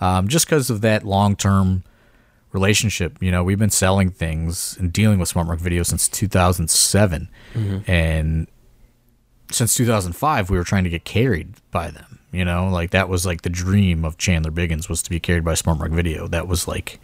um, 0.00 0.28
just 0.28 0.46
because 0.46 0.68
of 0.70 0.80
that 0.82 1.04
long 1.04 1.36
term 1.36 1.84
relationship. 2.54 3.18
You 3.20 3.30
know, 3.30 3.44
we've 3.44 3.58
been 3.58 3.68
selling 3.68 4.10
things 4.10 4.78
and 4.78 4.90
dealing 4.90 5.18
with 5.18 5.28
Smart 5.28 5.46
Mark 5.46 5.60
Video 5.60 5.82
since 5.82 6.08
2007, 6.08 7.28
and 7.86 8.46
since 9.50 9.74
2005 9.74 10.48
we 10.48 10.56
were 10.56 10.64
trying 10.64 10.84
to 10.84 10.90
get 10.90 11.04
carried 11.04 11.52
by 11.70 11.90
them 11.90 12.14
you 12.34 12.44
know? 12.44 12.68
Like 12.68 12.90
that 12.90 13.08
was 13.08 13.24
like 13.24 13.42
the 13.42 13.48
dream 13.48 14.04
of 14.04 14.18
chandler 14.18 14.50
biggins 14.50 14.88
was 14.88 15.02
to 15.02 15.10
be 15.10 15.20
carried 15.20 15.44
by 15.44 15.54
smart 15.54 15.78
mark 15.78 15.92
video. 15.92 16.26
That 16.26 16.48
was 16.48 16.66
like 16.68 17.00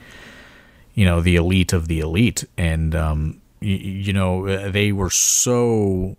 you 0.92 1.04
know 1.04 1.20
the 1.20 1.36
elite 1.36 1.72
of 1.72 1.88
the 1.88 2.00
elite. 2.00 2.44
And 2.58 2.94
um 2.94 3.40
you, 3.60 3.76
you 3.76 4.12
know 4.12 4.46
uh, 4.46 4.70
they 4.70 4.92
were 4.92 5.10
so 5.10 6.16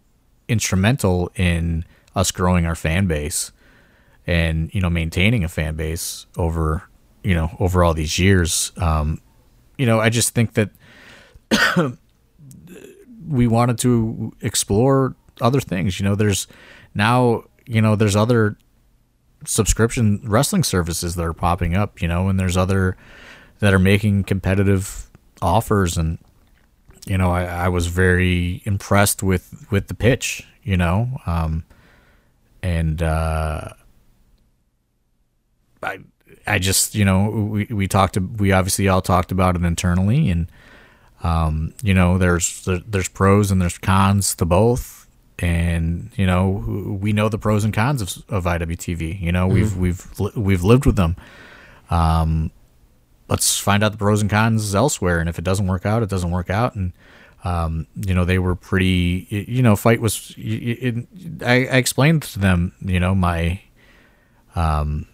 instrumental 0.47 1.31
in 1.35 1.85
us 2.15 2.31
growing 2.31 2.65
our 2.65 2.75
fan 2.75 3.07
base 3.07 3.51
and 4.25 4.73
you 4.73 4.81
know 4.81 4.89
maintaining 4.89 5.43
a 5.43 5.49
fan 5.49 5.75
base 5.75 6.25
over 6.37 6.83
you 7.23 7.35
know 7.35 7.55
over 7.59 7.83
all 7.83 7.93
these 7.93 8.17
years 8.17 8.71
um 8.77 9.21
you 9.77 9.85
know 9.85 9.99
i 9.99 10.09
just 10.09 10.33
think 10.33 10.53
that 10.53 10.69
we 13.27 13.47
wanted 13.47 13.77
to 13.79 14.33
explore 14.41 15.15
other 15.39 15.61
things. 15.61 15.99
You 15.99 16.05
know, 16.05 16.15
there's 16.15 16.47
now, 16.93 17.45
you 17.65 17.81
know, 17.81 17.95
there's 17.95 18.15
other 18.15 18.57
subscription 19.45 20.21
wrestling 20.23 20.63
services 20.63 21.15
that 21.15 21.23
are 21.23 21.33
popping 21.33 21.75
up, 21.75 22.01
you 22.01 22.07
know, 22.07 22.27
and 22.27 22.39
there's 22.39 22.57
other 22.57 22.97
that 23.59 23.73
are 23.73 23.79
making 23.79 24.23
competitive 24.23 25.09
offers 25.41 25.97
and 25.97 26.19
you 27.07 27.17
know, 27.17 27.31
I, 27.31 27.45
I 27.45 27.67
was 27.69 27.87
very 27.87 28.61
impressed 28.65 29.23
with 29.23 29.65
with 29.71 29.87
the 29.87 29.95
pitch, 29.95 30.45
you 30.61 30.77
know. 30.77 31.17
Um 31.25 31.63
and 32.61 33.01
uh 33.01 33.69
I 35.81 35.99
I 36.47 36.59
just, 36.59 36.95
you 36.95 37.05
know, 37.05 37.29
we 37.29 37.65
we 37.65 37.87
talked 37.87 38.17
we 38.17 38.51
obviously 38.51 38.87
all 38.87 39.01
talked 39.01 39.31
about 39.31 39.55
it 39.55 39.63
internally 39.63 40.29
and 40.29 40.47
um, 41.23 41.73
you 41.83 41.93
know, 41.93 42.17
there's 42.17 42.65
there, 42.65 42.79
there's 42.87 43.07
pros 43.07 43.51
and 43.51 43.61
there's 43.61 43.77
cons 43.77 44.33
to 44.37 44.45
both, 44.45 45.05
and 45.37 46.09
you 46.15 46.25
know, 46.25 46.49
we 46.99 47.13
know 47.13 47.29
the 47.29 47.37
pros 47.37 47.63
and 47.63 47.71
cons 47.73 48.01
of, 48.01 48.23
of 48.27 48.45
IWTV. 48.45 49.21
You 49.21 49.31
know, 49.31 49.47
we've 49.47 49.77
we've 49.77 50.03
we've 50.35 50.63
lived 50.63 50.87
with 50.87 50.95
them. 50.95 51.15
Um, 51.91 52.49
let's 53.27 53.59
find 53.59 53.83
out 53.83 53.91
the 53.91 53.99
pros 53.99 54.21
and 54.21 54.31
cons 54.31 54.73
elsewhere, 54.73 55.19
and 55.19 55.29
if 55.29 55.37
it 55.37 55.43
doesn't 55.45 55.67
work 55.67 55.85
out, 55.85 56.01
it 56.01 56.09
doesn't 56.09 56.31
work 56.31 56.49
out. 56.49 56.73
And 56.73 56.91
um, 57.43 57.85
you 57.95 58.15
know, 58.15 58.25
they 58.25 58.39
were 58.39 58.55
pretty. 58.55 59.27
You 59.47 59.61
know, 59.61 59.75
Fite 59.75 60.01
was. 60.01 60.33
y- 60.37 60.43
It, 60.43 60.95
I, 61.45 61.53
I 61.67 61.77
explained 61.77 62.23
to 62.23 62.39
them, 62.39 62.73
you 62.81 62.99
know, 62.99 63.13
my 63.13 63.61
um, 64.55 65.05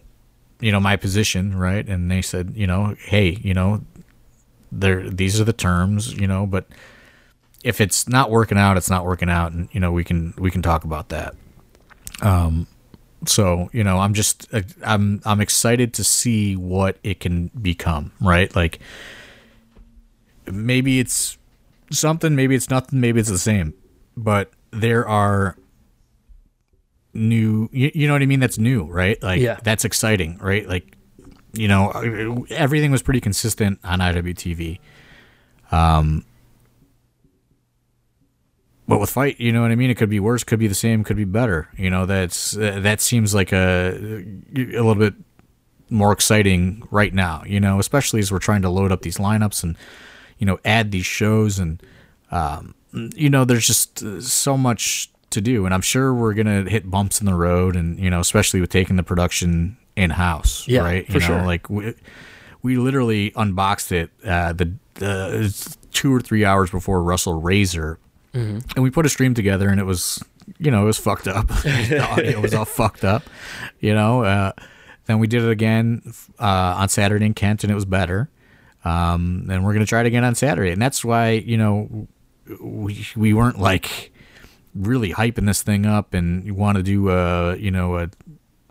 you 0.60 0.72
know, 0.72 0.80
my 0.80 0.96
position, 0.96 1.56
right? 1.56 1.88
And 1.88 2.10
they 2.10 2.22
said, 2.22 2.54
you 2.56 2.68
know, 2.68 2.96
hey, 3.00 3.38
you 3.42 3.54
know, 3.54 3.82
there 4.72 5.10
these 5.10 5.40
are 5.40 5.44
the 5.44 5.54
terms, 5.54 6.14
you 6.14 6.28
know, 6.28 6.46
but 6.46 6.68
if 7.64 7.82
it's 7.82 8.08
not 8.08 8.32
working 8.32 8.58
out, 8.58 8.78
it's 8.78 8.90
not 8.90 9.06
working 9.06 9.30
out 9.30 9.52
and 9.52 9.70
you 9.72 9.80
know, 9.80 9.92
we 9.92 10.04
can 10.04 10.34
we 10.38 10.52
can 10.52 10.62
talk 10.62 10.84
about 10.84 11.10
that. 11.10 11.36
Um 12.22 12.68
so, 13.26 13.70
you 13.74 13.84
know, 13.84 14.00
I'm 14.00 14.14
just 14.14 14.48
uh, 14.54 14.62
I'm 14.84 15.22
I'm 15.26 15.42
excited 15.42 15.94
to 15.96 16.04
see 16.04 16.56
what 16.56 16.98
it 17.04 17.20
can 17.20 17.48
become, 17.60 18.12
right? 18.22 18.54
Like 18.56 18.80
maybe 20.46 21.00
it's 21.00 21.38
something, 21.92 22.36
maybe 22.36 22.56
it's 22.56 22.70
nothing, 22.70 23.00
maybe 23.00 23.20
it's 23.20 23.30
the 23.30 23.38
same. 23.38 23.74
But 24.16 24.52
there 24.72 25.08
are 25.08 25.58
new 27.14 27.70
you, 27.72 27.92
you 27.94 28.08
know 28.08 28.14
what 28.14 28.22
I 28.22 28.26
mean? 28.26 28.40
That's 28.40 28.58
new, 28.58 28.84
right? 28.84 29.22
Like 29.22 29.42
Yeah. 29.42 29.60
that's 29.64 29.86
exciting, 29.86 30.38
right? 30.40 30.68
Like 30.68 30.96
you 31.54 31.68
know, 31.68 32.46
everything 32.52 32.92
was 32.92 33.02
pretty 33.02 33.22
consistent 33.22 33.80
on 33.84 34.00
IWTV. 34.00 34.80
Um, 35.72 36.24
but 38.88 39.00
with 39.00 39.10
Fite, 39.10 39.40
you 39.40 39.52
know 39.52 39.62
what 39.62 39.72
I 39.72 39.76
mean. 39.76 39.90
It 39.90 39.96
could 39.96 40.10
be 40.10 40.20
worse, 40.20 40.44
could 40.44 40.60
be 40.60 40.68
the 40.68 40.76
same, 40.76 41.04
could 41.04 41.18
be 41.18 41.26
better. 41.26 41.68
You 41.78 41.90
know, 41.90 42.06
that's 42.06 42.56
uh, 42.56 42.80
that 42.82 43.02
seems 43.02 43.34
like 43.36 43.52
a 43.52 44.24
a 44.56 44.80
little 44.82 44.96
bit 44.96 45.14
more 45.90 46.12
exciting 46.14 46.84
right 46.90 47.14
now. 47.14 47.44
You 47.46 47.60
know, 47.60 47.80
especially 47.80 48.20
as 48.22 48.32
we're 48.32 48.40
trying 48.40 48.62
to 48.62 48.70
load 48.70 48.92
up 48.92 49.02
these 49.02 49.18
lineups 49.18 49.64
and 49.64 49.76
you 50.38 50.46
know 50.46 50.58
add 50.64 50.92
these 50.92 51.06
shows 51.06 51.60
and 51.60 51.82
um, 52.32 52.76
you 52.94 53.30
know, 53.30 53.44
there's 53.46 53.68
just 53.68 54.04
uh, 54.04 54.22
so 54.22 54.56
much 54.58 55.10
to 55.32 55.42
do, 55.42 55.66
and 55.66 55.74
I'm 55.74 55.82
sure 55.82 56.14
we're 56.14 56.34
gonna 56.34 56.64
hit 56.70 56.90
bumps 56.90 57.20
in 57.20 57.26
the 57.26 57.34
road, 57.36 57.76
and 57.76 58.00
you 58.00 58.10
know, 58.10 58.20
especially 58.20 58.62
with 58.62 58.70
taking 58.70 58.96
the 58.96 59.04
production 59.04 59.78
in 59.96 60.12
house, 60.12 60.68
Yeah, 60.68 60.82
right? 60.82 61.06
for 61.06 61.14
you 61.14 61.20
know, 61.20 61.26
sure. 61.26 61.42
like 61.46 61.70
we, 61.70 61.94
we 62.62 62.78
literally 62.78 63.32
unboxed 63.36 63.92
it 63.92 64.10
uh, 64.26 64.54
the 64.54 64.74
the 64.96 65.78
two 65.92 66.14
or 66.14 66.22
three 66.22 66.46
hours 66.46 66.70
before 66.72 67.04
Wrestle 67.04 67.42
Rager, 67.42 67.98
and 68.34 68.64
we 68.78 68.90
put 68.92 69.06
a 69.06 69.10
stream 69.10 69.34
together, 69.34 69.70
and 69.70 69.80
it 69.80 69.86
was 69.86 70.24
you 70.60 70.72
know 70.72 70.84
it 70.84 70.86
was 70.86 70.98
fucked 70.98 71.28
up. 71.28 71.48
the 71.64 72.00
audio 72.00 72.40
was 72.40 72.54
all 72.54 72.66
fucked 72.80 73.04
up, 73.04 73.24
you 73.80 73.94
know. 73.94 74.24
Uh, 74.24 74.52
then 75.08 75.20
we 75.20 75.28
did 75.28 75.42
it 75.44 75.50
again 75.50 76.02
uh, 76.40 76.76
on 76.78 76.90
Saturday 76.90 77.26
in 77.26 77.34
Kent, 77.34 77.64
and 77.64 77.72
it 77.72 77.76
was 77.76 77.86
better. 77.86 78.30
Um, 78.86 79.48
and 79.50 79.66
we're 79.66 79.74
gonna 79.74 79.86
try 79.86 80.02
it 80.02 80.06
again 80.06 80.24
on 80.24 80.36
Saturday, 80.36 80.72
and 80.72 80.82
that's 80.82 81.04
why 81.04 81.32
you 81.32 81.58
know 81.58 82.08
we 82.62 83.06
we 83.16 83.34
weren't 83.34 83.60
like 83.60 84.12
really 84.78 85.14
hyping 85.14 85.46
this 85.46 85.62
thing 85.64 85.86
up 85.86 86.14
and 86.14 86.46
you 86.46 86.54
want 86.54 86.78
to 86.78 86.84
do 86.84 87.10
a 87.10 87.56
you 87.58 87.72
know 87.72 87.98
a 87.98 88.10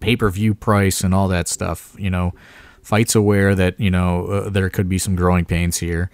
pay 0.00 0.16
per 0.16 0.30
view 0.30 0.54
price 0.54 1.02
and 1.02 1.14
all 1.14 1.28
that 1.28 1.48
stuff. 1.48 1.94
You 1.98 2.10
know, 2.10 2.34
Fite's 2.82 3.14
aware 3.14 3.54
that 3.54 3.78
you 3.80 3.90
know 3.90 4.26
uh, 4.26 4.50
there 4.50 4.70
could 4.70 4.88
be 4.88 4.98
some 4.98 5.16
growing 5.16 5.44
pains 5.44 5.78
here. 5.78 6.10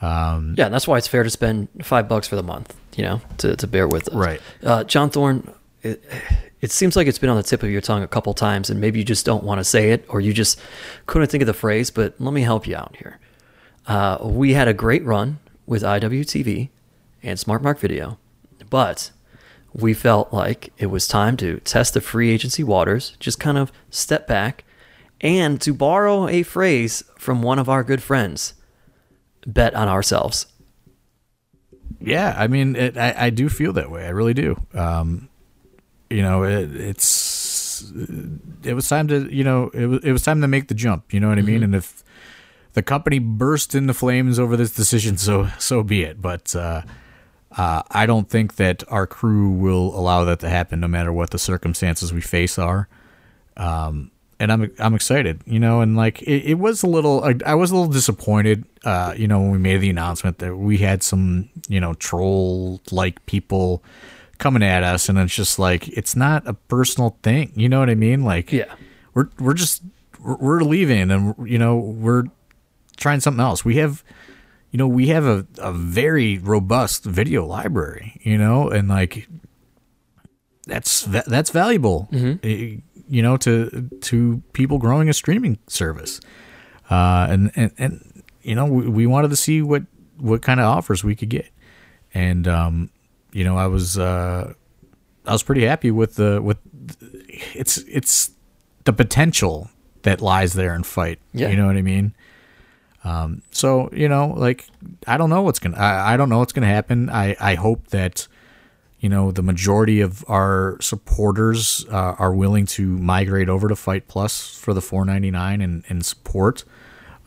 Um, 0.00 0.54
Yeah, 0.56 0.68
that's 0.68 0.86
why 0.86 0.98
it's 0.98 1.08
fair 1.08 1.22
to 1.22 1.30
spend 1.30 1.68
five 1.82 2.08
bucks 2.08 2.28
for 2.28 2.36
the 2.36 2.42
month, 2.42 2.74
you 2.96 3.04
know, 3.04 3.20
to, 3.38 3.56
to 3.56 3.66
bear 3.66 3.88
with 3.88 4.08
us. 4.08 4.14
Right. 4.14 4.40
Uh, 4.62 4.84
John 4.84 5.08
Thorne, 5.08 5.50
it, 5.82 6.04
it 6.60 6.70
seems 6.70 6.94
like 6.94 7.06
it's 7.06 7.18
been 7.18 7.30
on 7.30 7.36
the 7.36 7.42
tip 7.42 7.62
of 7.62 7.70
your 7.70 7.80
tongue 7.80 8.02
a 8.02 8.08
couple 8.08 8.34
times, 8.34 8.68
and 8.68 8.80
maybe 8.80 8.98
you 8.98 9.04
just 9.04 9.24
don't 9.24 9.44
want 9.44 9.60
to 9.60 9.64
say 9.64 9.92
it, 9.92 10.04
or 10.08 10.20
you 10.20 10.32
just 10.34 10.60
couldn't 11.06 11.28
think 11.28 11.42
of 11.42 11.46
the 11.46 11.54
phrase, 11.54 11.90
but 11.90 12.14
let 12.20 12.34
me 12.34 12.42
help 12.42 12.66
you 12.66 12.76
out 12.76 12.96
here. 12.96 13.18
Uh, 13.86 14.18
we 14.22 14.52
had 14.52 14.68
a 14.68 14.74
great 14.74 15.04
run 15.04 15.38
with 15.66 15.82
IWTV 15.82 16.68
and 17.22 17.38
Smart 17.38 17.62
Mark 17.62 17.78
Video, 17.78 18.18
but 18.68 19.10
we 19.74 19.92
felt 19.92 20.32
like 20.32 20.72
it 20.78 20.86
was 20.86 21.06
time 21.06 21.36
to 21.38 21.58
test 21.60 21.94
the 21.94 22.00
free 22.00 22.30
agency 22.30 22.64
waters, 22.64 23.16
just 23.20 23.38
kind 23.38 23.58
of 23.58 23.72
step 23.90 24.26
back, 24.26 24.64
and 25.20 25.60
to 25.60 25.74
borrow 25.74 26.28
a 26.28 26.42
phrase 26.42 27.02
from 27.18 27.42
one 27.42 27.58
of 27.58 27.68
our 27.68 27.82
good 27.82 28.02
friends, 28.02 28.54
bet 29.46 29.74
on 29.74 29.88
ourselves. 29.88 30.46
Yeah, 32.00 32.34
I 32.36 32.46
mean, 32.46 32.76
it, 32.76 32.96
I, 32.96 33.14
I 33.26 33.30
do 33.30 33.48
feel 33.48 33.72
that 33.74 33.90
way. 33.90 34.06
I 34.06 34.10
really 34.10 34.34
do. 34.34 34.60
Um, 34.74 35.28
you 36.10 36.22
know, 36.22 36.44
it, 36.44 36.74
it's 36.76 37.64
was 37.74 37.92
it 38.62 38.74
was 38.74 38.88
time 38.88 39.08
to 39.08 39.32
you 39.34 39.44
know 39.44 39.70
it 39.74 39.86
was 39.86 40.04
it 40.04 40.12
was 40.12 40.22
time 40.22 40.40
to 40.40 40.48
make 40.48 40.68
the 40.68 40.74
jump. 40.74 41.12
You 41.12 41.20
know 41.20 41.28
what 41.28 41.38
I 41.38 41.42
mean? 41.42 41.62
And 41.62 41.74
if 41.74 42.04
the 42.72 42.82
company 42.82 43.18
burst 43.18 43.74
into 43.74 43.94
flames 43.94 44.38
over 44.38 44.56
this 44.56 44.72
decision, 44.72 45.16
so 45.16 45.48
so 45.58 45.82
be 45.82 46.02
it. 46.02 46.20
But 46.20 46.54
uh, 46.54 46.82
uh, 47.56 47.82
I 47.90 48.06
don't 48.06 48.28
think 48.28 48.56
that 48.56 48.82
our 48.88 49.06
crew 49.06 49.50
will 49.50 49.98
allow 49.98 50.24
that 50.24 50.40
to 50.40 50.48
happen, 50.48 50.80
no 50.80 50.88
matter 50.88 51.12
what 51.12 51.30
the 51.30 51.38
circumstances 51.38 52.12
we 52.12 52.20
face 52.20 52.58
are. 52.58 52.88
Um, 53.56 54.10
and 54.40 54.50
I'm 54.50 54.72
I'm 54.80 54.94
excited, 54.94 55.42
you 55.46 55.60
know, 55.60 55.80
and 55.80 55.96
like 55.96 56.20
it, 56.22 56.44
it 56.44 56.54
was 56.58 56.82
a 56.82 56.88
little, 56.88 57.22
I, 57.22 57.36
I 57.46 57.54
was 57.54 57.70
a 57.70 57.76
little 57.76 57.92
disappointed, 57.92 58.64
uh, 58.84 59.14
you 59.16 59.28
know, 59.28 59.40
when 59.40 59.52
we 59.52 59.58
made 59.58 59.78
the 59.78 59.90
announcement 59.90 60.38
that 60.38 60.56
we 60.56 60.78
had 60.78 61.02
some, 61.04 61.48
you 61.68 61.78
know, 61.80 61.94
troll 61.94 62.80
like 62.90 63.24
people 63.26 63.82
coming 64.38 64.64
at 64.64 64.82
us, 64.82 65.08
and 65.08 65.16
it's 65.18 65.34
just 65.34 65.60
like 65.60 65.86
it's 65.88 66.16
not 66.16 66.46
a 66.48 66.54
personal 66.54 67.16
thing, 67.22 67.52
you 67.54 67.68
know 67.68 67.78
what 67.78 67.88
I 67.88 67.94
mean? 67.94 68.24
Like, 68.24 68.50
Yeah. 68.52 68.74
we're 69.14 69.28
we're 69.38 69.54
just 69.54 69.82
we're, 70.20 70.36
we're 70.36 70.60
leaving, 70.62 71.12
and 71.12 71.34
you 71.48 71.58
know 71.58 71.76
we're 71.76 72.24
trying 72.96 73.20
something 73.20 73.40
else. 73.40 73.64
We 73.64 73.76
have, 73.76 74.02
you 74.74 74.78
know, 74.78 74.88
we 74.88 75.06
have 75.06 75.24
a 75.24 75.46
a 75.58 75.72
very 75.72 76.38
robust 76.38 77.04
video 77.04 77.46
library, 77.46 78.20
you 78.24 78.36
know, 78.36 78.68
and 78.68 78.88
like 78.88 79.28
that's 80.66 81.02
that's 81.02 81.50
valuable, 81.50 82.08
eh, 82.42 82.78
you 83.08 83.22
know, 83.22 83.36
to 83.36 83.88
to 84.00 84.42
people 84.52 84.78
growing 84.78 85.08
a 85.08 85.12
streaming 85.12 85.58
service, 85.68 86.20
uh, 86.90 87.28
and 87.30 87.52
and 87.54 87.70
and 87.78 88.24
you 88.42 88.56
know 88.56 88.64
we, 88.64 88.88
we 88.88 89.06
wanted 89.06 89.28
to 89.28 89.36
see 89.36 89.62
what 89.62 89.84
what 90.18 90.42
kind 90.42 90.58
of 90.58 90.66
offers 90.66 91.04
we 91.04 91.14
could 91.14 91.28
get, 91.28 91.48
and 92.12 92.48
um, 92.48 92.90
you 93.32 93.44
know 93.44 93.56
I 93.56 93.68
was 93.68 93.96
uh, 93.96 94.54
I 95.24 95.32
was 95.32 95.44
pretty 95.44 95.64
happy 95.64 95.92
with 95.92 96.16
the 96.16 96.42
with 96.42 96.58
it's 97.54 97.78
it's 97.78 98.32
the 98.82 98.92
potential 98.92 99.70
that 100.02 100.20
lies 100.20 100.54
there 100.54 100.74
in 100.74 100.82
Fite. 100.82 101.20
Yeah. 101.32 101.50
You 101.50 101.56
know 101.58 101.66
what 101.66 101.76
I 101.76 101.82
mean? 101.82 102.12
Um, 103.04 103.42
so 103.50 103.90
you 103.92 104.08
know, 104.08 104.28
like 104.36 104.66
I 105.06 105.16
don't 105.16 105.30
know 105.30 105.42
what's 105.42 105.58
gonna 105.58 105.76
I, 105.76 106.14
I 106.14 106.16
don't 106.16 106.28
know 106.28 106.38
what's 106.38 106.52
gonna 106.52 106.66
happen. 106.66 107.10
I 107.10 107.36
I 107.38 107.54
hope 107.54 107.88
that 107.88 108.26
you 108.98 109.08
know 109.10 109.30
the 109.30 109.42
majority 109.42 110.00
of 110.00 110.24
our 110.28 110.78
supporters 110.80 111.84
uh, 111.90 112.16
are 112.18 112.34
willing 112.34 112.64
to 112.66 112.96
migrate 112.98 113.50
over 113.50 113.68
to 113.68 113.76
Fite 113.76 114.08
Plus 114.08 114.56
for 114.56 114.72
the 114.72 114.80
4.99 114.80 115.62
and 115.62 115.84
and 115.88 116.04
support. 116.04 116.64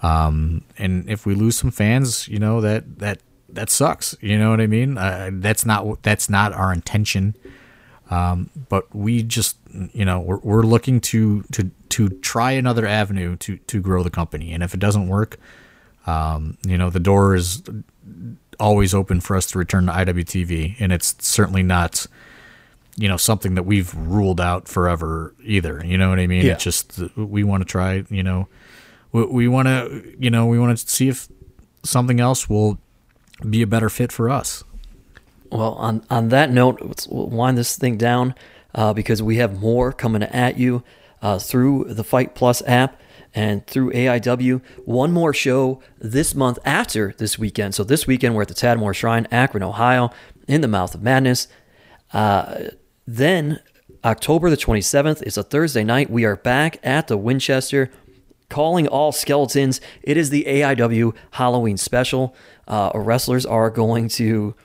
Um, 0.01 0.63
and 0.77 1.09
if 1.09 1.25
we 1.25 1.35
lose 1.35 1.57
some 1.57 1.71
fans, 1.71 2.27
you 2.27 2.39
know 2.39 2.59
that 2.61 2.97
that 2.99 3.19
that 3.49 3.69
sucks. 3.69 4.15
You 4.19 4.39
know 4.39 4.49
what 4.49 4.61
I 4.61 4.67
mean? 4.67 4.97
Uh, 4.97 5.29
that's 5.33 5.65
not 5.65 6.01
that's 6.01 6.29
not 6.29 6.53
our 6.53 6.73
intention. 6.73 7.35
Um, 8.09 8.49
but 8.69 8.93
we 8.95 9.21
just 9.21 9.57
you 9.93 10.05
know 10.05 10.19
we're, 10.19 10.37
we're 10.37 10.63
looking 10.63 11.01
to 11.01 11.43
to 11.51 11.69
to 11.89 12.09
try 12.09 12.51
another 12.51 12.87
avenue 12.87 13.35
to 13.37 13.57
to 13.57 13.81
grow 13.81 14.01
the 14.01 14.09
company 14.09 14.53
and 14.53 14.63
if 14.63 14.73
it 14.73 14.79
doesn't 14.79 15.07
work 15.07 15.37
um, 16.07 16.57
you 16.65 16.77
know 16.77 16.89
the 16.89 16.99
door 16.99 17.35
is 17.35 17.61
always 18.59 18.93
open 18.93 19.21
for 19.21 19.35
us 19.35 19.45
to 19.51 19.59
return 19.59 19.85
to 19.85 19.91
IWTV 19.91 20.77
and 20.79 20.91
it's 20.91 21.15
certainly 21.19 21.61
not 21.61 22.07
you 22.95 23.07
know 23.07 23.17
something 23.17 23.53
that 23.53 23.63
we've 23.63 23.93
ruled 23.93 24.41
out 24.41 24.67
forever 24.67 25.35
either. 25.43 25.83
You 25.85 25.97
know 25.97 26.09
what 26.09 26.19
I 26.19 26.27
mean? 26.27 26.45
Yeah. 26.45 26.53
it's 26.53 26.63
just 26.63 26.99
we 27.15 27.43
want 27.43 27.61
to 27.61 27.65
try 27.65 28.03
you 28.09 28.23
know 28.23 28.47
we, 29.11 29.25
we 29.25 29.47
want 29.47 29.67
to 29.67 30.15
you 30.17 30.31
know 30.31 30.47
we 30.47 30.57
want 30.57 30.77
to 30.77 30.89
see 30.89 31.07
if 31.07 31.27
something 31.83 32.19
else 32.19 32.49
will 32.49 32.79
be 33.47 33.61
a 33.61 33.67
better 33.67 33.89
fit 33.89 34.11
for 34.11 34.29
us. 34.29 34.63
Well, 35.51 35.73
on 35.73 36.03
on 36.09 36.29
that 36.29 36.51
note, 36.51 36.81
let's 36.81 37.07
we'll 37.07 37.27
wind 37.27 37.57
this 37.57 37.77
thing 37.77 37.97
down 37.97 38.33
uh, 38.73 38.93
because 38.93 39.21
we 39.21 39.37
have 39.37 39.61
more 39.61 39.93
coming 39.93 40.23
at 40.23 40.57
you 40.57 40.83
uh, 41.21 41.39
through 41.39 41.85
the 41.85 42.03
Fite 42.03 42.35
Plus 42.35 42.61
app 42.65 42.99
and 43.33 43.65
through 43.67 43.91
AIW. 43.91 44.61
One 44.85 45.11
more 45.11 45.33
show 45.33 45.81
this 45.99 46.33
month 46.33 46.59
after 46.65 47.13
this 47.17 47.37
weekend. 47.37 47.75
So 47.75 47.83
this 47.83 48.07
weekend 48.07 48.35
we're 48.35 48.43
at 48.43 48.47
the 48.47 48.53
Tadmor 48.53 48.93
Shrine, 48.93 49.27
Akron, 49.31 49.63
Ohio, 49.63 50.11
in 50.47 50.61
the 50.61 50.67
Mouth 50.67 50.95
of 50.95 51.01
Madness. 51.01 51.47
Uh, 52.13 52.69
then 53.05 53.59
October 54.03 54.49
the 54.49 54.57
27th 54.57 55.21
is 55.23 55.37
a 55.37 55.43
Thursday 55.43 55.83
night. 55.83 56.09
We 56.09 56.25
are 56.25 56.35
back 56.35 56.79
at 56.83 57.07
the 57.07 57.17
Winchester 57.17 57.91
calling 58.49 58.87
all 58.87 59.11
skeletons. 59.11 59.81
It 60.03 60.17
is 60.17 60.29
the 60.29 60.45
AIW 60.45 61.13
Halloween 61.31 61.77
special. 61.77 62.35
Uh, 62.67 62.91
wrestlers 62.95 63.45
are 63.45 63.69
going 63.69 64.07
to 64.09 64.55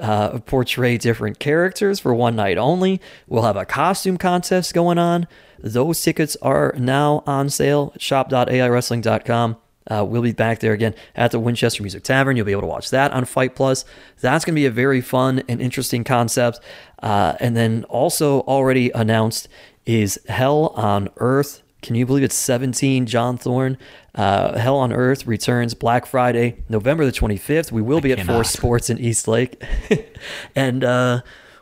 uh, 0.00 0.38
portray 0.40 0.98
different 0.98 1.38
characters 1.38 2.00
for 2.00 2.14
one 2.14 2.36
night 2.36 2.58
only. 2.58 3.00
We'll 3.26 3.42
have 3.42 3.56
a 3.56 3.64
costume 3.64 4.18
contest 4.18 4.74
going 4.74 4.98
on. 4.98 5.26
Those 5.58 6.00
tickets 6.00 6.36
are 6.42 6.74
now 6.78 7.22
on 7.26 7.50
sale. 7.50 7.92
Shop.aiwrestling.com. 7.98 9.56
Uh, 9.90 10.04
we'll 10.04 10.22
be 10.22 10.32
back 10.32 10.60
there 10.60 10.72
again 10.72 10.94
at 11.14 11.30
the 11.30 11.40
Winchester 11.40 11.82
Music 11.82 12.02
Tavern. 12.02 12.36
You'll 12.36 12.46
be 12.46 12.52
able 12.52 12.62
to 12.62 12.68
watch 12.68 12.90
that 12.90 13.10
on 13.12 13.24
Fite 13.24 13.54
Plus. 13.54 13.84
That's 14.20 14.44
going 14.44 14.54
to 14.54 14.60
be 14.60 14.66
a 14.66 14.70
very 14.70 15.00
fun 15.00 15.42
and 15.48 15.60
interesting 15.60 16.04
concept. 16.04 16.60
Uh, 17.02 17.34
and 17.40 17.56
then 17.56 17.84
also 17.84 18.40
already 18.40 18.90
announced 18.90 19.48
is 19.86 20.20
Hell 20.28 20.68
on 20.76 21.08
Earth. 21.16 21.62
Can 21.80 21.94
you 21.94 22.06
believe 22.06 22.24
it's 22.24 22.34
17? 22.34 23.06
John 23.06 23.36
Thorne. 23.38 23.78
Uh, 24.14 24.58
Hell 24.58 24.76
on 24.76 24.92
Earth 24.92 25.26
returns 25.26 25.74
Black 25.74 26.06
Friday, 26.06 26.62
November 26.68 27.04
the 27.04 27.12
25th. 27.12 27.70
We 27.70 27.82
will 27.82 28.00
be 28.00 28.12
at 28.12 28.18
cannot. 28.18 28.32
Force 28.32 28.50
Sports 28.50 28.90
in 28.90 28.98
East 28.98 29.28
Lake. 29.28 29.62
and 30.56 30.82
uh, 30.82 31.20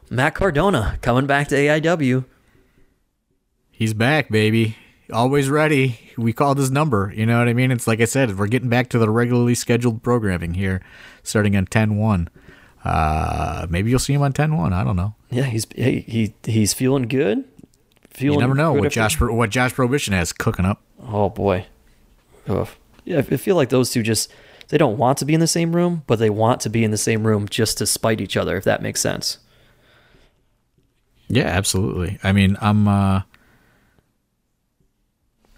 Matt 0.08 0.34
Cardona 0.34 0.98
coming 1.02 1.26
back 1.26 1.48
to 1.48 1.54
AIW. 1.54 2.24
He's 3.70 3.92
back, 3.92 4.30
baby. 4.30 4.76
Always 5.12 5.50
ready. 5.50 6.00
We 6.16 6.32
called 6.32 6.58
his 6.58 6.70
number. 6.70 7.12
You 7.14 7.26
know 7.26 7.38
what 7.38 7.48
I 7.48 7.52
mean? 7.52 7.70
It's 7.70 7.86
like 7.86 8.00
I 8.00 8.06
said, 8.06 8.38
we're 8.38 8.46
getting 8.46 8.70
back 8.70 8.88
to 8.90 8.98
the 8.98 9.10
regularly 9.10 9.54
scheduled 9.54 10.02
programming 10.02 10.54
here, 10.54 10.80
starting 11.22 11.56
on 11.56 11.66
10 11.66 11.96
1. 11.96 12.28
Uh, 12.84 13.66
maybe 13.68 13.90
you'll 13.90 13.98
see 13.98 14.14
him 14.14 14.22
on 14.22 14.32
10 14.32 14.56
1. 14.56 14.72
I 14.72 14.82
don't 14.82 14.96
know. 14.96 15.14
Yeah, 15.30 15.44
he's 15.44 15.66
he, 15.74 16.00
he 16.00 16.34
he's 16.44 16.72
feeling 16.72 17.06
good. 17.06 17.44
Feeling 18.16 18.38
You 18.38 18.40
never 18.40 18.54
know 18.54 18.72
what 18.72 18.92
Josh 18.92 19.20
what 19.20 19.50
Josh 19.50 19.74
Prohibition 19.74 20.14
has 20.14 20.32
cooking 20.32 20.64
up. 20.64 20.80
Oh 21.06 21.28
boy. 21.28 21.66
Ugh. 22.48 22.66
Yeah, 23.04 23.18
I 23.18 23.22
feel 23.22 23.56
like 23.56 23.68
those 23.68 23.90
two 23.90 24.02
just 24.02 24.32
they 24.68 24.78
don't 24.78 24.96
want 24.96 25.18
to 25.18 25.26
be 25.26 25.34
in 25.34 25.40
the 25.40 25.46
same 25.46 25.76
room, 25.76 26.02
but 26.06 26.18
they 26.18 26.30
want 26.30 26.62
to 26.62 26.70
be 26.70 26.82
in 26.82 26.90
the 26.90 26.96
same 26.96 27.26
room 27.26 27.46
just 27.46 27.76
to 27.76 27.86
spite 27.86 28.22
each 28.22 28.34
other, 28.38 28.56
if 28.56 28.64
that 28.64 28.80
makes 28.80 29.02
sense. 29.02 29.36
Yeah, 31.28 31.44
absolutely. 31.44 32.18
I 32.22 32.32
mean, 32.32 32.56
I'm 32.62 32.88
uh 32.88 33.20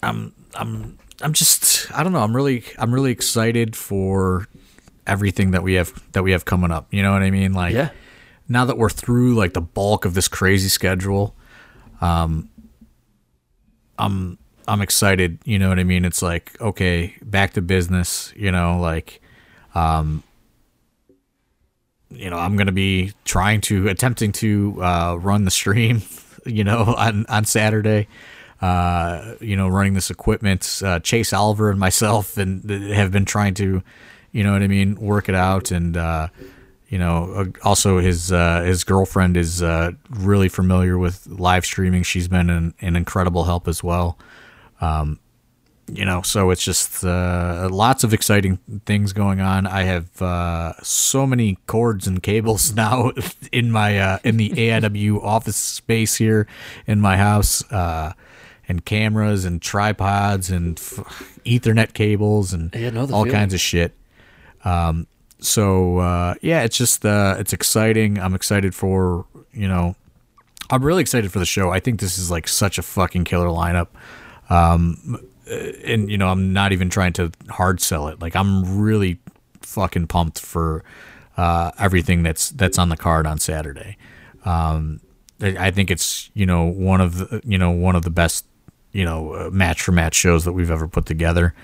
I'm 0.03 0.35
I'm 0.57 0.99
I'm 1.23 1.33
just 1.33 1.91
I 1.97 2.03
don't 2.03 2.13
know, 2.13 2.23
I'm 2.23 2.35
really 2.35 2.65
I'm 2.77 2.93
really 2.93 3.13
excited 3.13 3.77
for 3.77 4.47
everything 5.07 5.53
that 5.53 5.63
we 5.63 5.75
have 5.75 5.93
that 6.13 6.25
we 6.25 6.33
have 6.33 6.45
coming 6.45 6.73
up. 6.73 6.93
You 6.93 7.03
know 7.03 7.13
what 7.13 7.23
I 7.23 7.31
mean? 7.31 7.53
Like 7.53 7.75
Yeah. 7.75 7.91
now 8.49 8.65
that 8.65 8.77
we're 8.79 8.91
through 8.91 9.35
like 9.37 9.55
the 9.55 9.61
bulk 9.61 10.05
of 10.05 10.15
this 10.15 10.27
crazy 10.27 10.69
schedule, 10.69 11.37
um 12.01 12.49
I'm 13.99 14.39
I'm 14.67 14.81
excited, 14.83 15.39
you 15.45 15.59
know 15.59 15.71
what 15.71 15.79
I 15.79 15.85
mean? 15.85 16.05
It's 16.05 16.23
like, 16.23 16.61
okay, 16.61 17.17
back 17.23 17.55
to 17.55 17.63
business, 17.63 18.33
you 18.37 18.53
know, 18.53 18.79
like 18.79 19.21
um 19.75 20.23
you 22.11 22.31
know, 22.31 22.39
I'm 22.39 22.57
to 22.67 22.73
be 22.73 23.13
trying 23.25 23.61
to 23.63 23.89
attempting 23.89 24.33
to 24.33 24.83
uh, 24.83 25.19
run 25.21 25.45
the 25.45 25.51
stream, 25.51 26.03
you 26.47 26.65
know, 26.65 26.95
on 26.97 27.27
on 27.29 27.45
Saturday. 27.45 28.09
Uh, 28.61 29.37
you 29.41 29.55
know, 29.55 29.69
running 29.69 29.95
this 29.95 30.11
equipment. 30.11 30.83
Uh, 30.85 30.99
Chase 30.99 31.33
Oliver 31.33 31.71
and 31.71 31.79
myself 31.79 32.37
and 32.37 32.69
have 32.69 33.13
been 33.13 33.25
trying 33.25 33.55
to, 33.55 33.85
you 34.33 34.43
know 34.43 34.53
what 34.53 34.63
I 34.63 34.67
mean, 34.67 34.97
work 34.97 35.29
it 35.29 35.37
out. 35.37 35.71
And 35.71 35.97
uh, 35.97 36.27
you 36.89 36.99
know, 36.99 37.33
uh, 37.35 37.45
also 37.67 37.99
his 37.99 38.33
uh, 38.33 38.63
his 38.63 38.85
girlfriend 38.85 39.37
is 39.37 39.63
uh, 39.63 39.93
really 40.11 40.49
familiar 40.49 40.97
with 40.99 41.27
live 41.27 41.65
streaming. 41.65 42.03
She's 42.03 42.29
been 42.29 42.49
an, 42.51 42.75
an 42.81 42.97
incredible 42.97 43.45
help 43.45 43.69
as 43.69 43.83
well 43.85 44.19
you 45.91 46.05
know, 46.05 46.21
so 46.21 46.51
it's 46.51 46.63
just 46.63 47.03
uh, 47.03 47.67
lots 47.73 48.05
of 48.05 48.13
exciting 48.13 48.59
things 48.85 49.15
going 49.15 49.41
on. 49.41 49.67
I 49.67 49.85
have 49.85 50.21
uh, 50.21 50.75
so 50.83 51.27
many 51.27 51.57
cords 51.67 52.07
and 52.07 52.23
cables 52.23 52.75
now 52.77 53.13
in 53.53 53.71
my 53.71 53.99
uh, 53.99 54.19
in 54.23 54.37
the 54.37 54.51
AIW 54.51 55.23
office 55.25 55.57
space 55.57 56.17
here 56.17 56.47
in 56.87 57.01
my 57.01 57.17
house, 57.17 57.65
uh, 57.73 58.13
and 58.69 58.85
cameras 58.85 59.47
and 59.47 59.63
tripods 59.63 60.51
and 60.51 60.79
f- 60.79 61.39
Ethernet 61.47 61.95
cables 61.95 62.53
and 62.53 62.75
Yeah, 62.75 62.91
all 63.01 63.07
feeling. 63.07 63.31
kinds 63.33 63.55
of 63.55 63.61
shit. 63.61 63.95
Um, 64.65 65.07
so 65.41 65.99
uh, 65.99 66.35
yeah, 66.43 66.63
it's 66.63 66.77
just 66.77 67.05
uh, 67.05 67.37
it's 67.39 67.53
exciting. 67.53 68.19
I'm 68.19 68.35
excited 68.35 68.75
for 68.75 69.27
you 69.53 69.69
know 69.69 69.97
I'm 70.71 70.85
really 70.85 71.01
excited 71.01 71.33
for 71.33 71.39
the 71.39 71.47
show. 71.47 71.71
I 71.71 71.81
think 71.81 72.01
this 72.01 72.19
is 72.19 72.31
like 72.31 72.47
such 72.47 72.79
a 72.79 72.83
fucking 72.83 73.25
killer 73.25 73.49
lineup. 73.49 73.89
Um, 74.51 75.19
and 75.85 76.11
you 76.11 76.19
know, 76.19 76.29
I'm 76.29 76.53
not 76.53 76.73
even 76.73 76.91
trying 76.91 77.15
to 77.15 77.33
hard 77.49 77.81
sell 77.81 78.09
it. 78.09 78.21
Like 78.21 78.37
I'm 78.37 78.79
really 78.79 79.19
fucking 79.63 80.07
pumped 80.09 80.41
for 80.41 80.85
uh, 81.37 81.71
everything 81.79 82.23
that's 82.23 82.51
that's 82.51 82.79
on 82.79 82.91
the 82.91 82.97
card 82.97 83.27
on 83.27 83.39
Saturday. 83.39 83.97
Um, 84.45 85.01
I 85.41 85.71
think 85.71 85.91
it's 85.91 86.31
you 86.35 86.47
know 86.47 86.65
one 86.65 87.01
of 87.01 87.17
the 87.19 87.41
you 87.45 87.59
know 87.59 87.71
one 87.71 87.97
of 87.97 88.03
the 88.03 88.11
best 88.11 88.45
you 88.93 89.05
know 89.05 89.33
uh, 89.35 89.51
match 89.51 89.83
for 89.83 89.93
match 89.93 90.15
shows 90.15 90.45
that 90.45 90.53
we've 90.53 90.71
ever 90.71 90.89
put 90.89 91.07
together. 91.07 91.55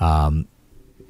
Um, 0.00 0.48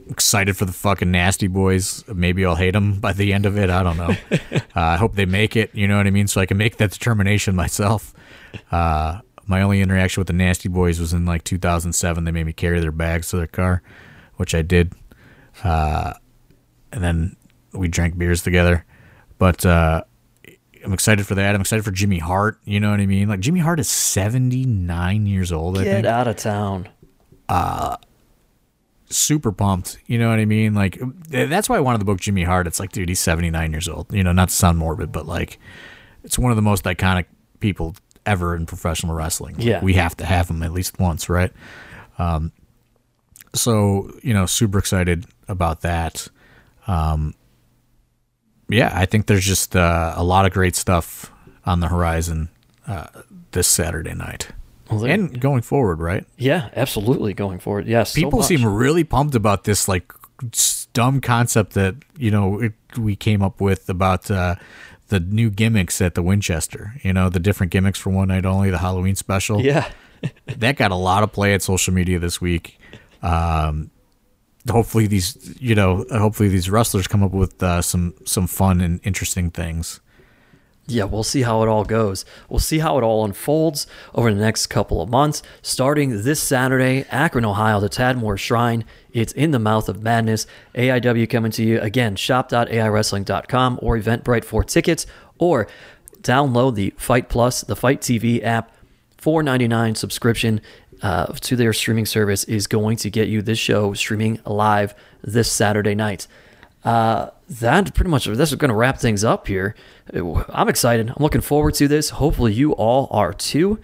excited 0.08 0.56
for 0.56 0.64
the 0.64 0.72
fucking 0.72 1.10
nasty 1.10 1.46
boys. 1.46 2.04
Maybe 2.08 2.44
I'll 2.44 2.56
hate 2.56 2.72
them 2.72 3.00
by 3.00 3.12
the 3.12 3.32
end 3.32 3.46
of 3.46 3.56
it. 3.58 3.70
I 3.70 3.82
don't 3.82 3.96
know. 3.96 4.14
uh, 4.52 4.58
I 4.74 4.96
hope 4.96 5.14
they 5.14 5.26
make 5.26 5.56
it. 5.56 5.74
You 5.74 5.88
know 5.88 5.96
what 5.96 6.06
I 6.06 6.10
mean? 6.10 6.26
So 6.26 6.40
I 6.40 6.46
can 6.46 6.56
make 6.56 6.76
that 6.78 6.90
determination 6.90 7.54
myself. 7.64 8.14
Uh, 8.70 9.20
my 9.46 9.62
only 9.62 9.80
interaction 9.80 10.20
with 10.20 10.28
the 10.28 10.32
nasty 10.32 10.68
boys 10.68 11.00
was 11.00 11.12
in 11.12 11.24
like 11.24 11.44
2007. 11.44 12.24
They 12.24 12.30
made 12.30 12.46
me 12.46 12.52
carry 12.52 12.80
their 12.80 12.92
bags 12.92 13.28
to 13.30 13.36
their 13.36 13.46
car, 13.46 13.82
which 14.36 14.54
I 14.54 14.62
did. 14.62 14.92
Uh, 15.64 16.14
and 16.92 17.02
then 17.02 17.36
we 17.72 17.88
drank 17.88 18.16
beers 18.16 18.42
together. 18.42 18.84
But 19.38 19.66
uh, 19.66 20.04
I'm 20.84 20.92
excited 20.92 21.26
for 21.26 21.34
that. 21.34 21.54
I'm 21.54 21.60
excited 21.60 21.84
for 21.84 21.90
Jimmy 21.90 22.18
Hart. 22.18 22.58
You 22.64 22.80
know 22.80 22.90
what 22.90 23.00
I 23.00 23.06
mean? 23.06 23.28
Like 23.28 23.40
Jimmy 23.40 23.60
Hart 23.60 23.80
is 23.80 23.88
79 23.88 25.26
years 25.26 25.52
old. 25.52 25.78
I 25.78 25.84
Get 25.84 25.94
think 25.94 26.06
out 26.06 26.28
of 26.28 26.36
town. 26.36 26.88
Super 29.16 29.52
pumped. 29.52 29.98
You 30.06 30.18
know 30.18 30.28
what 30.30 30.38
I 30.38 30.44
mean? 30.44 30.74
Like 30.74 31.00
that's 31.28 31.68
why 31.68 31.76
I 31.76 31.80
wanted 31.80 31.98
to 31.98 32.04
book 32.04 32.20
Jimmy 32.20 32.44
Hart. 32.44 32.66
It's 32.66 32.80
like, 32.80 32.92
dude, 32.92 33.08
he's 33.08 33.20
79 33.20 33.70
years 33.72 33.88
old. 33.88 34.12
You 34.12 34.22
know, 34.24 34.32
not 34.32 34.48
to 34.48 34.54
sound 34.54 34.78
morbid, 34.78 35.12
but 35.12 35.26
like 35.26 35.58
it's 36.24 36.38
one 36.38 36.50
of 36.52 36.56
the 36.56 36.62
most 36.62 36.84
iconic 36.84 37.26
people 37.60 37.94
ever 38.26 38.54
in 38.54 38.66
professional 38.66 39.14
wrestling. 39.14 39.56
Like, 39.56 39.64
Yeah. 39.64 39.80
we 39.82 39.94
have 39.94 40.16
to 40.18 40.24
have 40.24 40.48
him 40.48 40.62
at 40.62 40.72
least 40.72 40.98
once, 41.00 41.28
right? 41.28 41.52
Um, 42.18 42.52
so 43.54 44.10
you 44.22 44.32
know, 44.34 44.46
super 44.46 44.78
excited 44.78 45.26
about 45.48 45.80
that. 45.82 46.28
Um, 46.86 47.34
yeah, 48.68 48.90
I 48.94 49.06
think 49.06 49.26
there's 49.26 49.44
just 49.44 49.76
uh, 49.76 50.14
a 50.16 50.24
lot 50.24 50.46
of 50.46 50.52
great 50.52 50.76
stuff 50.76 51.30
on 51.66 51.80
the 51.80 51.88
horizon 51.88 52.48
uh, 52.86 53.06
this 53.52 53.68
Saturday 53.68 54.14
night. 54.14 54.48
Well, 54.92 55.04
And 55.06 55.40
going 55.40 55.62
forward, 55.62 56.00
right? 56.00 56.24
yeah, 56.36 56.70
absolutely. 56.74 57.34
Going 57.34 57.58
forward, 57.58 57.86
yes. 57.86 58.12
so 58.12 58.20
people 58.20 58.40
much. 58.40 58.48
seem 58.48 58.64
really 58.64 59.04
pumped 59.04 59.34
about 59.34 59.64
this 59.64 59.88
like 59.88 60.12
dumb 60.92 61.20
concept 61.20 61.74
that 61.74 61.94
you 62.18 62.30
know 62.30 62.60
it, 62.60 62.72
we 62.98 63.16
came 63.16 63.42
up 63.42 63.60
with 63.60 63.88
about 63.88 64.30
uh, 64.30 64.56
the 65.08 65.20
new 65.20 65.50
gimmicks 65.50 66.00
at 66.00 66.14
the 66.14 66.22
Winchester. 66.22 66.94
You 67.02 67.12
know, 67.12 67.28
the 67.28 67.40
different 67.40 67.72
gimmicks 67.72 67.98
for 67.98 68.10
one 68.10 68.28
night 68.28 68.44
only, 68.44 68.70
the 68.70 68.78
Halloween 68.78 69.14
special. 69.14 69.60
Yeah. 69.60 69.90
that 70.46 70.76
got 70.76 70.90
a 70.90 70.96
lot 70.96 71.22
of 71.22 71.32
play 71.32 71.54
at 71.54 71.62
social 71.62 71.92
media 71.92 72.18
this 72.18 72.40
week. 72.40 72.78
Um, 73.22 73.90
hopefully 74.70 75.06
these, 75.06 75.56
you 75.60 75.74
know, 75.74 76.04
hopefully 76.10 76.48
these 76.48 76.70
wrestlers 76.70 77.06
come 77.08 77.22
up 77.22 77.32
with 77.32 77.62
uh, 77.62 77.82
some 77.82 78.14
some 78.24 78.46
fun 78.46 78.80
and 78.80 79.00
interesting 79.04 79.50
things. 79.50 80.00
Yeah, 80.86 81.04
we'll 81.04 81.22
see 81.22 81.42
how 81.42 81.62
it 81.62 81.68
all 81.68 81.84
goes. 81.84 82.24
We'll 82.48 82.58
see 82.58 82.80
how 82.80 82.98
it 82.98 83.04
all 83.04 83.24
unfolds 83.24 83.86
over 84.14 84.34
the 84.34 84.40
next 84.40 84.66
couple 84.66 85.00
of 85.00 85.08
months. 85.08 85.42
Starting 85.62 86.22
this 86.22 86.42
Saturday, 86.42 87.06
Akron, 87.08 87.44
Ohio, 87.44 87.78
the 87.78 87.88
Tadmor 87.88 88.36
Shrine. 88.36 88.84
It's 89.12 89.32
in 89.32 89.52
the 89.52 89.60
mouth 89.60 89.88
of 89.88 90.02
madness. 90.02 90.46
AIW 90.74 91.30
coming 91.30 91.52
to 91.52 91.62
you 91.62 91.80
again. 91.80 92.16
Shop.aiwrestling.com 92.16 93.78
or 93.80 93.96
Eventbrite 93.96 94.44
for 94.44 94.64
tickets, 94.64 95.06
or 95.38 95.68
download 96.20 96.74
the 96.74 96.92
Fite 96.96 97.28
Plus, 97.28 97.60
the 97.62 97.76
Fite 97.76 98.00
TV 98.00 98.42
app. 98.42 98.72
Four 99.18 99.44
ninety 99.44 99.68
nine 99.68 99.94
subscription 99.94 100.60
uh, 101.00 101.26
to 101.26 101.54
their 101.54 101.72
streaming 101.72 102.06
service 102.06 102.42
is 102.44 102.66
going 102.66 102.96
to 102.98 103.10
get 103.10 103.28
you 103.28 103.40
this 103.40 103.58
show 103.58 103.94
streaming 103.94 104.40
live 104.44 104.96
this 105.22 105.50
Saturday 105.50 105.94
night 105.94 106.26
uh, 106.84 107.30
that 107.60 107.94
pretty 107.94 108.10
much 108.10 108.24
this 108.26 108.50
is 108.50 108.56
going 108.56 108.70
to 108.70 108.74
wrap 108.74 108.98
things 108.98 109.24
up 109.24 109.46
here. 109.46 109.74
I'm 110.14 110.68
excited. 110.68 111.08
I'm 111.10 111.22
looking 111.22 111.40
forward 111.40 111.74
to 111.74 111.88
this. 111.88 112.10
Hopefully, 112.10 112.52
you 112.52 112.72
all 112.72 113.08
are 113.10 113.32
too. 113.32 113.78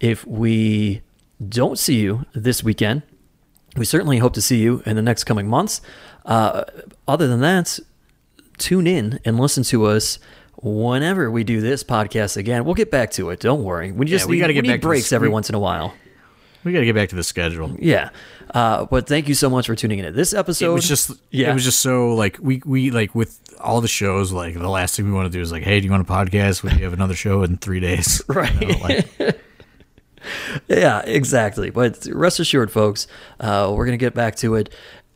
If 0.00 0.26
we 0.26 1.02
don't 1.46 1.78
see 1.78 2.00
you 2.00 2.24
this 2.34 2.62
weekend, 2.64 3.02
we 3.76 3.84
certainly 3.84 4.18
hope 4.18 4.34
to 4.34 4.42
see 4.42 4.58
you 4.58 4.82
in 4.86 4.96
the 4.96 5.02
next 5.02 5.24
coming 5.24 5.48
months. 5.48 5.80
Uh, 6.24 6.64
other 7.06 7.26
than 7.26 7.40
that, 7.40 7.78
tune 8.58 8.86
in 8.86 9.20
and 9.24 9.38
listen 9.38 9.62
to 9.64 9.84
us 9.86 10.18
whenever 10.62 11.30
we 11.30 11.44
do 11.44 11.60
this 11.60 11.84
podcast 11.84 12.36
again. 12.36 12.64
We'll 12.64 12.74
get 12.74 12.90
back 12.90 13.10
to 13.12 13.30
it. 13.30 13.40
Don't 13.40 13.64
worry. 13.64 13.92
We 13.92 14.06
just 14.06 14.26
we 14.26 14.38
gotta 14.38 14.52
get 14.52 14.62
we 14.62 14.68
need 14.68 14.74
back 14.74 14.80
to 14.82 14.86
breaks 14.86 15.12
every 15.12 15.28
we- 15.28 15.32
once 15.34 15.48
in 15.48 15.54
a 15.54 15.60
while. 15.60 15.94
We 16.64 16.72
got 16.72 16.78
to 16.80 16.86
get 16.86 16.94
back 16.94 17.10
to 17.10 17.14
the 17.16 17.22
schedule. 17.22 17.76
Yeah. 17.78 18.08
Uh, 18.54 18.86
but 18.86 19.06
thank 19.06 19.28
you 19.28 19.34
so 19.34 19.50
much 19.50 19.66
for 19.66 19.74
tuning 19.74 19.98
in 19.98 20.04
to 20.06 20.12
this 20.12 20.32
episode. 20.32 20.70
it 20.70 20.72
was 20.72 20.88
just 20.88 21.10
yeah. 21.30 21.50
it 21.50 21.54
was 21.54 21.64
just 21.64 21.80
so 21.80 22.14
like 22.14 22.38
we 22.40 22.62
we 22.64 22.90
like 22.90 23.14
with 23.14 23.40
all 23.60 23.80
the 23.80 23.88
shows 23.88 24.30
like 24.32 24.54
the 24.54 24.68
last 24.68 24.96
thing 24.96 25.04
we 25.06 25.12
want 25.12 25.26
to 25.30 25.36
do 25.36 25.42
is 25.42 25.50
like 25.50 25.64
hey 25.64 25.80
do 25.80 25.86
you 25.86 25.90
want 25.90 26.08
a 26.08 26.10
podcast 26.12 26.62
we 26.62 26.70
have 26.70 26.92
another 26.92 27.14
show 27.14 27.42
in 27.42 27.56
three 27.56 27.80
days 27.80 28.22
Right. 28.28 28.54
You 28.60 28.68
know, 28.68 28.78
like, 28.78 29.40
Yeah, 30.68 31.00
exactly. 31.00 31.70
But 31.70 32.06
rest 32.10 32.40
assured, 32.40 32.70
folks, 32.70 33.06
uh, 33.40 33.72
we're 33.74 33.84
going 33.84 33.98
to 33.98 34.02
get 34.04 34.14
back 34.14 34.36
to 34.36 34.54
it. 34.54 34.72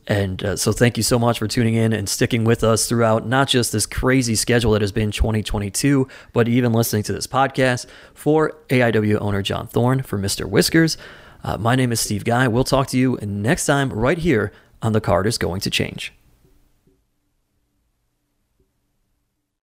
And 0.07 0.43
uh, 0.43 0.55
so, 0.55 0.71
thank 0.71 0.97
you 0.97 1.03
so 1.03 1.19
much 1.19 1.37
for 1.37 1.47
tuning 1.47 1.75
in 1.75 1.93
and 1.93 2.09
sticking 2.09 2.43
with 2.43 2.63
us 2.63 2.87
throughout 2.89 3.27
not 3.27 3.47
just 3.47 3.71
this 3.71 3.85
crazy 3.85 4.33
schedule 4.33 4.71
that 4.71 4.81
has 4.81 4.91
been 4.91 5.11
2022, 5.11 6.07
but 6.33 6.47
even 6.47 6.73
listening 6.73 7.03
to 7.03 7.13
this 7.13 7.27
podcast. 7.27 7.85
For 8.15 8.55
AIW 8.69 9.19
owner 9.21 9.43
John 9.43 9.67
Thorne, 9.67 10.01
for 10.01 10.17
Mr. 10.17 10.49
Whiskers, 10.49 10.97
uh, 11.43 11.57
my 11.57 11.75
name 11.75 11.91
is 11.91 11.99
Steve 11.99 12.25
Guy. 12.25 12.47
We'll 12.47 12.63
talk 12.63 12.87
to 12.87 12.97
you 12.97 13.17
next 13.21 13.65
time 13.65 13.91
right 13.91 14.17
here 14.17 14.51
on 14.81 14.93
The 14.93 15.01
Card 15.01 15.27
is 15.27 15.37
Going 15.37 15.61
to 15.61 15.69
Change. 15.69 16.13